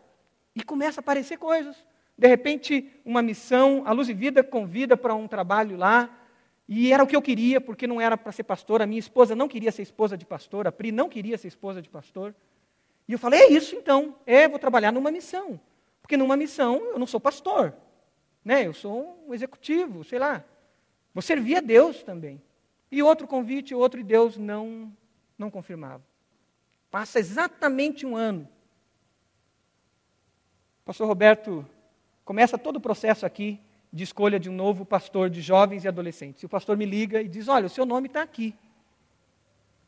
E 0.55 0.63
começa 0.63 0.99
a 0.99 1.01
aparecer 1.01 1.37
coisas. 1.37 1.75
De 2.17 2.27
repente, 2.27 2.89
uma 3.03 3.21
missão, 3.21 3.83
a 3.85 3.91
Luz 3.91 4.07
e 4.07 4.13
Vida 4.13 4.43
convida 4.43 4.95
para 4.95 5.15
um 5.15 5.27
trabalho 5.27 5.75
lá. 5.75 6.09
E 6.67 6.93
era 6.93 7.03
o 7.03 7.07
que 7.07 7.15
eu 7.15 7.21
queria, 7.21 7.59
porque 7.59 7.85
não 7.85 7.99
era 7.99 8.17
para 8.17 8.31
ser 8.31 8.43
pastor. 8.43 8.81
A 8.81 8.85
minha 8.85 8.99
esposa 8.99 9.35
não 9.35 9.47
queria 9.47 9.71
ser 9.71 9.81
esposa 9.81 10.17
de 10.17 10.25
pastor, 10.25 10.67
a 10.67 10.71
Pri 10.71 10.91
não 10.91 11.09
queria 11.09 11.37
ser 11.37 11.47
esposa 11.47 11.81
de 11.81 11.89
pastor. 11.89 12.33
E 13.07 13.13
eu 13.13 13.19
falei: 13.19 13.41
é 13.41 13.51
isso 13.51 13.75
então, 13.75 14.15
é, 14.25 14.47
vou 14.47 14.59
trabalhar 14.59 14.91
numa 14.91 15.11
missão. 15.11 15.59
Porque 16.01 16.17
numa 16.17 16.35
missão 16.35 16.83
eu 16.91 16.99
não 16.99 17.07
sou 17.07 17.19
pastor, 17.19 17.73
né? 18.43 18.67
eu 18.67 18.73
sou 18.73 19.23
um 19.27 19.33
executivo, 19.33 20.03
sei 20.03 20.19
lá. 20.19 20.43
Vou 21.13 21.21
servir 21.21 21.57
a 21.57 21.61
Deus 21.61 22.03
também. 22.03 22.41
E 22.91 23.01
outro 23.01 23.27
convite, 23.27 23.73
outro, 23.73 23.99
e 23.99 24.03
Deus 24.03 24.37
não, 24.37 24.91
não 25.37 25.49
confirmava. 25.49 26.03
Passa 26.91 27.19
exatamente 27.19 28.05
um 28.05 28.15
ano. 28.15 28.47
O 30.81 30.85
pastor 30.85 31.07
Roberto 31.07 31.65
começa 32.25 32.57
todo 32.57 32.77
o 32.77 32.81
processo 32.81 33.25
aqui 33.25 33.59
de 33.93 34.03
escolha 34.03 34.39
de 34.39 34.49
um 34.49 34.53
novo 34.53 34.83
pastor 34.83 35.29
de 35.29 35.39
jovens 35.39 35.85
e 35.85 35.87
adolescentes. 35.87 36.41
E 36.41 36.45
o 36.47 36.49
pastor 36.49 36.75
me 36.75 36.85
liga 36.85 37.21
e 37.21 37.27
diz: 37.27 37.47
Olha, 37.47 37.67
o 37.67 37.69
seu 37.69 37.85
nome 37.85 38.07
está 38.07 38.23
aqui. 38.23 38.55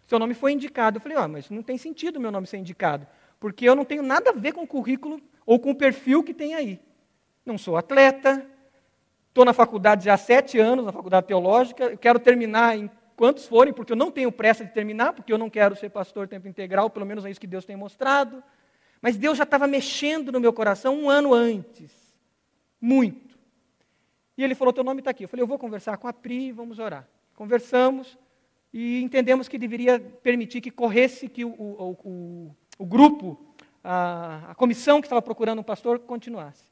Seu 0.08 0.20
nome 0.20 0.34
foi 0.34 0.51
indicado. 0.51 0.97
Eu 0.97 1.01
falei, 1.01 1.18
ah, 1.18 1.28
mas 1.28 1.49
não 1.49 1.64
tem 1.64 1.78
sentido 1.78 2.20
meu 2.20 2.32
nome 2.32 2.47
ser 2.47 2.58
indicado, 2.58 3.08
porque 3.39 3.68
eu 3.68 3.76
não 3.76 3.84
tenho 3.84 4.03
nada 4.03 4.30
a 4.30 4.34
ver 4.34 4.51
com 4.51 4.62
o 4.62 4.68
currículo 4.68 5.20
ou 5.45 5.60
com 5.60 5.72
o 5.72 5.76
perfil 5.76 6.24
que 6.24 6.34
tem 6.34 6.53
aí. 6.53 6.80
Não 7.45 7.58
sou 7.58 7.78
atleta, 7.78 8.45
estou 9.30 9.45
na 9.45 9.53
faculdade 9.53 10.06
já 10.06 10.14
há 10.14 10.18
sete 10.18 10.60
anos, 10.60 10.86
na 10.86 10.91
faculdade 10.91 11.28
teológica, 11.28 11.86
eu 11.86 11.97
quero 11.97 12.20
terminar 12.20 12.78
em 12.78 12.89
quantos 13.16 13.47
forem, 13.47 13.74
porque 13.74 13.93
eu 13.93 13.97
não 13.97 14.12
tenho 14.12 14.32
pressa 14.32 14.64
de 14.64 14.72
terminar, 14.72 15.14
porque 15.14 15.32
eu 15.32 15.38
não 15.38 15.49
quero 15.49 15.76
ser 15.76 15.89
pastor 15.89 16.28
tempo 16.28 16.47
integral, 16.47 16.89
pelo 16.89 17.06
menos 17.06 17.26
é 17.26 17.32
isso 17.32 17.39
que 17.39 17.47
Deus 17.47 17.66
tem 17.66 17.76
mostrado. 17.76 18.43
Mas 19.01 19.18
Deus 19.18 19.38
já 19.38 19.43
estava 19.43 19.68
mexendo 19.68 20.32
no 20.32 20.39
meu 20.39 20.51
coração 20.51 20.95
um 20.95 21.10
ano 21.10 21.34
antes. 21.34 21.91
Muito. 22.80 23.24
E 24.38 24.43
ele 24.43 24.55
falou: 24.55 24.73
Teu 24.73 24.83
nome 24.83 25.01
está 25.01 25.11
aqui. 25.11 25.23
Eu 25.23 25.29
falei: 25.29 25.43
Eu 25.43 25.47
vou 25.47 25.57
conversar 25.57 25.97
com 25.97 26.07
a 26.07 26.13
Pri, 26.13 26.51
vamos 26.51 26.79
orar. 26.79 27.07
Conversamos 27.36 28.17
e 28.73 29.01
entendemos 29.01 29.47
que 29.47 29.57
deveria 29.57 29.99
permitir 29.99 30.59
que 30.59 30.69
corresse, 30.69 31.29
que 31.29 31.45
o, 31.45 31.49
o, 31.49 31.97
o, 32.03 32.55
o 32.77 32.86
grupo, 32.86 33.39
a, 33.83 34.51
a, 34.51 34.55
comissão 34.55 34.99
que 34.99 35.07
estava 35.07 35.21
procurando 35.21 35.59
um 35.59 35.63
pastor, 35.63 35.99
continuasse. 35.99 36.65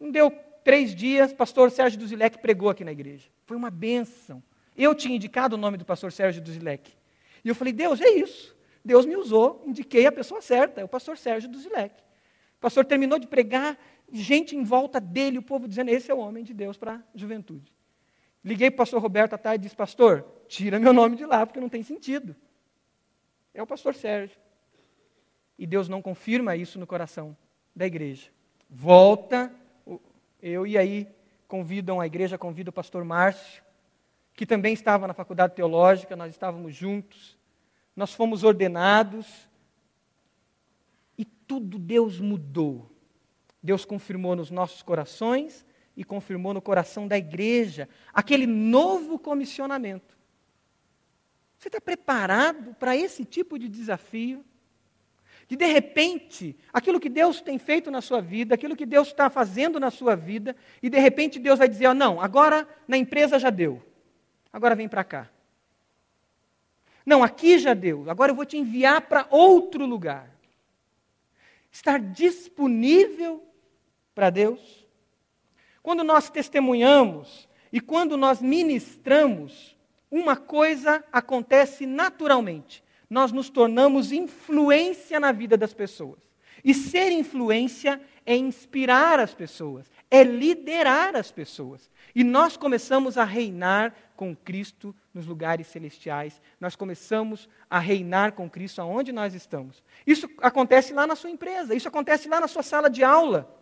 Não 0.00 0.10
deu 0.10 0.30
três 0.64 0.94
dias, 0.94 1.32
pastor 1.32 1.70
Sérgio 1.70 1.98
Duzilek 1.98 2.38
pregou 2.38 2.70
aqui 2.70 2.84
na 2.84 2.92
igreja. 2.92 3.28
Foi 3.44 3.56
uma 3.56 3.70
bênção. 3.70 4.42
Eu 4.74 4.94
tinha 4.94 5.14
indicado 5.14 5.56
o 5.56 5.58
nome 5.58 5.76
do 5.76 5.84
pastor 5.84 6.10
Sérgio 6.10 6.40
Duzilek. 6.40 6.90
E 7.44 7.48
eu 7.48 7.54
falei, 7.54 7.72
Deus, 7.72 8.00
é 8.00 8.08
isso. 8.08 8.56
Deus 8.82 9.04
me 9.04 9.14
usou, 9.16 9.62
indiquei 9.66 10.06
a 10.06 10.12
pessoa 10.12 10.40
certa, 10.40 10.80
é 10.80 10.84
o 10.84 10.88
pastor 10.88 11.18
Sérgio 11.18 11.50
Duzilek. 11.50 11.94
Pastor 12.62 12.84
terminou 12.84 13.18
de 13.18 13.26
pregar, 13.26 13.76
gente 14.12 14.54
em 14.54 14.62
volta 14.62 15.00
dele, 15.00 15.36
o 15.36 15.42
povo 15.42 15.66
dizendo, 15.66 15.90
esse 15.90 16.12
é 16.12 16.14
o 16.14 16.18
homem 16.18 16.44
de 16.44 16.54
Deus 16.54 16.76
para 16.76 16.94
a 16.94 17.00
juventude. 17.12 17.74
Liguei 18.44 18.70
para 18.70 18.76
o 18.76 18.78
pastor 18.78 19.02
Roberto 19.02 19.32
à 19.32 19.38
tarde 19.38 19.62
e 19.62 19.64
disse, 19.64 19.74
pastor, 19.74 20.24
tira 20.46 20.78
meu 20.78 20.92
nome 20.94 21.16
de 21.16 21.26
lá, 21.26 21.44
porque 21.44 21.58
não 21.58 21.68
tem 21.68 21.82
sentido. 21.82 22.36
É 23.52 23.60
o 23.60 23.66
pastor 23.66 23.96
Sérgio. 23.96 24.38
E 25.58 25.66
Deus 25.66 25.88
não 25.88 26.00
confirma 26.00 26.54
isso 26.54 26.78
no 26.78 26.86
coração 26.86 27.36
da 27.74 27.84
igreja. 27.84 28.30
Volta, 28.70 29.52
eu 30.40 30.64
e 30.64 30.78
aí 30.78 31.08
convidam 31.48 32.00
a 32.00 32.06
igreja, 32.06 32.38
convida 32.38 32.70
o 32.70 32.72
pastor 32.72 33.04
Márcio, 33.04 33.60
que 34.34 34.46
também 34.46 34.72
estava 34.72 35.08
na 35.08 35.14
faculdade 35.14 35.56
teológica, 35.56 36.14
nós 36.14 36.30
estávamos 36.30 36.76
juntos, 36.76 37.36
nós 37.96 38.14
fomos 38.14 38.44
ordenados, 38.44 39.48
tudo 41.46 41.78
Deus 41.78 42.20
mudou. 42.20 42.90
Deus 43.62 43.84
confirmou 43.84 44.34
nos 44.34 44.50
nossos 44.50 44.82
corações 44.82 45.64
e 45.96 46.02
confirmou 46.04 46.52
no 46.52 46.62
coração 46.62 47.06
da 47.06 47.16
igreja 47.16 47.88
aquele 48.12 48.46
novo 48.46 49.18
comissionamento. 49.18 50.16
Você 51.58 51.68
está 51.68 51.80
preparado 51.80 52.74
para 52.74 52.96
esse 52.96 53.24
tipo 53.24 53.58
de 53.58 53.68
desafio? 53.68 54.44
De 55.48 55.56
de 55.56 55.66
repente, 55.66 56.56
aquilo 56.72 56.98
que 56.98 57.08
Deus 57.08 57.40
tem 57.40 57.58
feito 57.58 57.90
na 57.90 58.00
sua 58.00 58.20
vida, 58.20 58.54
aquilo 58.54 58.74
que 58.74 58.86
Deus 58.86 59.08
está 59.08 59.28
fazendo 59.28 59.78
na 59.78 59.90
sua 59.90 60.16
vida, 60.16 60.56
e 60.82 60.88
de 60.88 60.98
repente 60.98 61.38
Deus 61.38 61.58
vai 61.58 61.68
dizer: 61.68 61.88
oh, 61.88 61.94
não, 61.94 62.20
agora 62.20 62.66
na 62.88 62.96
empresa 62.96 63.38
já 63.38 63.50
deu, 63.50 63.82
agora 64.52 64.74
vem 64.74 64.88
para 64.88 65.04
cá. 65.04 65.30
Não, 67.04 67.22
aqui 67.22 67.58
já 67.58 67.74
deu, 67.74 68.08
agora 68.08 68.32
eu 68.32 68.36
vou 68.36 68.46
te 68.46 68.56
enviar 68.56 69.02
para 69.02 69.26
outro 69.30 69.84
lugar. 69.84 70.31
Estar 71.72 71.98
disponível 71.98 73.42
para 74.14 74.30
Deus 74.30 74.82
quando 75.82 76.04
nós 76.04 76.30
testemunhamos 76.30 77.48
e 77.72 77.80
quando 77.80 78.16
nós 78.16 78.40
ministramos, 78.40 79.76
uma 80.10 80.36
coisa 80.36 81.02
acontece 81.10 81.86
naturalmente. 81.86 82.84
Nós 83.10 83.32
nos 83.32 83.50
tornamos 83.50 84.12
influência 84.12 85.18
na 85.18 85.32
vida 85.32 85.56
das 85.56 85.74
pessoas. 85.74 86.20
E 86.64 86.72
ser 86.72 87.10
influência 87.10 88.00
é 88.24 88.36
inspirar 88.36 89.18
as 89.18 89.34
pessoas, 89.34 89.90
é 90.10 90.22
liderar 90.22 91.16
as 91.16 91.32
pessoas. 91.32 91.90
E 92.14 92.22
nós 92.22 92.56
começamos 92.56 93.18
a 93.18 93.24
reinar 93.24 93.94
com 94.14 94.36
Cristo 94.36 94.94
nos 95.12 95.26
lugares 95.26 95.66
celestiais. 95.66 96.40
Nós 96.60 96.76
começamos 96.76 97.48
a 97.68 97.78
reinar 97.78 98.32
com 98.32 98.48
Cristo 98.48 98.80
aonde 98.80 99.10
nós 99.10 99.34
estamos. 99.34 99.82
Isso 100.06 100.28
acontece 100.38 100.92
lá 100.92 101.06
na 101.06 101.16
sua 101.16 101.30
empresa, 101.30 101.74
isso 101.74 101.88
acontece 101.88 102.28
lá 102.28 102.40
na 102.40 102.46
sua 102.46 102.62
sala 102.62 102.88
de 102.88 103.02
aula. 103.02 103.58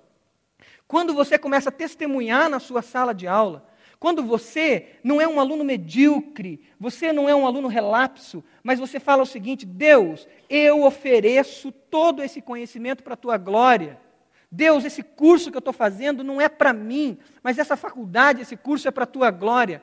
Quando 0.86 1.14
você 1.14 1.38
começa 1.38 1.70
a 1.70 1.72
testemunhar 1.72 2.50
na 2.50 2.58
sua 2.58 2.82
sala 2.82 3.14
de 3.14 3.26
aula, 3.26 3.66
quando 4.00 4.22
você 4.22 4.94
não 5.04 5.20
é 5.20 5.28
um 5.28 5.38
aluno 5.38 5.62
medíocre, 5.62 6.58
você 6.80 7.12
não 7.12 7.28
é 7.28 7.34
um 7.34 7.46
aluno 7.46 7.68
relapso, 7.68 8.42
mas 8.62 8.78
você 8.78 8.98
fala 8.98 9.22
o 9.22 9.26
seguinte: 9.26 9.66
Deus, 9.66 10.26
eu 10.48 10.82
ofereço 10.84 11.70
todo 11.70 12.22
esse 12.22 12.40
conhecimento 12.40 13.02
para 13.04 13.12
a 13.12 13.18
tua 13.18 13.36
glória. 13.36 14.00
Deus, 14.50 14.86
esse 14.86 15.02
curso 15.02 15.50
que 15.50 15.56
eu 15.58 15.60
estou 15.60 15.74
fazendo 15.74 16.24
não 16.24 16.40
é 16.40 16.48
para 16.48 16.72
mim, 16.72 17.18
mas 17.42 17.58
essa 17.58 17.76
faculdade, 17.76 18.40
esse 18.40 18.56
curso 18.56 18.88
é 18.88 18.90
para 18.90 19.04
a 19.04 19.06
tua 19.06 19.30
glória. 19.30 19.82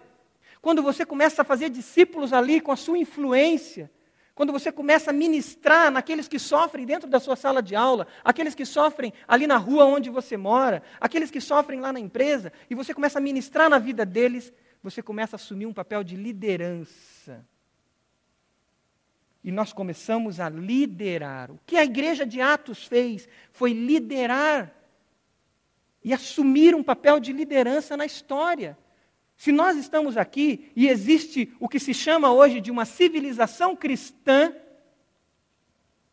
Quando 0.64 0.82
você 0.82 1.06
começa 1.06 1.44
a 1.44 1.46
fazer 1.46 1.70
discípulos 1.70 2.34
ali 2.34 2.60
com 2.60 2.72
a 2.72 2.76
sua 2.76 2.98
influência, 2.98 3.90
quando 4.38 4.54
você 4.54 4.72
começa 4.72 5.10
a 5.10 5.14
ministrar 5.14 5.90
naqueles 5.90 6.28
que 6.28 6.38
sofrem 6.38 6.86
dentro 6.86 7.10
da 7.10 7.20
sua 7.20 7.36
sala 7.36 7.60
de 7.60 7.76
aula, 7.76 8.06
aqueles 8.24 8.54
que 8.54 8.68
sofrem 8.68 9.12
ali 9.28 9.48
na 9.48 9.58
rua 9.58 9.86
onde 9.86 10.12
você 10.12 10.38
mora, 10.38 10.84
aqueles 11.02 11.32
que 11.32 11.42
sofrem 11.42 11.80
lá 11.80 11.92
na 11.92 12.00
empresa, 12.00 12.54
e 12.70 12.76
você 12.76 12.94
começa 12.94 13.18
a 13.18 13.22
ministrar 13.22 13.68
na 13.68 13.80
vida 13.80 14.06
deles, 14.06 14.54
você 14.84 15.02
começa 15.02 15.36
a 15.36 15.38
assumir 15.38 15.66
um 15.66 15.74
papel 15.74 16.04
de 16.04 16.16
liderança. 16.16 17.44
E 19.44 19.52
nós 19.52 19.74
começamos 19.74 20.40
a 20.40 20.50
liderar. 20.50 21.50
O 21.50 21.60
que 21.66 21.76
a 21.76 21.84
igreja 21.84 22.24
de 22.24 22.40
Atos 22.40 22.86
fez 22.86 23.28
foi 23.52 23.74
liderar 23.74 24.72
e 26.04 26.14
assumir 26.14 26.76
um 26.76 26.84
papel 26.84 27.20
de 27.20 27.34
liderança 27.34 27.98
na 27.98 28.06
história. 28.06 28.78
Se 29.38 29.52
nós 29.52 29.78
estamos 29.78 30.18
aqui 30.18 30.72
e 30.76 30.88
existe 30.88 31.54
o 31.60 31.70
que 31.70 31.80
se 31.80 31.94
chama 31.94 32.34
hoje 32.34 32.60
de 32.60 32.72
uma 32.72 32.86
civilização 32.86 33.76
cristã, 33.76 34.52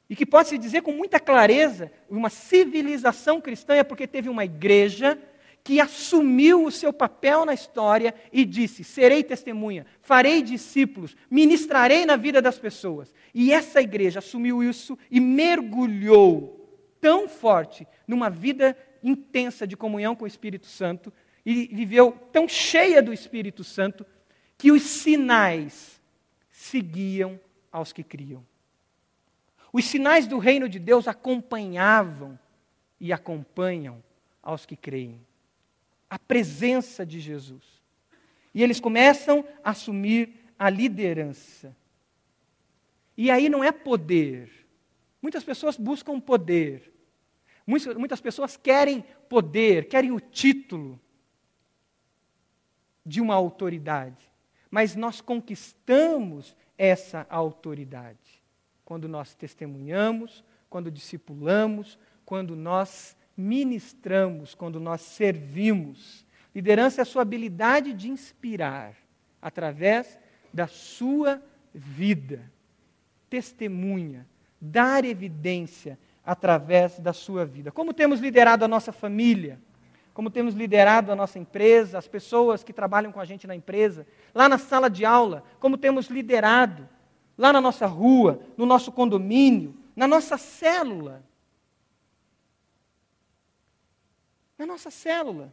e 0.09 0.15
que 0.15 0.27
pode 0.27 0.51
se 0.51 0.59
dizer 0.59 0.83
com 0.83 0.93
muita 0.93 1.19
clareza, 1.19 1.91
uma 2.11 2.29
civilização 2.29 3.41
cristã 3.41 3.75
é 3.75 3.83
porque 3.83 4.07
teve 4.07 4.29
uma 4.29 4.45
igreja 4.45 5.19
que 5.65 5.81
assumiu 5.81 6.67
o 6.67 6.71
seu 6.71 6.93
papel 6.93 7.47
na 7.47 7.55
história 7.55 8.15
e 8.31 8.45
disse: 8.45 8.85
serei 8.85 9.25
testemunha, 9.25 9.87
farei 10.03 10.43
discípulos, 10.43 11.17
ministrarei 11.31 12.05
na 12.05 12.17
vida 12.17 12.43
das 12.43 12.59
pessoas. 12.59 13.15
E 13.33 13.51
essa 13.51 13.81
igreja 13.81 14.19
assumiu 14.19 14.63
isso 14.63 14.99
e 15.11 15.19
mergulhou 15.19 16.61
tão 17.01 17.27
forte 17.27 17.87
numa 18.07 18.29
vida 18.29 18.77
intensa 19.03 19.67
de 19.67 19.77
comunhão 19.77 20.15
com 20.15 20.25
o 20.25 20.29
Espírito 20.29 20.67
Santo 20.67 21.11
e 21.45 21.67
viveu 21.67 22.13
tão 22.33 22.49
cheia 22.49 23.03
do 23.03 23.13
Espírito 23.13 23.63
Santo 23.63 24.07
que 24.57 24.73
os 24.73 24.83
sinais 24.83 26.01
seguiam 26.51 27.39
aos 27.71 27.93
que 27.93 28.03
criam. 28.03 28.45
Os 29.73 29.85
sinais 29.85 30.27
do 30.27 30.39
reino 30.39 30.69
de 30.69 30.79
Deus 30.79 31.07
acompanhavam 31.07 32.39
e 32.99 33.13
acompanham 33.13 34.03
aos 34.43 34.65
que 34.65 34.77
creem. 34.77 35.21
A 36.09 36.19
presença 36.19 37.05
de 37.05 37.21
Jesus. 37.21 37.65
E 38.55 38.63
eles 38.63 38.81
começam 38.81 39.45
a 39.63 39.71
assumir 39.71 40.33
a 40.59 40.71
liderança. 40.71 41.77
E 43.17 43.31
aí 43.31 43.49
não 43.49 43.63
é 43.65 43.73
poder. 43.73 44.49
Muitas 45.21 45.43
pessoas 45.43 45.77
buscam 45.77 46.21
poder. 46.21 46.93
Muitas 47.67 48.21
pessoas 48.21 48.57
querem 48.57 49.05
poder, 49.29 49.89
querem 49.89 50.13
o 50.13 50.21
título 50.21 51.01
de 53.05 53.21
uma 53.21 53.35
autoridade, 53.35 54.31
mas 54.71 54.97
nós 54.97 55.21
conquistamos 55.21 56.57
essa 56.77 57.27
autoridade 57.31 58.43
quando 58.85 59.09
nós 59.09 59.35
testemunhamos, 59.35 60.45
quando 60.69 60.91
discipulamos, 60.91 61.99
quando 62.25 62.55
nós 62.57 63.17
ministramos, 63.37 64.55
quando 64.55 64.79
nós 64.79 65.01
servimos. 65.01 66.27
Liderança 66.55 67.01
é 67.01 67.03
a 67.03 67.07
sua 67.07 67.23
habilidade 67.23 67.93
de 67.93 68.09
inspirar 68.09 68.95
através 69.41 70.19
da 70.53 70.67
sua 70.67 71.43
vida. 71.73 72.41
Testemunha, 73.29 74.27
dar 74.61 75.05
evidência 75.05 75.99
através 76.25 76.99
da 76.99 77.13
sua 77.13 77.45
vida. 77.45 77.71
Como 77.73 77.93
temos 77.93 78.21
liderado 78.21 78.65
a 78.65 78.69
nossa 78.69 78.93
família? 78.93 79.59
Como 80.15 80.31
temos 80.31 80.55
liderado 80.55 81.11
a 81.11 81.17
nossa 81.17 81.41
empresa, 81.41 81.99
as 81.99 82.07
pessoas 82.07 82.63
que 82.63 82.73
trabalham 82.73 83.11
com 83.11 83.19
a 83.19 83.25
gente 83.25 83.49
na 83.49 83.55
empresa, 83.55 84.07
lá 84.33 84.49
na 84.49 84.57
sala 84.57 84.89
de 84.89 85.05
aula, 85.05 85.43
como 85.59 85.77
temos 85.77 86.07
liderado, 86.07 86.89
lá 87.37 87.53
na 87.53 87.61
nossa 87.61 87.85
rua, 87.85 88.41
no 88.57 88.65
nosso 88.65 88.93
condomínio, 88.93 89.77
na 89.97 90.07
nossa 90.07 90.39
célula. 90.39 91.25
Na 94.57 94.65
nossa 94.65 94.89
célula. 94.89 95.53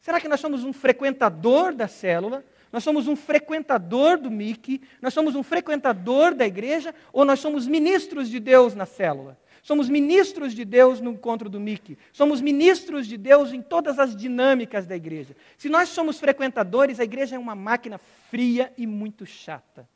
Será 0.00 0.18
que 0.18 0.28
nós 0.28 0.40
somos 0.40 0.64
um 0.64 0.72
frequentador 0.72 1.74
da 1.74 1.86
célula? 1.86 2.42
Nós 2.72 2.82
somos 2.82 3.06
um 3.06 3.14
frequentador 3.14 4.16
do 4.16 4.30
MIC? 4.30 4.80
Nós 5.02 5.12
somos 5.12 5.34
um 5.34 5.42
frequentador 5.42 6.34
da 6.34 6.46
igreja? 6.46 6.94
Ou 7.12 7.22
nós 7.22 7.38
somos 7.38 7.66
ministros 7.66 8.30
de 8.30 8.40
Deus 8.40 8.74
na 8.74 8.86
célula? 8.86 9.38
Somos 9.68 9.90
ministros 9.90 10.54
de 10.54 10.64
Deus 10.64 10.98
no 10.98 11.10
encontro 11.10 11.46
do 11.50 11.60
MIC. 11.60 11.98
Somos 12.10 12.40
ministros 12.40 13.06
de 13.06 13.18
Deus 13.18 13.52
em 13.52 13.60
todas 13.60 13.98
as 13.98 14.16
dinâmicas 14.16 14.86
da 14.86 14.96
igreja. 14.96 15.36
Se 15.58 15.68
nós 15.68 15.90
somos 15.90 16.18
frequentadores, 16.18 16.98
a 16.98 17.04
igreja 17.04 17.36
é 17.36 17.38
uma 17.38 17.54
máquina 17.54 17.98
fria 18.30 18.72
e 18.78 18.86
muito 18.86 19.26
chata. 19.26 19.86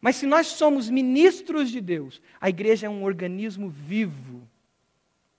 Mas 0.00 0.16
se 0.16 0.24
nós 0.24 0.46
somos 0.46 0.88
ministros 0.88 1.70
de 1.70 1.78
Deus, 1.78 2.22
a 2.40 2.48
igreja 2.48 2.86
é 2.86 2.88
um 2.88 3.04
organismo 3.04 3.68
vivo, 3.68 4.48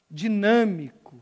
dinâmico, 0.08 1.20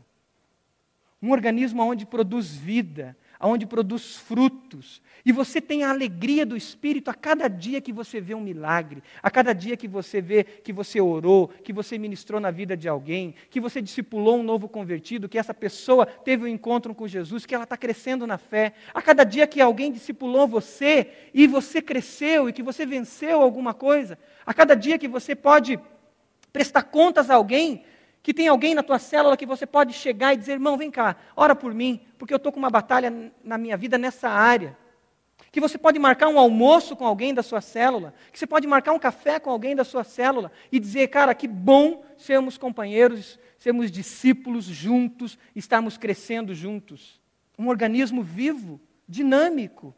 um 1.22 1.30
organismo 1.30 1.82
onde 1.82 2.04
produz 2.04 2.54
vida, 2.54 3.16
onde 3.48 3.66
produz 3.66 4.16
frutos. 4.16 5.00
E 5.24 5.32
você 5.32 5.60
tem 5.60 5.84
a 5.84 5.90
alegria 5.90 6.46
do 6.46 6.56
Espírito 6.56 7.10
a 7.10 7.14
cada 7.14 7.48
dia 7.48 7.80
que 7.80 7.92
você 7.92 8.20
vê 8.20 8.34
um 8.34 8.40
milagre, 8.40 9.02
a 9.22 9.30
cada 9.30 9.52
dia 9.52 9.76
que 9.76 9.86
você 9.86 10.20
vê 10.20 10.44
que 10.44 10.72
você 10.72 11.00
orou, 11.00 11.48
que 11.48 11.72
você 11.72 11.98
ministrou 11.98 12.40
na 12.40 12.50
vida 12.50 12.76
de 12.76 12.88
alguém, 12.88 13.34
que 13.50 13.60
você 13.60 13.82
discipulou 13.82 14.38
um 14.38 14.42
novo 14.42 14.68
convertido, 14.68 15.28
que 15.28 15.38
essa 15.38 15.52
pessoa 15.52 16.06
teve 16.06 16.44
um 16.44 16.48
encontro 16.48 16.94
com 16.94 17.06
Jesus, 17.06 17.44
que 17.44 17.54
ela 17.54 17.64
está 17.64 17.76
crescendo 17.76 18.26
na 18.26 18.38
fé. 18.38 18.72
A 18.94 19.02
cada 19.02 19.24
dia 19.24 19.46
que 19.46 19.60
alguém 19.60 19.92
discipulou 19.92 20.46
você 20.46 21.10
e 21.34 21.46
você 21.46 21.82
cresceu 21.82 22.48
e 22.48 22.52
que 22.52 22.62
você 22.62 22.86
venceu 22.86 23.42
alguma 23.42 23.74
coisa. 23.74 24.18
A 24.46 24.54
cada 24.54 24.74
dia 24.74 24.98
que 24.98 25.08
você 25.08 25.34
pode 25.34 25.78
prestar 26.52 26.84
contas 26.84 27.30
a 27.30 27.34
alguém 27.34 27.84
que 28.22 28.34
tem 28.34 28.48
alguém 28.48 28.74
na 28.74 28.82
tua 28.82 28.98
célula 28.98 29.36
que 29.36 29.46
você 29.46 29.66
pode 29.66 29.92
chegar 29.92 30.34
e 30.34 30.36
dizer: 30.36 30.52
irmão, 30.52 30.76
vem 30.76 30.90
cá, 30.90 31.16
ora 31.34 31.54
por 31.54 31.72
mim, 31.72 32.00
porque 32.18 32.32
eu 32.32 32.36
estou 32.36 32.52
com 32.52 32.58
uma 32.58 32.70
batalha 32.70 33.32
na 33.42 33.56
minha 33.56 33.76
vida 33.76 33.96
nessa 33.96 34.28
área. 34.28 34.76
Que 35.50 35.60
você 35.60 35.76
pode 35.76 35.98
marcar 35.98 36.28
um 36.28 36.38
almoço 36.38 36.94
com 36.94 37.04
alguém 37.04 37.34
da 37.34 37.42
sua 37.42 37.60
célula, 37.60 38.14
que 38.32 38.38
você 38.38 38.46
pode 38.46 38.68
marcar 38.68 38.92
um 38.92 38.98
café 38.98 39.40
com 39.40 39.50
alguém 39.50 39.74
da 39.74 39.84
sua 39.84 40.04
célula 40.04 40.52
e 40.70 40.78
dizer: 40.78 41.08
cara, 41.08 41.34
que 41.34 41.48
bom 41.48 42.04
sermos 42.16 42.56
companheiros, 42.56 43.38
sermos 43.58 43.90
discípulos 43.90 44.64
juntos, 44.64 45.38
estarmos 45.56 45.96
crescendo 45.96 46.54
juntos. 46.54 47.20
Um 47.58 47.68
organismo 47.68 48.22
vivo, 48.22 48.80
dinâmico. 49.08 49.94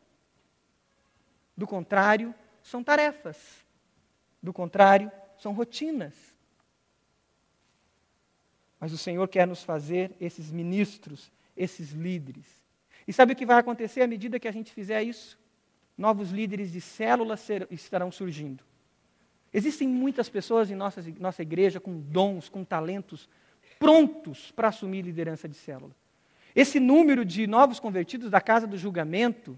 Do 1.57 1.67
contrário, 1.67 2.35
são 2.63 2.83
tarefas. 2.83 3.37
Do 4.43 4.53
contrário, 4.53 5.13
são 5.37 5.53
rotinas. 5.53 6.32
Mas 8.83 8.93
o 8.93 8.99
Senhor 8.99 9.29
quer 9.29 9.47
nos 9.47 9.63
fazer 9.63 10.11
esses 10.21 10.51
ministros, 10.51 11.31
esses 11.57 11.93
líderes. 11.93 12.45
E 13.07 13.13
sabe 13.13 13.33
o 13.33 13.37
que 13.37 13.47
vai 13.47 13.57
acontecer 13.61 14.03
à 14.03 14.09
medida 14.09 14.41
que 14.41 14.49
a 14.49 14.53
gente 14.53 14.73
fizer 14.73 15.05
isso? 15.05 15.39
Novos 15.97 16.33
líderes 16.33 16.73
de 16.73 16.81
células 16.81 17.47
estarão 17.71 18.11
surgindo. 18.11 18.65
Existem 19.55 19.87
muitas 19.87 20.29
pessoas 20.29 20.69
em 20.69 20.75
nossa, 20.75 21.01
nossa 21.21 21.43
igreja 21.43 21.79
com 21.79 21.97
dons, 21.97 22.49
com 22.49 22.65
talentos, 22.65 23.29
prontos 23.79 24.51
para 24.51 24.67
assumir 24.67 25.03
liderança 25.03 25.49
de 25.49 25.55
célula. 25.55 25.95
Esse 26.53 26.81
número 26.81 27.25
de 27.25 27.47
novos 27.47 27.79
convertidos 27.79 28.33
da 28.33 28.41
casa 28.41 28.67
do 28.67 28.77
julgamento, 28.77 29.57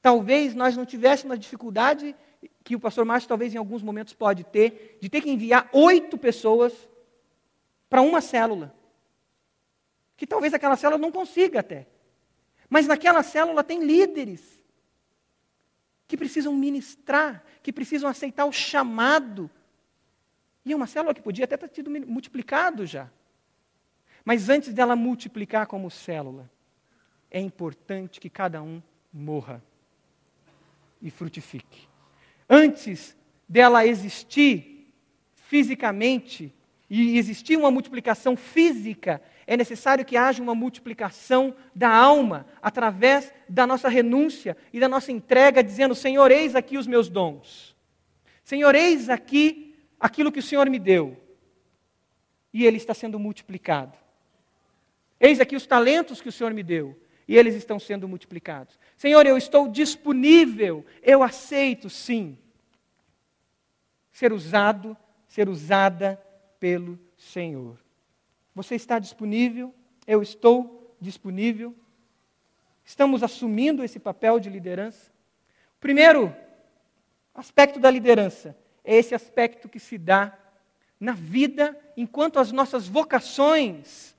talvez 0.00 0.54
nós 0.54 0.74
não 0.74 0.86
tivéssemos 0.86 1.34
a 1.34 1.38
dificuldade 1.38 2.16
que 2.64 2.74
o 2.74 2.80
pastor 2.80 3.04
Márcio 3.04 3.28
talvez 3.28 3.54
em 3.54 3.58
alguns 3.58 3.82
momentos 3.82 4.14
pode 4.14 4.42
ter, 4.42 4.96
de 5.02 5.10
ter 5.10 5.20
que 5.20 5.30
enviar 5.30 5.68
oito 5.70 6.16
pessoas 6.16 6.72
para 7.92 8.00
uma 8.00 8.22
célula. 8.22 8.74
Que 10.16 10.26
talvez 10.26 10.54
aquela 10.54 10.76
célula 10.76 10.96
não 10.96 11.12
consiga 11.12 11.60
até. 11.60 11.86
Mas 12.70 12.86
naquela 12.86 13.22
célula 13.22 13.62
tem 13.62 13.84
líderes 13.84 14.64
que 16.08 16.16
precisam 16.16 16.54
ministrar, 16.54 17.44
que 17.62 17.70
precisam 17.70 18.08
aceitar 18.08 18.46
o 18.46 18.52
chamado. 18.52 19.50
E 20.64 20.72
é 20.72 20.76
uma 20.76 20.86
célula 20.86 21.12
que 21.12 21.20
podia 21.20 21.44
até 21.44 21.54
ter 21.58 21.68
sido 21.68 21.90
multiplicado 21.90 22.86
já. 22.86 23.10
Mas 24.24 24.48
antes 24.48 24.72
dela 24.72 24.96
multiplicar 24.96 25.66
como 25.66 25.90
célula, 25.90 26.50
é 27.30 27.40
importante 27.40 28.18
que 28.18 28.30
cada 28.30 28.62
um 28.62 28.82
morra 29.12 29.62
e 31.02 31.10
frutifique. 31.10 31.86
Antes 32.48 33.14
dela 33.46 33.86
existir 33.86 34.90
fisicamente, 35.34 36.54
e 36.94 37.16
existir 37.16 37.56
uma 37.56 37.70
multiplicação 37.70 38.36
física, 38.36 39.22
é 39.46 39.56
necessário 39.56 40.04
que 40.04 40.14
haja 40.14 40.42
uma 40.42 40.54
multiplicação 40.54 41.56
da 41.74 41.88
alma, 41.88 42.46
através 42.60 43.32
da 43.48 43.66
nossa 43.66 43.88
renúncia 43.88 44.54
e 44.70 44.78
da 44.78 44.90
nossa 44.90 45.10
entrega, 45.10 45.64
dizendo: 45.64 45.94
Senhor, 45.94 46.30
eis 46.30 46.54
aqui 46.54 46.76
os 46.76 46.86
meus 46.86 47.08
dons. 47.08 47.74
Senhor, 48.44 48.74
eis 48.74 49.08
aqui 49.08 49.74
aquilo 49.98 50.30
que 50.30 50.40
o 50.40 50.42
Senhor 50.42 50.68
me 50.68 50.78
deu. 50.78 51.16
E 52.52 52.66
ele 52.66 52.76
está 52.76 52.92
sendo 52.92 53.18
multiplicado. 53.18 53.96
Eis 55.18 55.40
aqui 55.40 55.56
os 55.56 55.66
talentos 55.66 56.20
que 56.20 56.28
o 56.28 56.32
Senhor 56.32 56.52
me 56.52 56.62
deu. 56.62 57.00
E 57.26 57.38
eles 57.38 57.54
estão 57.54 57.78
sendo 57.78 58.06
multiplicados. 58.06 58.78
Senhor, 58.98 59.24
eu 59.26 59.38
estou 59.38 59.66
disponível, 59.66 60.84
eu 61.02 61.22
aceito 61.22 61.88
sim. 61.88 62.36
ser 64.10 64.30
usado, 64.30 64.94
ser 65.26 65.48
usada 65.48 66.20
pelo 66.62 66.96
Senhor. 67.16 67.76
Você 68.54 68.76
está 68.76 69.00
disponível? 69.00 69.74
Eu 70.06 70.22
estou 70.22 70.96
disponível? 71.00 71.74
Estamos 72.84 73.24
assumindo 73.24 73.82
esse 73.82 73.98
papel 73.98 74.38
de 74.38 74.48
liderança? 74.48 75.10
O 75.76 75.80
primeiro 75.80 76.32
aspecto 77.34 77.80
da 77.80 77.90
liderança 77.90 78.56
é 78.84 78.94
esse 78.94 79.12
aspecto 79.12 79.68
que 79.68 79.80
se 79.80 79.98
dá 79.98 80.38
na 81.00 81.10
vida, 81.10 81.76
enquanto 81.96 82.38
as 82.38 82.52
nossas 82.52 82.86
vocações 82.86 84.14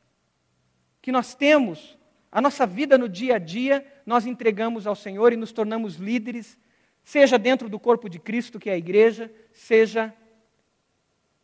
que 1.01 1.13
nós 1.13 1.33
temos, 1.33 1.97
a 2.29 2.41
nossa 2.41 2.67
vida 2.67 2.97
no 2.97 3.07
dia 3.07 3.37
a 3.37 3.39
dia, 3.39 3.87
nós 4.05 4.25
entregamos 4.25 4.85
ao 4.85 4.97
Senhor 4.97 5.31
e 5.31 5.37
nos 5.37 5.53
tornamos 5.53 5.95
líderes, 5.95 6.57
seja 7.05 7.39
dentro 7.39 7.69
do 7.69 7.79
corpo 7.79 8.09
de 8.09 8.19
Cristo, 8.19 8.59
que 8.59 8.69
é 8.69 8.73
a 8.73 8.77
igreja, 8.77 9.31
seja 9.53 10.13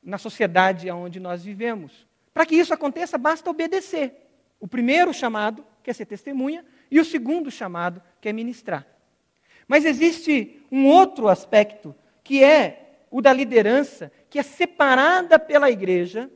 na 0.03 0.17
sociedade 0.17 0.89
onde 0.91 1.19
nós 1.19 1.43
vivemos. 1.43 2.07
Para 2.33 2.45
que 2.45 2.55
isso 2.55 2.73
aconteça, 2.73 3.17
basta 3.17 3.49
obedecer. 3.49 4.13
O 4.59 4.67
primeiro 4.67 5.13
chamado, 5.13 5.65
que 5.83 5.89
é 5.89 5.93
ser 5.93 6.05
testemunha, 6.05 6.65
e 6.91 6.99
o 6.99 7.05
segundo 7.05 7.51
chamado, 7.51 8.01
que 8.19 8.29
é 8.29 8.33
ministrar. 8.33 8.85
Mas 9.67 9.85
existe 9.85 10.61
um 10.71 10.87
outro 10.87 11.27
aspecto, 11.27 11.95
que 12.23 12.43
é 12.43 13.03
o 13.11 13.21
da 13.21 13.33
liderança, 13.33 14.11
que 14.29 14.39
é 14.39 14.43
separada 14.43 15.39
pela 15.39 15.69
igreja 15.69 16.29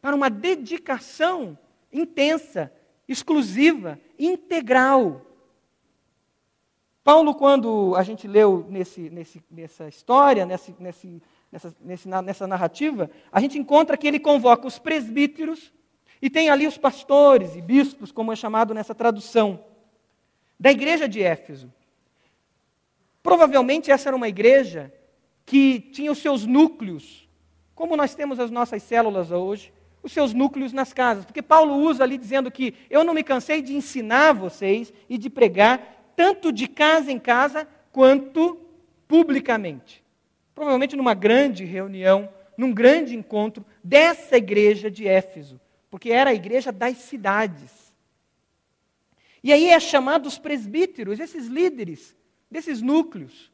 para 0.00 0.14
uma 0.14 0.30
dedicação 0.30 1.58
intensa, 1.92 2.72
exclusiva, 3.08 3.98
integral. 4.18 5.22
Paulo, 7.02 7.34
quando 7.34 7.94
a 7.96 8.02
gente 8.02 8.26
leu 8.26 8.66
nesse, 8.68 9.10
nesse, 9.10 9.42
nessa 9.50 9.88
história, 9.88 10.44
nesse, 10.44 10.74
nesse, 10.78 11.22
nessa, 11.84 12.22
nessa 12.22 12.46
narrativa, 12.46 13.10
a 13.32 13.40
gente 13.40 13.58
encontra 13.58 13.96
que 13.96 14.06
ele 14.06 14.18
convoca 14.18 14.66
os 14.66 14.78
presbíteros 14.78 15.72
e 16.20 16.28
tem 16.28 16.50
ali 16.50 16.66
os 16.66 16.78
pastores 16.78 17.56
e 17.56 17.60
bispos, 17.60 18.12
como 18.12 18.32
é 18.32 18.36
chamado 18.36 18.74
nessa 18.74 18.94
tradução, 18.94 19.64
da 20.58 20.70
igreja 20.70 21.08
de 21.08 21.22
Éfeso. 21.22 21.72
Provavelmente 23.22 23.90
essa 23.90 24.08
era 24.08 24.16
uma 24.16 24.28
igreja 24.28 24.92
que 25.44 25.80
tinha 25.80 26.12
os 26.12 26.18
seus 26.18 26.46
núcleos, 26.46 27.28
como 27.74 27.96
nós 27.96 28.14
temos 28.14 28.38
as 28.38 28.50
nossas 28.50 28.82
células 28.82 29.30
hoje, 29.30 29.72
os 30.02 30.12
seus 30.12 30.32
núcleos 30.32 30.72
nas 30.72 30.92
casas. 30.92 31.24
Porque 31.24 31.42
Paulo 31.42 31.74
usa 31.74 32.04
ali 32.04 32.16
dizendo 32.16 32.50
que 32.50 32.74
eu 32.88 33.04
não 33.04 33.12
me 33.12 33.22
cansei 33.22 33.60
de 33.60 33.74
ensinar 33.74 34.32
vocês 34.32 34.92
e 35.08 35.18
de 35.18 35.28
pregar, 35.28 36.12
tanto 36.16 36.52
de 36.52 36.66
casa 36.66 37.12
em 37.12 37.18
casa 37.18 37.68
quanto 37.92 38.58
publicamente. 39.06 40.05
Provavelmente 40.56 40.96
numa 40.96 41.12
grande 41.12 41.66
reunião, 41.66 42.30
num 42.56 42.72
grande 42.72 43.14
encontro 43.14 43.62
dessa 43.84 44.38
igreja 44.38 44.90
de 44.90 45.06
Éfeso, 45.06 45.60
porque 45.90 46.10
era 46.10 46.30
a 46.30 46.34
igreja 46.34 46.72
das 46.72 46.96
cidades. 46.96 47.92
E 49.44 49.52
aí 49.52 49.68
é 49.68 49.78
chamado 49.78 50.26
os 50.26 50.38
presbíteros, 50.38 51.20
esses 51.20 51.46
líderes 51.46 52.16
desses 52.50 52.80
núcleos. 52.80 53.52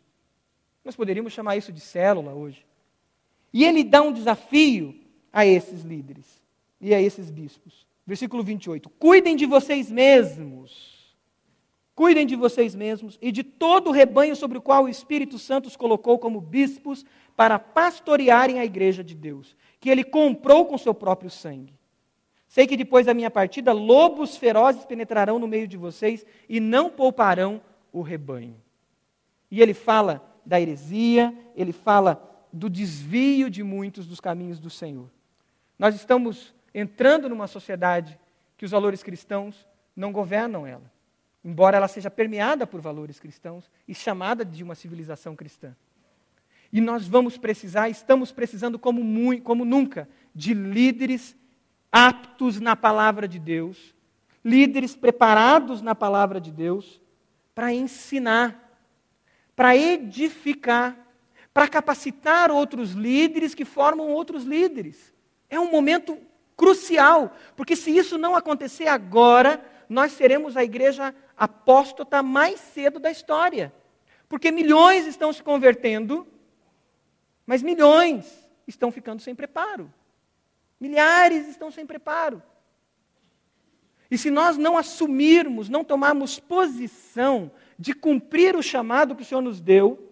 Nós 0.85 0.95
poderíamos 0.95 1.33
chamar 1.33 1.57
isso 1.57 1.73
de 1.73 1.81
célula 1.81 2.33
hoje. 2.35 2.65
E 3.53 3.65
ele 3.65 3.83
dá 3.83 4.01
um 4.01 4.13
desafio 4.13 4.95
a 5.33 5.45
esses 5.45 5.83
líderes 5.83 6.41
e 6.81 6.95
a 6.95 7.03
esses 7.03 7.33
bispos. 7.33 7.85
Versículo 8.07 8.45
28. 8.45 8.89
Cuidem 8.91 9.35
de 9.35 9.45
vocês 9.45 9.91
mesmos. 9.91 10.92
Cuidem 11.95 12.27
de 12.27 12.35
vocês 12.35 12.75
mesmos 12.75 13.19
e 13.21 13.31
de 13.31 13.43
todo 13.43 13.89
o 13.89 13.93
rebanho 13.93 14.35
sobre 14.35 14.57
o 14.57 14.63
qual 14.63 14.85
o 14.85 14.89
Espírito 14.89 15.39
Santo 15.39 15.67
os 15.67 15.77
colocou 15.77 16.19
como 16.19 16.41
bispos 16.41 17.05
para 17.37 17.59
pastorearem 17.59 18.59
a 18.59 18.65
igreja 18.65 19.05
de 19.05 19.15
Deus, 19.15 19.57
que 19.79 19.91
ele 19.91 20.03
comprou 20.03 20.65
com 20.67 20.79
seu 20.79 20.95
próprio 20.95 21.31
sangue. 21.31 21.75
Sei 22.49 22.67
que 22.67 22.77
depois 22.77 23.07
da 23.07 23.15
minha 23.15 23.31
partida, 23.31 23.73
lobos 23.73 24.37
ferozes 24.37 24.85
penetrarão 24.85 25.39
no 25.39 25.49
meio 25.49 25.67
de 25.67 25.77
vocês 25.77 26.25
e 26.49 26.61
não 26.61 26.91
pouparão 26.91 27.63
o 27.93 28.03
rebanho. 28.03 28.57
E 29.51 29.61
ele 29.61 29.75
fala 29.75 30.23
da 30.45 30.61
heresia, 30.61 31.35
ele 31.55 31.73
fala 31.73 32.47
do 32.53 32.69
desvio 32.69 33.49
de 33.49 33.63
muitos 33.63 34.07
dos 34.07 34.21
caminhos 34.21 34.59
do 34.59 34.69
Senhor. 34.69 35.11
Nós 35.79 35.95
estamos 35.95 36.55
entrando 36.75 37.29
numa 37.29 37.47
sociedade 37.47 38.19
que 38.57 38.65
os 38.65 38.71
valores 38.71 39.03
cristãos 39.03 39.67
não 39.97 40.13
governam 40.13 40.67
ela, 40.67 40.91
embora 41.45 41.77
ela 41.77 41.89
seja 41.89 42.11
permeada 42.11 42.67
por 42.67 42.81
valores 42.81 43.19
cristãos 43.19 43.71
e 43.87 43.95
chamada 43.95 44.45
de 44.45 44.63
uma 44.63 44.75
civilização 44.75 45.35
cristã. 45.35 45.75
E 46.73 46.81
nós 46.81 47.07
vamos 47.07 47.37
precisar, 47.37 47.89
estamos 47.89 48.33
precisando 48.33 48.79
como, 48.79 49.03
muito, 49.05 49.43
como 49.43 49.65
nunca, 49.65 50.09
de 50.35 50.55
líderes 50.55 51.37
aptos 51.91 52.61
na 52.61 52.75
palavra 52.75 53.29
de 53.29 53.39
Deus, 53.39 53.95
líderes 54.45 54.97
preparados 54.97 55.83
na 55.83 55.95
palavra 55.95 56.41
de 56.41 56.51
Deus 56.51 57.01
para 57.55 57.73
ensinar 57.73 58.63
para 59.55 59.77
edificar, 59.77 60.97
para 61.53 61.69
capacitar 61.69 62.51
outros 62.51 62.93
líderes 62.93 63.55
que 63.55 63.65
formam 63.65 64.09
outros 64.11 64.45
líderes. 64.45 65.13
É 65.49 65.61
um 65.61 65.71
momento 65.71 66.19
crucial, 66.57 67.37
porque 67.57 67.77
se 67.77 67.97
isso 67.97 68.17
não 68.17 68.35
acontecer 68.35 68.87
agora, 68.87 69.65
nós 69.93 70.13
seremos 70.13 70.57
a 70.57 70.65
igreja 70.65 71.15
apóstata 71.37 72.23
mais 72.23 72.59
cedo 72.59 72.99
da 72.99 73.11
história. 73.11 73.73
Porque 74.29 74.51
milhões 74.51 75.07
estão 75.07 75.33
se 75.33 75.43
convertendo, 75.43 76.27
mas 77.45 77.63
milhões 77.63 78.49
estão 78.67 78.91
ficando 78.91 79.21
sem 79.21 79.35
preparo. 79.35 79.93
Milhares 80.81 81.47
estão 81.49 81.71
sem 81.71 81.87
preparo. 81.87 82.43
E 84.11 84.19
se 84.19 84.31
nós 84.31 84.57
não 84.57 84.77
assumirmos, 84.77 85.69
não 85.69 85.85
tomarmos 85.85 86.39
posição 86.39 87.51
de 87.79 87.95
cumprir 87.95 88.57
o 88.57 88.63
chamado 88.63 89.15
que 89.15 89.23
o 89.23 89.25
Senhor 89.25 89.41
nos 89.41 89.61
deu, 89.61 90.11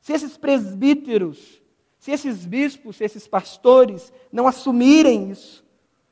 se 0.00 0.12
esses 0.12 0.36
presbíteros, 0.36 1.62
se 1.98 2.10
esses 2.10 2.46
bispos, 2.46 2.96
se 2.96 3.04
esses 3.04 3.26
pastores 3.26 4.12
não 4.30 4.46
assumirem 4.46 5.30
isso, 5.30 5.64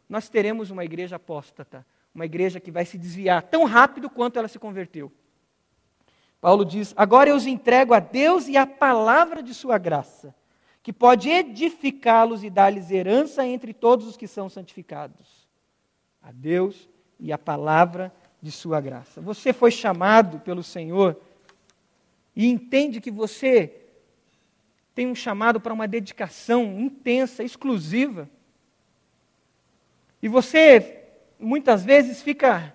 nós 0.08 0.28
teremos 0.28 0.70
uma 0.70 0.84
igreja 0.84 1.16
apóstata, 1.16 1.86
uma 2.14 2.24
igreja 2.24 2.60
que 2.60 2.70
vai 2.70 2.84
se 2.84 2.96
desviar 2.96 3.42
tão 3.42 3.64
rápido 3.64 4.08
quanto 4.08 4.38
ela 4.38 4.48
se 4.48 4.58
converteu. 4.58 5.10
Paulo 6.40 6.64
diz: 6.64 6.92
Agora 6.96 7.30
eu 7.30 7.36
os 7.36 7.46
entrego 7.46 7.92
a 7.94 8.00
Deus 8.00 8.46
e 8.46 8.56
à 8.56 8.66
palavra 8.66 9.42
de 9.42 9.52
Sua 9.52 9.78
graça, 9.78 10.34
que 10.82 10.92
pode 10.92 11.28
edificá-los 11.28 12.44
e 12.44 12.50
dar-lhes 12.50 12.90
herança 12.90 13.44
entre 13.46 13.72
todos 13.72 14.06
os 14.06 14.16
que 14.16 14.28
são 14.28 14.48
santificados. 14.48 15.48
A 16.22 16.30
Deus 16.30 16.88
e 17.18 17.32
à 17.32 17.38
palavra 17.38 18.14
de 18.40 18.52
Sua 18.52 18.80
graça. 18.80 19.20
Você 19.20 19.52
foi 19.52 19.70
chamado 19.70 20.38
pelo 20.40 20.62
Senhor 20.62 21.20
e 22.36 22.46
entende 22.46 23.00
que 23.00 23.10
você 23.10 23.80
tem 24.94 25.08
um 25.08 25.14
chamado 25.14 25.60
para 25.60 25.72
uma 25.72 25.88
dedicação 25.88 26.78
intensa, 26.78 27.42
exclusiva. 27.42 28.28
E 30.22 30.28
você, 30.28 31.03
muitas 31.38 31.84
vezes, 31.84 32.22
fica 32.22 32.74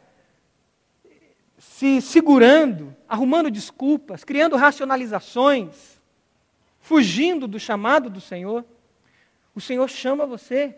se 1.58 2.02
segurando, 2.02 2.96
arrumando 3.08 3.52
desculpas, 3.52 4.24
criando 4.24 4.56
racionalizações, 4.56 6.00
fugindo 6.80 7.48
do 7.48 7.60
chamado 7.60 8.10
do 8.10 8.22
Senhor. 8.22 8.66
O 9.54 9.62
Senhor 9.62 9.90
chama 9.90 10.26
você. 10.26 10.76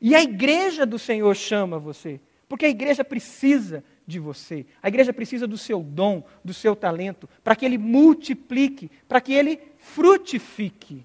E 0.00 0.14
a 0.14 0.22
igreja 0.22 0.86
do 0.86 0.98
Senhor 0.98 1.34
chama 1.34 1.78
você. 1.78 2.20
Porque 2.48 2.66
a 2.66 2.70
igreja 2.70 3.04
precisa 3.04 3.84
de 4.06 4.18
você. 4.18 4.66
A 4.82 4.88
igreja 4.88 5.12
precisa 5.12 5.46
do 5.46 5.58
seu 5.58 5.82
dom, 5.82 6.24
do 6.44 6.52
seu 6.54 6.74
talento, 6.74 7.28
para 7.44 7.54
que 7.54 7.64
ele 7.64 7.78
multiplique, 7.78 8.90
para 9.08 9.20
que 9.20 9.32
ele 9.32 9.60
frutifique. 9.78 11.04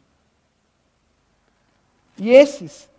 E 2.18 2.30
esses 2.30 2.90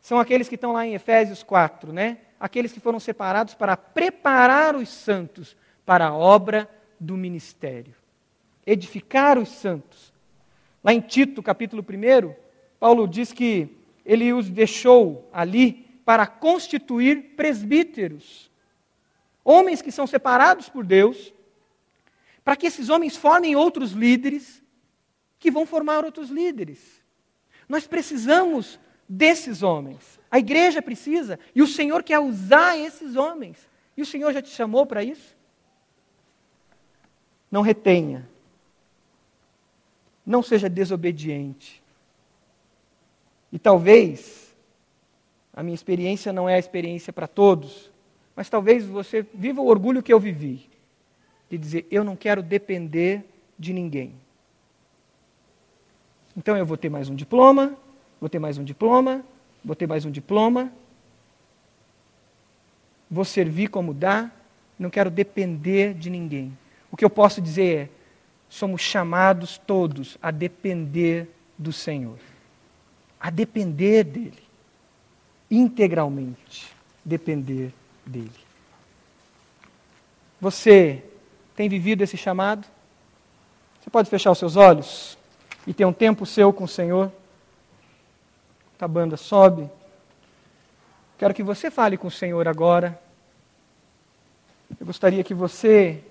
são 0.00 0.18
aqueles 0.18 0.48
que 0.48 0.56
estão 0.56 0.72
lá 0.72 0.86
em 0.86 0.94
Efésios 0.94 1.42
4, 1.42 1.92
né? 1.92 2.18
Aqueles 2.42 2.72
que 2.72 2.80
foram 2.80 2.98
separados 2.98 3.54
para 3.54 3.76
preparar 3.76 4.74
os 4.74 4.88
santos 4.88 5.56
para 5.86 6.08
a 6.08 6.12
obra 6.12 6.68
do 6.98 7.16
ministério. 7.16 7.94
Edificar 8.66 9.38
os 9.38 9.48
santos. 9.48 10.12
Lá 10.82 10.92
em 10.92 11.00
Tito, 11.00 11.40
capítulo 11.40 11.86
1, 11.88 12.34
Paulo 12.80 13.06
diz 13.06 13.32
que 13.32 13.68
ele 14.04 14.32
os 14.32 14.50
deixou 14.50 15.30
ali 15.32 15.86
para 16.04 16.26
constituir 16.26 17.36
presbíteros 17.36 18.50
homens 19.44 19.80
que 19.80 19.92
são 19.92 20.04
separados 20.04 20.68
por 20.68 20.84
Deus, 20.84 21.32
para 22.42 22.56
que 22.56 22.66
esses 22.66 22.88
homens 22.88 23.16
formem 23.16 23.54
outros 23.54 23.92
líderes, 23.92 24.60
que 25.38 25.48
vão 25.48 25.64
formar 25.64 26.04
outros 26.04 26.28
líderes. 26.28 27.00
Nós 27.68 27.86
precisamos 27.86 28.80
desses 29.08 29.62
homens. 29.62 30.20
A 30.32 30.38
igreja 30.38 30.80
precisa, 30.80 31.38
e 31.54 31.60
o 31.60 31.66
Senhor 31.66 32.02
quer 32.02 32.18
usar 32.18 32.78
esses 32.78 33.16
homens. 33.16 33.68
E 33.94 34.00
o 34.00 34.06
Senhor 34.06 34.32
já 34.32 34.40
te 34.40 34.48
chamou 34.48 34.86
para 34.86 35.04
isso? 35.04 35.36
Não 37.50 37.60
retenha. 37.60 38.26
Não 40.24 40.42
seja 40.42 40.70
desobediente. 40.70 41.82
E 43.52 43.58
talvez, 43.58 44.56
a 45.52 45.62
minha 45.62 45.74
experiência 45.74 46.32
não 46.32 46.48
é 46.48 46.54
a 46.54 46.58
experiência 46.58 47.12
para 47.12 47.28
todos, 47.28 47.92
mas 48.34 48.48
talvez 48.48 48.86
você 48.86 49.26
viva 49.34 49.60
o 49.60 49.66
orgulho 49.66 50.02
que 50.02 50.14
eu 50.14 50.18
vivi, 50.18 50.66
de 51.50 51.58
dizer: 51.58 51.86
eu 51.90 52.02
não 52.02 52.16
quero 52.16 52.42
depender 52.42 53.22
de 53.58 53.74
ninguém. 53.74 54.14
Então 56.34 56.56
eu 56.56 56.64
vou 56.64 56.78
ter 56.78 56.88
mais 56.88 57.10
um 57.10 57.14
diploma, 57.14 57.76
vou 58.18 58.30
ter 58.30 58.38
mais 58.38 58.56
um 58.56 58.64
diploma, 58.64 59.22
vou 59.64 59.76
ter 59.76 59.86
mais 59.86 60.04
um 60.04 60.10
diploma, 60.10 60.72
vou 63.10 63.24
servir 63.24 63.68
como 63.68 63.92
dá, 63.92 64.30
não 64.78 64.90
quero 64.90 65.10
depender 65.10 65.94
de 65.94 66.10
ninguém. 66.10 66.56
O 66.90 66.96
que 66.96 67.04
eu 67.04 67.10
posso 67.10 67.40
dizer 67.40 67.76
é: 67.76 67.88
somos 68.48 68.80
chamados 68.80 69.58
todos 69.58 70.18
a 70.22 70.30
depender 70.30 71.28
do 71.56 71.72
Senhor, 71.72 72.18
a 73.20 73.30
depender 73.30 74.04
dEle, 74.04 74.42
integralmente 75.50 76.68
depender 77.04 77.72
dEle. 78.04 78.30
Você 80.40 81.04
tem 81.54 81.68
vivido 81.68 82.02
esse 82.02 82.16
chamado? 82.16 82.66
Você 83.80 83.90
pode 83.90 84.10
fechar 84.10 84.30
os 84.32 84.38
seus 84.38 84.56
olhos 84.56 85.16
e 85.66 85.72
ter 85.72 85.84
um 85.84 85.92
tempo 85.92 86.26
seu 86.26 86.52
com 86.52 86.64
o 86.64 86.68
Senhor? 86.68 87.12
A 88.82 88.88
banda 88.88 89.16
sobe. 89.16 89.70
Quero 91.16 91.32
que 91.32 91.42
você 91.44 91.70
fale 91.70 91.96
com 91.96 92.08
o 92.08 92.10
Senhor 92.10 92.48
agora. 92.48 93.00
Eu 94.80 94.84
gostaria 94.84 95.22
que 95.22 95.32
você 95.32 96.02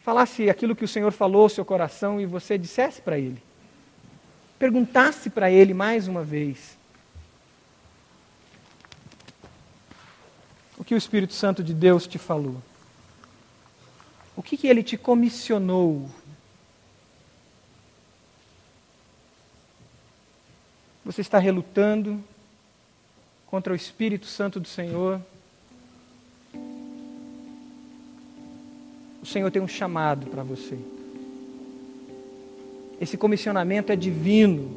falasse 0.00 0.50
aquilo 0.50 0.74
que 0.74 0.84
o 0.84 0.88
Senhor 0.88 1.12
falou 1.12 1.42
ao 1.42 1.48
seu 1.48 1.64
coração 1.64 2.20
e 2.20 2.26
você 2.26 2.58
dissesse 2.58 3.00
para 3.00 3.16
Ele. 3.20 3.40
Perguntasse 4.58 5.30
para 5.30 5.48
Ele 5.48 5.72
mais 5.72 6.08
uma 6.08 6.24
vez. 6.24 6.76
O 10.76 10.82
que 10.82 10.92
o 10.92 10.98
Espírito 10.98 11.34
Santo 11.34 11.62
de 11.62 11.72
Deus 11.72 12.04
te 12.04 12.18
falou? 12.18 12.60
O 14.34 14.42
que, 14.42 14.56
que 14.56 14.66
ele 14.66 14.82
te 14.82 14.96
comissionou? 14.96 16.10
Você 21.04 21.22
está 21.22 21.38
relutando 21.38 22.22
contra 23.46 23.72
o 23.72 23.76
Espírito 23.76 24.26
Santo 24.26 24.60
do 24.60 24.68
Senhor? 24.68 25.20
O 29.22 29.26
Senhor 29.26 29.50
tem 29.50 29.62
um 29.62 29.68
chamado 29.68 30.26
para 30.26 30.42
você. 30.42 30.78
Esse 33.00 33.16
comissionamento 33.16 33.90
é 33.90 33.96
divino. 33.96 34.70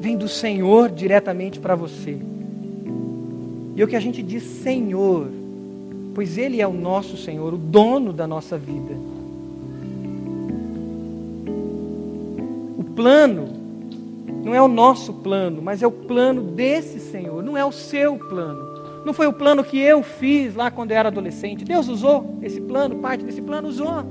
Vem 0.00 0.16
do 0.16 0.28
Senhor 0.28 0.88
diretamente 0.88 1.58
para 1.58 1.74
você. 1.74 2.16
E 3.74 3.82
é 3.82 3.84
o 3.84 3.88
que 3.88 3.96
a 3.96 4.00
gente 4.00 4.22
diz 4.22 4.44
Senhor, 4.44 5.28
pois 6.14 6.38
Ele 6.38 6.60
é 6.60 6.66
o 6.66 6.72
nosso 6.72 7.16
Senhor, 7.16 7.54
o 7.54 7.58
dono 7.58 8.12
da 8.12 8.26
nossa 8.26 8.56
vida. 8.56 8.94
O 12.76 12.84
plano 12.94 13.57
não 14.48 14.54
é 14.54 14.62
o 14.62 14.68
nosso 14.68 15.12
plano, 15.12 15.60
mas 15.60 15.82
é 15.82 15.86
o 15.86 15.92
plano 15.92 16.40
desse 16.40 16.98
Senhor, 16.98 17.42
não 17.42 17.54
é 17.54 17.62
o 17.66 17.70
seu 17.70 18.16
plano. 18.16 19.04
Não 19.04 19.12
foi 19.12 19.26
o 19.26 19.32
plano 19.32 19.62
que 19.62 19.78
eu 19.78 20.02
fiz 20.02 20.54
lá 20.54 20.70
quando 20.70 20.90
eu 20.90 20.96
era 20.96 21.08
adolescente. 21.08 21.66
Deus 21.66 21.86
usou 21.86 22.38
esse 22.42 22.58
plano, 22.58 22.96
parte 22.96 23.22
desse 23.22 23.42
plano 23.42 23.68
usou. 23.68 24.06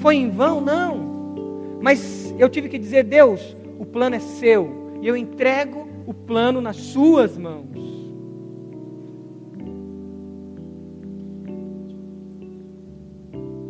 Foi 0.00 0.16
em 0.16 0.28
vão? 0.28 0.60
Não. 0.60 1.78
Mas 1.80 2.34
eu 2.38 2.46
tive 2.50 2.68
que 2.68 2.78
dizer: 2.78 3.04
Deus, 3.04 3.56
o 3.78 3.86
plano 3.86 4.16
é 4.16 4.18
seu, 4.18 4.98
e 5.00 5.08
eu 5.08 5.16
entrego 5.16 5.88
o 6.06 6.12
plano 6.12 6.60
nas 6.60 6.76
suas 6.76 7.38
mãos. 7.38 7.72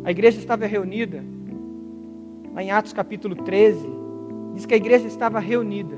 A 0.03 0.11
igreja 0.11 0.39
estava 0.39 0.65
reunida, 0.65 1.23
lá 2.53 2.61
em 2.61 2.69
Atos 2.69 2.91
capítulo 2.91 3.35
13, 3.37 4.02
diz 4.53 4.65
que 4.65 4.73
a 4.73 4.77
igreja 4.77 5.07
estava 5.07 5.39
reunida, 5.39 5.97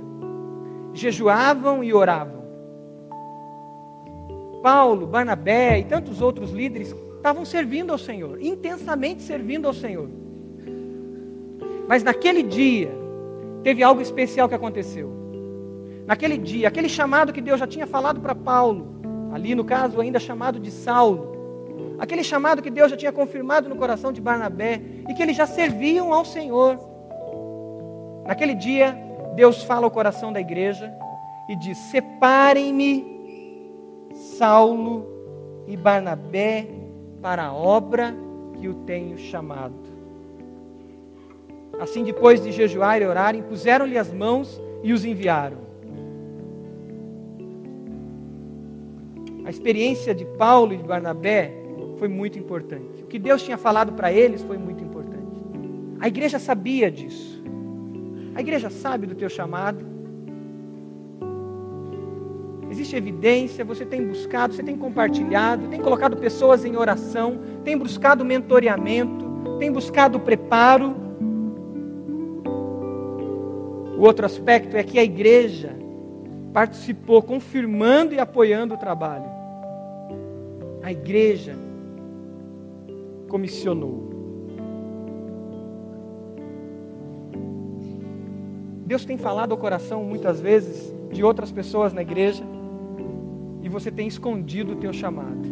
jejuavam 0.94 1.84
e 1.84 1.94
oravam. 1.94 2.44
Paulo, 4.62 5.06
Barnabé 5.06 5.80
e 5.80 5.84
tantos 5.84 6.22
outros 6.22 6.52
líderes 6.52 6.96
estavam 7.18 7.46
servindo 7.46 7.92
ao 7.92 7.98
Senhor, 7.98 8.42
intensamente 8.42 9.22
servindo 9.22 9.68
ao 9.68 9.74
Senhor. 9.74 10.10
Mas 11.88 12.04
naquele 12.04 12.42
dia, 12.42 12.92
teve 13.64 13.84
algo 13.84 14.02
especial 14.02 14.50
que 14.50 14.56
aconteceu. 14.56 15.12
Naquele 16.06 16.38
dia, 16.38 16.68
aquele 16.68 16.88
chamado 16.88 17.34
que 17.34 17.42
Deus 17.42 17.60
já 17.60 17.68
tinha 17.68 17.88
falado 17.88 18.22
para 18.22 18.36
Paulo, 18.36 18.96
ali 19.32 19.56
no 19.56 19.64
caso 19.64 20.00
ainda 20.00 20.20
chamado 20.20 20.60
de 20.60 20.72
Saulo, 20.72 21.96
aquele 21.98 22.24
chamado 22.24 22.62
que 22.62 22.70
Deus 22.70 22.92
já 22.92 22.98
tinha 22.98 23.12
confirmado 23.12 23.68
no 23.68 23.76
coração 23.76 24.12
de 24.12 24.22
Barnabé 24.22 24.82
e 25.10 25.14
que 25.14 25.22
eles 25.22 25.36
já 25.36 25.46
serviam 25.46 26.14
ao 26.14 26.24
Senhor. 26.24 26.95
Naquele 28.26 28.56
dia, 28.56 28.98
Deus 29.36 29.64
fala 29.64 29.86
ao 29.86 29.92
coração 29.92 30.34
da 30.34 30.42
igreja 30.42 30.92
e 31.48 31.56
diz: 31.56 31.78
Separem-me 31.78 33.06
Saulo 34.38 35.06
e 35.68 35.78
Barnabé 35.78 36.68
para 37.22 37.46
a 37.46 37.54
obra 37.54 38.16
que 38.60 38.68
o 38.68 38.74
tenho 38.74 39.18
chamado. 39.18 39.96
Assim, 41.80 42.04
depois 42.04 42.42
de 42.42 42.52
jejuar 42.52 43.02
e 43.02 43.06
orarem, 43.06 43.44
puseram-lhe 43.44 43.98
as 43.98 44.12
mãos 44.12 44.62
e 44.82 44.94
os 44.94 45.04
enviaram. 45.04 45.66
A 49.46 49.50
experiência 49.50 50.16
de 50.16 50.26
Paulo 50.26 50.74
e 50.74 50.78
de 50.78 50.84
Barnabé 50.84 51.54
foi 52.00 52.08
muito 52.08 52.40
importante. 52.40 53.04
O 53.04 53.08
que 53.08 53.20
Deus 53.20 53.44
tinha 53.44 53.58
falado 53.58 53.94
para 53.94 54.12
eles 54.12 54.42
foi 54.42 54.58
muito 54.58 54.84
importante. 54.84 55.26
A 56.00 56.08
igreja 56.08 56.40
sabia 56.40 56.90
disso. 56.90 57.35
A 58.36 58.42
igreja 58.42 58.70
sabe 58.70 59.08
do 59.08 59.16
teu 59.16 59.30
chamado. 59.30 59.86
Existe 62.70 62.98
evidência, 62.98 63.64
você 63.64 63.86
tem 63.86 64.06
buscado, 64.06 64.54
você 64.54 64.62
tem 64.62 64.76
compartilhado, 64.76 65.70
tem 65.70 65.80
colocado 65.80 66.18
pessoas 66.18 66.66
em 66.66 66.76
oração, 66.76 67.40
tem 67.64 67.78
buscado 67.78 68.26
mentoreamento, 68.26 69.26
tem 69.58 69.72
buscado 69.72 70.20
preparo. 70.20 70.94
O 73.98 74.02
outro 74.02 74.26
aspecto 74.26 74.76
é 74.76 74.84
que 74.84 75.00
a 75.00 75.04
igreja 75.04 75.74
participou 76.52 77.22
confirmando 77.22 78.14
e 78.14 78.20
apoiando 78.20 78.74
o 78.74 78.78
trabalho. 78.78 79.30
A 80.84 80.92
igreja 80.92 81.56
comissionou. 83.30 84.15
Deus 88.86 89.04
tem 89.04 89.18
falado 89.18 89.52
ao 89.52 89.58
coração 89.58 90.04
muitas 90.04 90.40
vezes 90.40 90.94
de 91.12 91.24
outras 91.24 91.52
pessoas 91.52 91.94
na 91.94 92.02
igreja 92.02 92.44
e 93.62 93.70
você 93.70 93.90
tem 93.92 94.08
escondido 94.08 94.74
o 94.74 94.76
teu 94.76 94.94
chamado. 94.94 95.48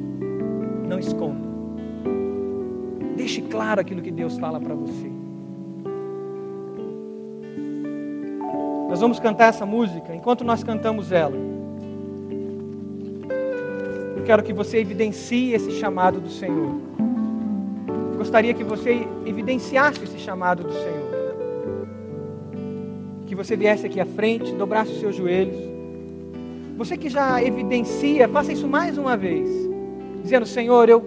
Não 0.88 1.00
esconda. 1.00 1.52
Deixe 3.16 3.42
claro 3.42 3.82
aquilo 3.82 4.02
que 4.02 4.12
Deus 4.12 4.38
fala 4.38 4.60
para 4.60 4.76
você. 4.76 5.12
Nós 8.90 9.00
vamos 9.02 9.20
cantar 9.20 9.48
essa 9.48 9.66
música. 9.66 10.16
Enquanto 10.16 10.44
nós 10.44 10.64
cantamos 10.64 11.12
ela, 11.12 11.36
eu 14.16 14.24
quero 14.24 14.44
que 14.44 14.54
você 14.54 14.78
evidencie 14.78 15.54
esse 15.54 15.72
chamado 15.72 16.22
do 16.22 16.30
Senhor 16.30 16.94
gostaria 18.24 18.54
que 18.54 18.64
você 18.64 19.06
evidenciasse 19.26 20.02
esse 20.02 20.18
chamado 20.18 20.64
do 20.64 20.72
Senhor. 20.72 21.03
Que 23.34 23.38
você 23.38 23.58
viesse 23.58 23.88
aqui 23.88 24.00
à 24.00 24.06
frente, 24.06 24.54
dobrasse 24.54 24.92
os 24.92 25.00
seus 25.00 25.16
joelhos. 25.16 25.58
Você 26.78 26.96
que 26.96 27.10
já 27.10 27.42
evidencia, 27.42 28.30
faça 28.30 28.54
isso 28.54 28.68
mais 28.68 28.96
uma 28.96 29.18
vez, 29.18 29.50
dizendo: 30.22 30.46
Senhor, 30.46 30.88
eu 30.88 31.04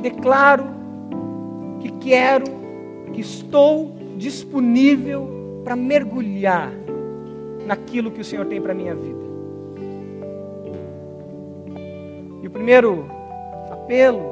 declaro 0.00 0.64
que 1.80 1.90
quero, 1.90 2.44
que 3.12 3.20
estou 3.20 3.90
disponível 4.16 5.60
para 5.64 5.74
mergulhar 5.74 6.70
naquilo 7.66 8.12
que 8.12 8.20
o 8.20 8.24
Senhor 8.24 8.46
tem 8.46 8.62
para 8.62 8.70
a 8.70 8.76
minha 8.76 8.94
vida. 8.94 9.24
E 12.44 12.46
o 12.46 12.50
primeiro 12.52 13.10
apelo 13.72 14.22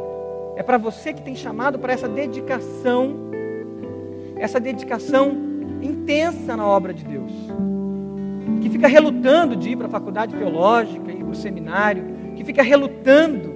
é 0.55 0.63
para 0.63 0.79
você 0.79 1.13
que 1.13 1.23
tem 1.23 1.35
chamado 1.35 1.81
para 1.81 1.93
essa 1.93 2.09
dedicação, 2.09 3.17
essa 4.37 4.61
dedicação 4.61 5.48
intensa 5.83 6.57
na 6.57 6.67
obra 6.67 6.93
de 6.93 7.05
Deus. 7.05 7.33
Que 8.61 8.71
fica 8.71 8.89
relutando 8.89 9.57
de 9.57 9.71
ir 9.71 9.77
para 9.77 9.87
a 9.87 9.91
faculdade 9.91 10.35
teológica, 10.35 11.11
ir 11.11 11.19
para 11.19 11.31
o 11.31 11.35
seminário, 11.35 12.05
que 12.37 12.45
fica 12.45 12.63
relutando. 12.63 13.55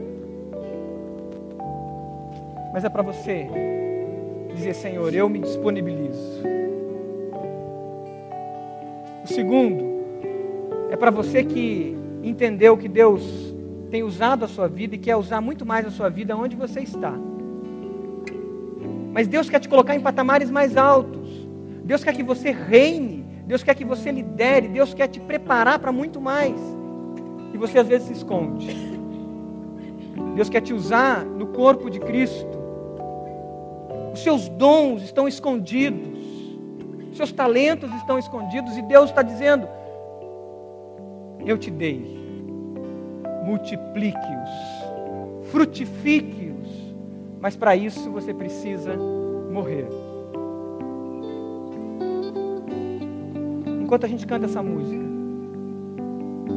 Mas 2.72 2.84
é 2.84 2.88
para 2.88 3.02
você 3.02 3.48
dizer: 4.54 4.74
Senhor, 4.74 5.14
eu 5.14 5.28
me 5.28 5.38
disponibilizo. 5.38 6.42
O 9.24 9.28
segundo 9.28 9.84
é 10.90 10.96
para 10.96 11.10
você 11.10 11.44
que 11.44 11.96
entendeu 12.22 12.76
que 12.76 12.88
Deus 12.88 13.52
tem 13.90 14.02
usado 14.02 14.44
a 14.44 14.48
sua 14.48 14.68
vida 14.68 14.94
e 14.94 14.98
quer 14.98 15.16
usar 15.16 15.40
muito 15.40 15.66
mais 15.66 15.86
a 15.86 15.90
sua 15.90 16.08
vida 16.08 16.36
onde 16.36 16.56
você 16.56 16.80
está. 16.80 17.14
Mas 19.12 19.28
Deus 19.28 19.50
quer 19.50 19.60
te 19.60 19.68
colocar 19.68 19.94
em 19.94 20.00
patamares 20.00 20.50
mais 20.50 20.76
altos. 20.76 21.21
Deus 21.92 22.02
quer 22.02 22.14
que 22.14 22.22
você 22.22 22.52
reine. 22.52 23.22
Deus 23.44 23.62
quer 23.62 23.74
que 23.74 23.84
você 23.84 24.10
lidere. 24.10 24.66
Deus 24.66 24.94
quer 24.94 25.08
te 25.08 25.20
preparar 25.20 25.78
para 25.78 25.92
muito 25.92 26.22
mais. 26.22 26.58
E 27.52 27.58
você 27.58 27.78
às 27.78 27.86
vezes 27.86 28.06
se 28.06 28.14
esconde. 28.14 28.74
Deus 30.34 30.48
quer 30.48 30.62
te 30.62 30.72
usar 30.72 31.22
no 31.22 31.48
corpo 31.48 31.90
de 31.90 32.00
Cristo. 32.00 32.58
Os 34.10 34.22
seus 34.22 34.48
dons 34.48 35.02
estão 35.02 35.28
escondidos. 35.28 36.18
Os 37.10 37.18
seus 37.18 37.30
talentos 37.30 37.92
estão 37.96 38.18
escondidos. 38.18 38.74
E 38.78 38.80
Deus 38.80 39.10
está 39.10 39.20
dizendo: 39.20 39.68
Eu 41.44 41.58
te 41.58 41.70
dei. 41.70 42.18
Multiplique-os. 43.44 45.50
Frutifique-os 45.50 46.52
mas 47.38 47.56
para 47.56 47.74
isso 47.74 48.08
você 48.12 48.32
precisa 48.32 48.96
morrer. 48.96 49.88
Enquanto 53.92 54.06
a 54.06 54.08
gente 54.08 54.26
canta 54.26 54.46
essa 54.46 54.62
música, 54.62 55.04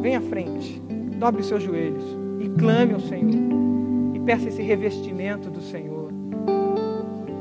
vem 0.02 0.16
à 0.16 0.22
frente, 0.22 0.82
dobre 1.20 1.42
os 1.42 1.48
seus 1.50 1.62
joelhos 1.62 2.02
e 2.40 2.48
clame 2.48 2.94
ao 2.94 3.00
Senhor. 3.02 3.36
E 4.14 4.20
peça 4.22 4.48
esse 4.48 4.62
revestimento 4.62 5.50
do 5.50 5.60
Senhor, 5.60 6.14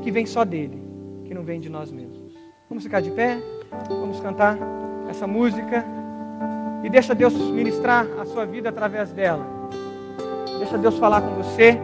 que 0.03 0.11
vem 0.11 0.25
só 0.25 0.43
dele, 0.43 0.83
que 1.23 1.33
não 1.33 1.43
vem 1.43 1.61
de 1.61 1.69
nós 1.69 1.93
mesmos. 1.93 2.33
Vamos 2.67 2.83
ficar 2.83 2.99
de 2.99 3.09
pé, 3.09 3.41
vamos 3.87 4.19
cantar 4.19 4.57
essa 5.09 5.25
música 5.25 5.85
e 6.83 6.89
deixa 6.89 7.15
Deus 7.15 7.33
ministrar 7.33 8.05
a 8.19 8.25
sua 8.25 8.45
vida 8.45 8.67
através 8.67 9.13
dela. 9.13 9.47
Deixa 10.59 10.77
Deus 10.77 10.97
falar 10.97 11.21
com 11.21 11.41
você. 11.41 11.79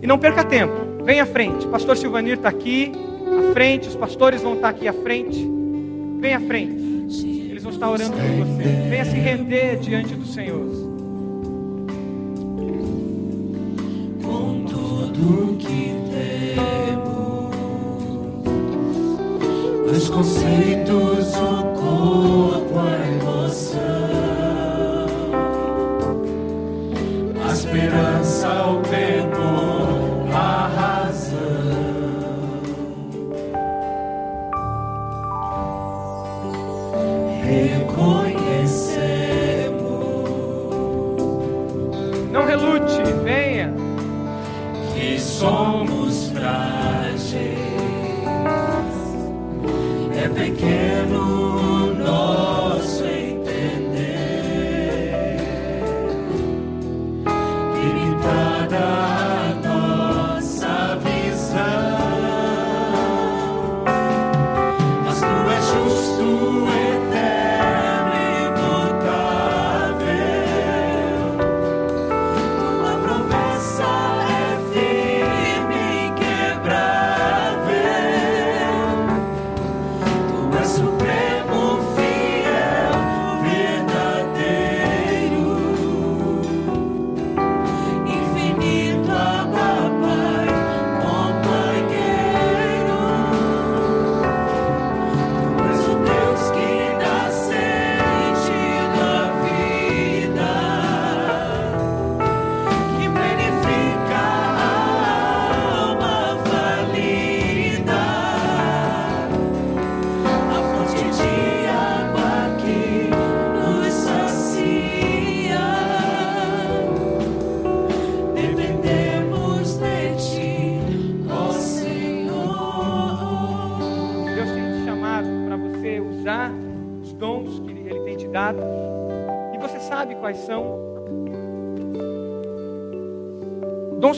E 0.00 0.06
não 0.06 0.20
perca 0.20 0.44
tempo. 0.44 1.02
Vem 1.02 1.18
à 1.18 1.26
frente. 1.26 1.66
Pastor 1.66 1.96
Silvanir 1.96 2.34
está 2.34 2.48
aqui 2.48 2.92
à 3.40 3.52
frente. 3.52 3.88
Os 3.88 3.96
pastores 3.96 4.40
vão 4.40 4.54
estar 4.54 4.72
tá 4.72 4.76
aqui 4.76 4.86
à 4.86 4.92
frente. 4.92 5.53
Vem 6.24 6.32
à 6.32 6.40
frente. 6.40 7.28
Eles 7.50 7.62
vão 7.62 7.70
estar 7.70 7.90
orando 7.90 8.16
por 8.16 8.22
você. 8.22 8.62
Venha 8.88 9.04
se 9.04 9.16
render 9.18 9.76
diante 9.76 10.14
do 10.14 10.24
Senhor. 10.24 10.64
Com 14.22 14.64
tudo 14.64 15.54
que 15.58 15.92
temos, 16.56 17.54
os 19.98 20.08
conceitos, 20.08 21.34
o 21.36 21.62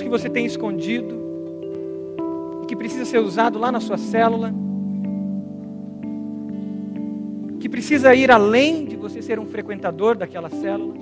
que 0.07 0.11
você 0.11 0.30
tem 0.30 0.46
escondido 0.46 1.16
que 2.68 2.76
precisa 2.76 3.04
ser 3.04 3.18
usado 3.18 3.59
lá 3.59 3.72
na 3.72 3.80
sua 3.80 3.98
célula. 3.98 4.54
Que 7.59 7.68
precisa 7.68 8.14
ir 8.14 8.30
além 8.30 8.84
de 8.84 8.94
você 8.94 9.20
ser 9.20 9.40
um 9.40 9.46
frequentador 9.46 10.16
daquela 10.16 10.48
célula. 10.48 10.94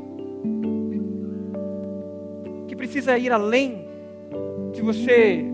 Que 2.67 2.75
precisa 2.75 3.19
ir 3.19 3.31
além 3.31 3.87
de 4.73 4.81
você 4.81 5.45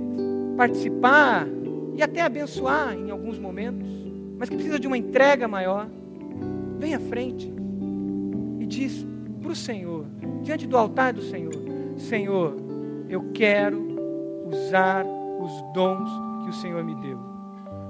participar 0.57 1.48
e 1.96 2.03
até 2.05 2.20
abençoar 2.20 2.96
em 2.96 3.11
alguns 3.11 3.36
momentos, 3.36 3.88
mas 4.38 4.48
que 4.48 4.55
precisa 4.55 4.78
de 4.78 4.86
uma 4.86 4.96
entrega 4.96 5.48
maior. 5.48 5.88
Vem 6.78 6.94
à 6.94 7.01
frente 7.01 7.53
e 8.61 8.66
diz: 8.66 9.05
para 9.42 9.51
o 9.51 9.57
Senhor, 9.57 10.07
diante 10.40 10.68
do 10.68 10.76
altar 10.76 11.12
do 11.12 11.22
Senhor: 11.22 11.55
Senhor, 11.96 12.69
eu 13.11 13.30
quero 13.34 14.46
usar 14.46 15.04
os 15.04 15.62
dons 15.74 16.08
que 16.44 16.50
o 16.50 16.52
Senhor 16.52 16.82
me 16.84 16.94
deu. 16.94 17.18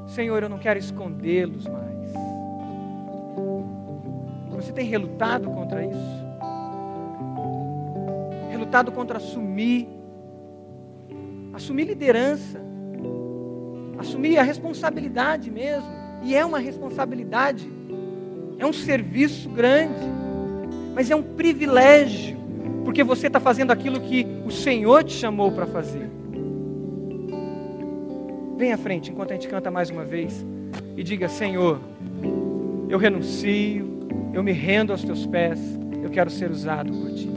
Senhor, 0.07 0.43
eu 0.43 0.49
não 0.49 0.59
quero 0.59 0.79
escondê-los 0.79 1.67
mais. 1.67 1.91
Você 4.51 4.73
tem 4.73 4.87
relutado 4.87 5.49
contra 5.51 5.85
isso? 5.85 6.27
Relutado 8.51 8.91
contra 8.93 9.19
assumir, 9.19 9.89
assumir 11.53 11.85
liderança, 11.85 12.61
assumir 13.99 14.39
a 14.39 14.43
responsabilidade 14.43 15.51
mesmo. 15.51 15.89
E 16.23 16.35
é 16.35 16.45
uma 16.45 16.59
responsabilidade, 16.59 17.71
é 18.59 18.67
um 18.67 18.73
serviço 18.73 19.49
grande 19.49 20.21
mas 20.95 21.11
é 21.11 21.17
um 21.17 21.23
privilégio, 21.23 22.37
porque 22.91 23.05
você 23.05 23.29
está 23.29 23.39
fazendo 23.39 23.71
aquilo 23.71 24.01
que 24.01 24.27
o 24.45 24.51
Senhor 24.51 25.05
te 25.05 25.13
chamou 25.13 25.53
para 25.53 25.65
fazer. 25.65 26.11
Vem 28.57 28.73
à 28.73 28.77
frente 28.77 29.13
enquanto 29.13 29.31
a 29.31 29.35
gente 29.35 29.47
canta 29.47 29.71
mais 29.71 29.91
uma 29.91 30.05
vez 30.05 30.45
e 30.97 31.05
diga: 31.05 31.29
Senhor, 31.29 31.79
eu 32.89 32.99
renuncio, 32.99 33.89
eu 34.35 34.43
me 34.43 34.51
rendo 34.51 34.91
aos 34.91 35.05
teus 35.05 35.25
pés, 35.25 35.61
eu 36.03 36.11
quero 36.11 36.31
ser 36.31 36.51
usado 36.51 36.93
por 36.93 37.15
ti. 37.15 37.31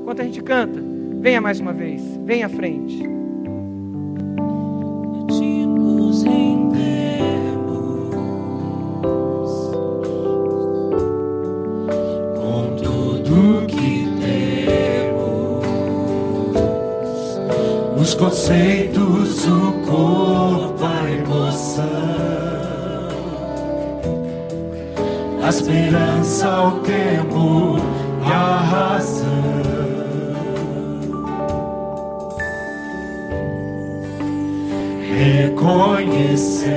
Enquanto 0.00 0.20
a 0.20 0.24
gente 0.24 0.42
canta, 0.42 0.82
venha 1.20 1.40
mais 1.40 1.60
uma 1.60 1.72
vez, 1.72 2.02
venha 2.24 2.46
à 2.46 2.48
frente. 2.48 3.08
Os 18.02 18.14
conceitos, 18.14 19.46
o 19.46 19.72
corpo, 19.86 20.84
a 20.84 21.08
emoção, 21.08 21.84
a 25.40 25.48
esperança, 25.48 26.62
o 26.62 26.80
tempo 26.80 27.76
e 28.26 28.32
a 28.32 28.56
razão. 28.58 29.30
Reconhecemos 35.16 36.72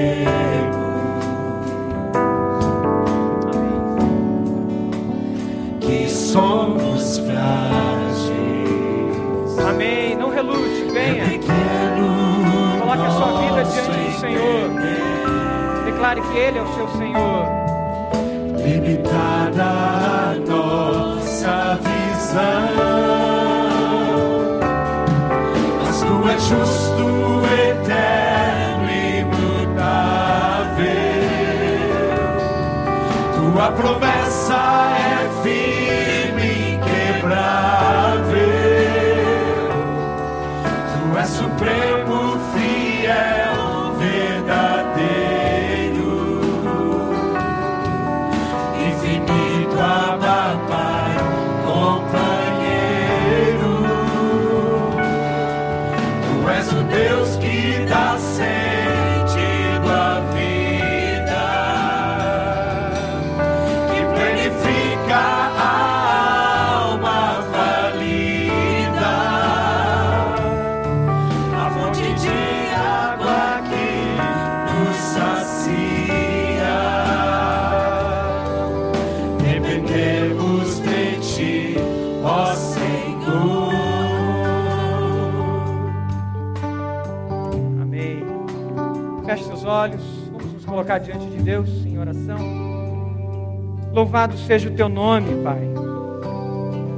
que 5.80 6.08
somos 6.08 7.18
frágeis. 7.18 7.95
Amém. 9.68 10.16
Não 10.16 10.30
relute, 10.30 10.86
venha. 10.92 11.26
Coloque 12.80 13.06
a 13.06 13.10
sua 13.12 13.42
vida 13.42 13.64
diante 13.64 14.00
do 14.00 14.20
Senhor. 14.20 14.70
Declare 15.86 16.22
que 16.22 16.38
Ele 16.38 16.58
é 16.60 16.62
o 16.62 16.74
seu 16.74 16.88
Senhor. 16.90 17.46
limitada 18.66 19.64
a 19.64 20.36
nossa 20.48 21.80
visão. 21.82 22.70
Mas 25.86 26.02
tu 26.02 26.30
és 26.30 26.44
justo, 26.44 27.06
eterno 27.70 28.90
e 28.90 29.20
imutável. 29.20 30.86
Tua 33.36 33.72
promessa 33.72 34.25
colocar 90.86 91.00
diante 91.00 91.26
de 91.26 91.42
Deus 91.42 91.68
em 91.84 91.98
oração. 91.98 92.38
Louvado 93.92 94.38
seja 94.38 94.70
o 94.70 94.74
teu 94.74 94.88
nome, 94.88 95.44
Pai. 95.44 95.62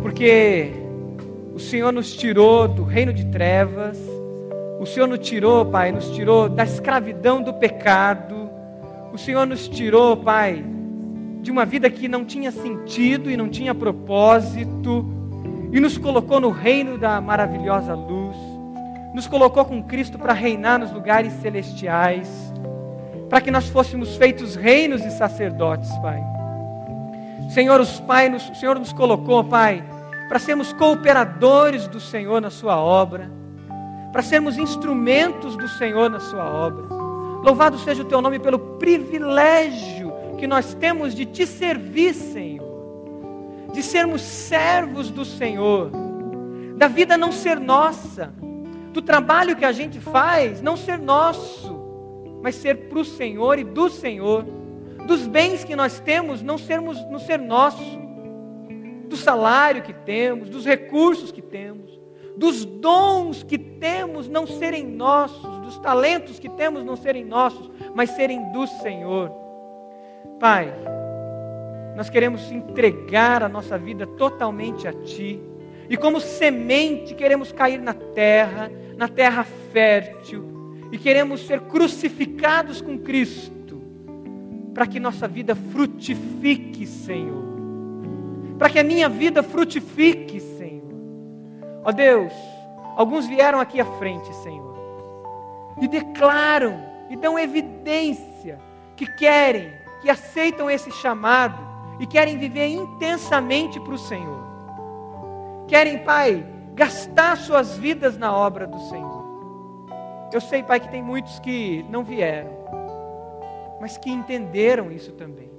Porque 0.01 0.73
o 1.55 1.59
Senhor 1.59 1.93
nos 1.93 2.13
tirou 2.13 2.67
do 2.67 2.83
reino 2.83 3.13
de 3.13 3.25
trevas. 3.25 3.97
O 4.79 4.85
Senhor 4.85 5.07
nos 5.07 5.19
tirou, 5.19 5.65
Pai, 5.65 5.93
nos 5.93 6.09
tirou 6.11 6.49
da 6.49 6.65
escravidão 6.65 7.41
do 7.41 7.53
pecado. 7.53 8.49
O 9.13 9.17
Senhor 9.17 9.45
nos 9.45 9.69
tirou, 9.69 10.17
Pai, 10.17 10.63
de 11.41 11.49
uma 11.49 11.65
vida 11.65 11.89
que 11.89 12.09
não 12.09 12.25
tinha 12.25 12.51
sentido 12.51 13.31
e 13.31 13.37
não 13.37 13.47
tinha 13.47 13.73
propósito, 13.73 15.05
e 15.71 15.79
nos 15.79 15.97
colocou 15.97 16.41
no 16.41 16.49
reino 16.49 16.97
da 16.97 17.21
maravilhosa 17.21 17.93
luz, 17.93 18.35
nos 19.13 19.27
colocou 19.27 19.63
com 19.63 19.81
Cristo 19.81 20.19
para 20.19 20.33
reinar 20.33 20.77
nos 20.77 20.91
lugares 20.91 21.31
celestiais, 21.41 22.46
para 23.29 23.41
que 23.41 23.51
nós 23.51 23.67
fôssemos 23.67 24.15
feitos 24.15 24.55
reinos 24.55 25.03
e 25.03 25.11
sacerdotes, 25.11 25.89
Pai. 25.97 26.21
Senhor, 27.49 27.79
os 27.79 27.99
pai, 28.01 28.29
nos, 28.29 28.49
o 28.49 28.55
Senhor 28.55 28.77
nos 28.77 28.91
colocou, 28.91 29.43
Pai, 29.43 29.83
para 30.27 30.39
sermos 30.39 30.73
cooperadores 30.73 31.87
do 31.87 31.99
Senhor 31.99 32.41
na 32.41 32.49
Sua 32.49 32.77
obra, 32.77 33.31
para 34.11 34.21
sermos 34.21 34.57
instrumentos 34.57 35.55
do 35.55 35.67
Senhor 35.67 36.09
na 36.09 36.19
Sua 36.19 36.43
obra. 36.43 36.85
Louvado 37.43 37.77
seja 37.79 38.01
o 38.01 38.05
Teu 38.05 38.21
nome 38.21 38.39
pelo 38.39 38.59
privilégio 38.77 40.13
que 40.37 40.45
nós 40.45 40.73
temos 40.73 41.15
de 41.15 41.25
Te 41.25 41.47
servir, 41.47 42.13
Senhor, 42.13 42.67
de 43.73 43.81
sermos 43.81 44.21
servos 44.21 45.09
do 45.09 45.23
Senhor, 45.23 45.89
da 46.75 46.87
vida 46.87 47.17
não 47.17 47.31
ser 47.31 47.59
nossa, 47.59 48.33
do 48.91 49.01
trabalho 49.01 49.55
que 49.55 49.65
a 49.65 49.71
gente 49.71 49.99
faz 49.99 50.61
não 50.61 50.75
ser 50.75 50.99
nosso, 50.99 51.76
mas 52.41 52.55
ser 52.55 52.89
para 52.89 52.99
o 52.99 53.05
Senhor 53.05 53.59
e 53.59 53.63
do 53.63 53.89
Senhor, 53.89 54.45
dos 55.05 55.25
bens 55.27 55.63
que 55.63 55.75
nós 55.75 55.99
temos 55.99 56.41
não 56.41 56.57
sermos 56.57 56.97
não 57.09 57.19
ser 57.19 57.39
nosso, 57.39 57.99
do 59.07 59.15
salário 59.15 59.81
que 59.81 59.93
temos, 59.93 60.49
dos 60.49 60.65
recursos 60.65 61.31
que 61.31 61.41
temos, 61.41 61.97
dos 62.35 62.65
dons 62.65 63.41
que 63.41 63.57
temos 63.57 64.27
não 64.27 64.45
serem 64.45 64.85
nossos, 64.85 65.57
dos 65.61 65.79
talentos 65.79 66.39
que 66.39 66.49
temos 66.49 66.83
não 66.83 66.95
serem 66.95 67.23
nossos, 67.25 67.71
mas 67.95 68.11
serem 68.11 68.51
do 68.51 68.67
Senhor. 68.67 69.31
Pai, 70.39 70.71
nós 71.95 72.09
queremos 72.11 72.51
entregar 72.51 73.41
a 73.41 73.49
nossa 73.49 73.77
vida 73.77 74.05
totalmente 74.05 74.87
a 74.87 74.93
Ti. 74.93 75.41
E 75.89 75.97
como 75.97 76.19
semente 76.19 77.15
queremos 77.15 77.51
cair 77.51 77.79
na 77.79 77.93
terra, 77.93 78.69
na 78.95 79.07
terra 79.07 79.43
fértil, 79.71 80.56
e 80.91 80.97
queremos 80.97 81.45
ser 81.45 81.61
crucificados 81.61 82.81
com 82.81 82.97
Cristo, 82.97 83.81
para 84.73 84.87
que 84.87 84.99
nossa 84.99 85.27
vida 85.27 85.55
frutifique, 85.55 86.85
Senhor. 86.85 87.47
Para 88.57 88.69
que 88.69 88.79
a 88.79 88.83
minha 88.83 89.07
vida 89.07 89.43
frutifique, 89.43 90.39
Senhor. 90.39 90.93
Ó 91.83 91.91
Deus, 91.91 92.33
alguns 92.95 93.27
vieram 93.27 93.59
aqui 93.59 93.79
à 93.79 93.85
frente, 93.85 94.33
Senhor, 94.35 94.75
e 95.81 95.87
declaram, 95.87 96.85
e 97.09 97.15
dão 97.15 97.39
evidência 97.39 98.59
que 98.95 99.05
querem, 99.05 99.71
que 100.01 100.09
aceitam 100.09 100.69
esse 100.69 100.91
chamado 100.91 101.65
e 101.99 102.05
querem 102.05 102.37
viver 102.37 102.67
intensamente 102.67 103.79
para 103.79 103.93
o 103.93 103.97
Senhor. 103.97 104.45
Querem, 105.67 105.99
Pai, 105.99 106.45
gastar 106.73 107.37
suas 107.37 107.77
vidas 107.77 108.17
na 108.17 108.35
obra 108.35 108.67
do 108.67 108.79
Senhor. 108.89 109.06
Eu 110.31 110.41
sei, 110.41 110.61
Pai, 110.61 110.79
que 110.79 110.89
tem 110.89 111.01
muitos 111.01 111.39
que 111.39 111.85
não 111.89 112.03
vieram, 112.03 112.51
mas 113.79 113.97
que 113.97 114.09
entenderam 114.09 114.91
isso 114.91 115.13
também. 115.13 115.49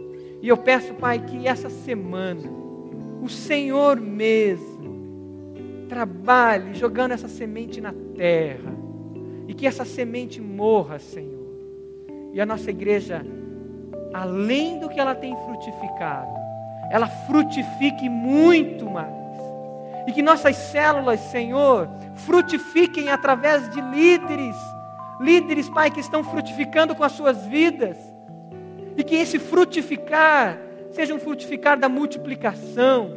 E 0.42 0.48
eu 0.48 0.56
peço, 0.56 0.94
Pai, 0.94 1.18
que 1.18 1.48
essa 1.48 1.70
semana 1.70 2.48
o 3.22 3.28
Senhor 3.28 4.00
mesmo 4.00 4.78
trabalhe 5.88 6.74
jogando 6.74 7.12
essa 7.12 7.28
semente 7.28 7.80
na 7.80 7.94
terra 8.14 8.74
e 9.48 9.54
que 9.54 9.66
essa 9.66 9.84
semente 9.84 10.40
morra, 10.40 10.98
Senhor. 10.98 11.38
E 12.32 12.40
a 12.40 12.46
nossa 12.46 12.70
igreja, 12.70 13.24
além 14.12 14.78
do 14.78 14.88
que 14.88 15.00
ela 15.00 15.14
tem 15.14 15.34
frutificado, 15.46 16.30
ela 16.90 17.06
frutifique 17.06 18.08
muito 18.08 18.88
mais. 18.88 19.27
E 20.08 20.12
que 20.12 20.22
nossas 20.22 20.56
células, 20.56 21.20
Senhor, 21.20 21.86
frutifiquem 22.24 23.10
através 23.10 23.68
de 23.68 23.78
líderes, 23.78 24.56
líderes, 25.20 25.68
Pai, 25.68 25.90
que 25.90 26.00
estão 26.00 26.24
frutificando 26.24 26.94
com 26.94 27.04
as 27.04 27.12
suas 27.12 27.44
vidas. 27.44 27.98
E 28.96 29.04
que 29.04 29.16
esse 29.16 29.38
frutificar 29.38 30.58
seja 30.92 31.12
um 31.12 31.18
frutificar 31.18 31.78
da 31.78 31.90
multiplicação. 31.90 33.10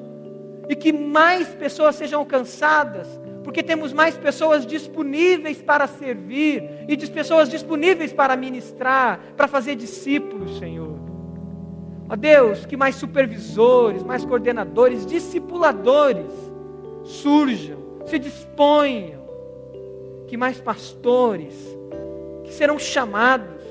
E 0.67 0.75
que 0.75 0.91
mais 0.91 1.47
pessoas 1.47 1.95
sejam 1.95 2.19
alcançadas, 2.19 3.07
porque 3.41 3.63
temos 3.63 3.93
mais 3.93 4.17
pessoas 4.17 4.65
disponíveis 4.65 5.61
para 5.61 5.87
servir 5.87 6.83
e 6.89 6.97
de 6.97 7.09
pessoas 7.09 7.47
disponíveis 7.47 8.11
para 8.11 8.35
ministrar, 8.35 9.17
para 9.37 9.47
fazer 9.47 9.77
discípulos, 9.77 10.59
Senhor. 10.59 10.99
Ó 12.09 12.17
Deus, 12.17 12.65
que 12.65 12.75
mais 12.75 12.95
supervisores, 12.95 14.03
mais 14.03 14.25
coordenadores, 14.25 15.05
discipuladores 15.05 16.50
surjam, 17.03 17.77
se 18.05 18.17
disponham, 18.19 19.21
que 20.27 20.37
mais 20.37 20.59
pastores, 20.61 21.55
que 22.43 22.53
serão 22.53 22.79
chamados, 22.79 23.61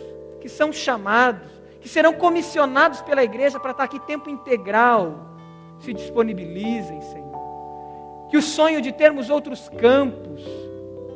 que 0.41 0.49
são 0.49 0.73
chamados, 0.73 1.49
que 1.81 1.89
serão 1.89 2.13
comissionados 2.13 3.01
pela 3.01 3.25
igreja 3.25 3.59
para 3.59 3.71
estar 3.71 3.85
aqui 3.85 3.99
tempo 4.01 4.29
integral, 4.29 5.37
se 5.79 5.93
disponibilizem, 5.93 7.01
Senhor. 7.01 7.31
Que 8.29 8.37
o 8.37 8.43
sonho 8.43 8.81
de 8.81 8.93
termos 8.93 9.31
outros 9.31 9.69
campos 9.71 10.41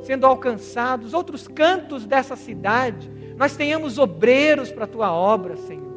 sendo 0.05 0.27
alcançados, 0.27 1.15
outros 1.15 1.49
cantos 1.49 2.05
dessa 2.07 2.37
cidade, 2.37 3.11
nós 3.37 3.57
tenhamos 3.57 3.99
obreiros 3.99 4.71
para 4.71 4.85
a 4.85 4.89
tua 4.89 5.13
obra, 5.13 5.57
Senhor. 5.57 5.95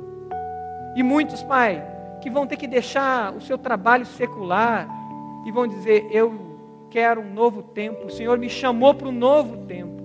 E 0.95 1.03
muitos, 1.03 1.43
Pai, 1.43 1.85
que 2.21 2.29
vão 2.29 2.47
ter 2.47 2.57
que 2.57 2.67
deixar 2.67 3.33
o 3.33 3.41
seu 3.41 3.57
trabalho 3.57 4.05
secular 4.05 4.87
e 5.47 5.51
vão 5.51 5.65
dizer: 5.65 6.05
Eu 6.11 6.37
quero 6.89 7.21
um 7.21 7.33
novo 7.33 7.63
tempo, 7.63 8.05
o 8.05 8.09
Senhor 8.09 8.37
me 8.37 8.49
chamou 8.49 8.93
para 8.93 9.07
um 9.07 9.13
novo 9.13 9.65
tempo. 9.65 10.03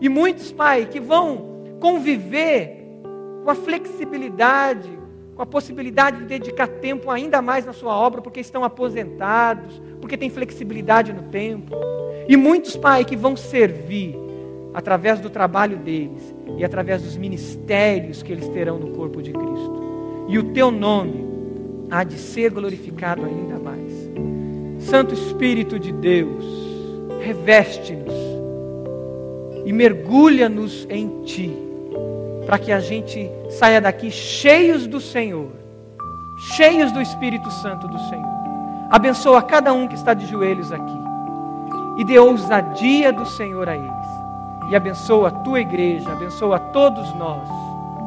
E 0.00 0.08
muitos, 0.08 0.50
Pai, 0.50 0.86
que 0.86 0.98
vão 0.98 1.76
conviver 1.80 2.82
com 3.44 3.50
a 3.50 3.54
flexibilidade, 3.54 4.90
com 5.36 5.42
a 5.42 5.46
possibilidade 5.46 6.18
de 6.18 6.24
dedicar 6.24 6.66
tempo 6.66 7.08
ainda 7.08 7.40
mais 7.40 7.64
na 7.64 7.72
sua 7.72 7.94
obra, 7.94 8.20
porque 8.20 8.40
estão 8.40 8.64
aposentados, 8.64 9.80
porque 10.00 10.16
têm 10.16 10.28
flexibilidade 10.28 11.12
no 11.12 11.22
tempo. 11.22 11.72
E 12.28 12.36
muitos, 12.36 12.76
Pai, 12.76 13.04
que 13.04 13.16
vão 13.16 13.36
servir 13.36 14.16
através 14.72 15.20
do 15.20 15.30
trabalho 15.30 15.76
deles 15.76 16.34
e 16.58 16.64
através 16.64 17.00
dos 17.00 17.16
ministérios 17.16 18.24
que 18.24 18.32
eles 18.32 18.48
terão 18.48 18.76
no 18.76 18.88
corpo 18.88 19.22
de 19.22 19.32
Cristo. 19.32 19.84
E 20.26 20.36
o 20.36 20.52
teu 20.52 20.72
nome 20.72 21.24
há 21.88 22.02
de 22.02 22.18
ser 22.18 22.50
glorificado 22.50 23.24
ainda 23.24 23.58
mais. 23.58 24.33
Santo 24.84 25.14
Espírito 25.14 25.78
de 25.78 25.92
Deus, 25.92 26.44
reveste-nos 27.20 28.12
e 29.64 29.72
mergulha-nos 29.72 30.86
em 30.90 31.22
Ti, 31.24 31.56
para 32.44 32.58
que 32.58 32.70
a 32.70 32.80
gente 32.80 33.30
saia 33.48 33.80
daqui 33.80 34.10
cheios 34.10 34.86
do 34.86 35.00
Senhor, 35.00 35.50
cheios 36.54 36.92
do 36.92 37.00
Espírito 37.00 37.50
Santo 37.50 37.88
do 37.88 37.98
Senhor. 38.10 38.34
Abençoa 38.90 39.42
cada 39.42 39.72
um 39.72 39.88
que 39.88 39.94
está 39.94 40.12
de 40.12 40.26
joelhos 40.26 40.70
aqui 40.70 40.98
e 41.96 42.04
dê 42.04 42.18
ousadia 42.18 43.12
do 43.12 43.24
Senhor 43.24 43.68
a 43.68 43.76
eles. 43.76 44.70
E 44.70 44.76
abençoa 44.76 45.28
a 45.28 45.30
tua 45.30 45.60
igreja, 45.60 46.12
abençoa 46.12 46.56
a 46.56 46.60
todos 46.60 47.14
nós, 47.14 47.48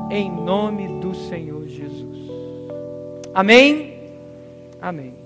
em 0.09 0.31
nome 0.31 0.87
do 0.99 1.13
Senhor 1.15 1.67
Jesus. 1.67 2.31
Amém? 3.33 3.99
Amém. 4.81 5.16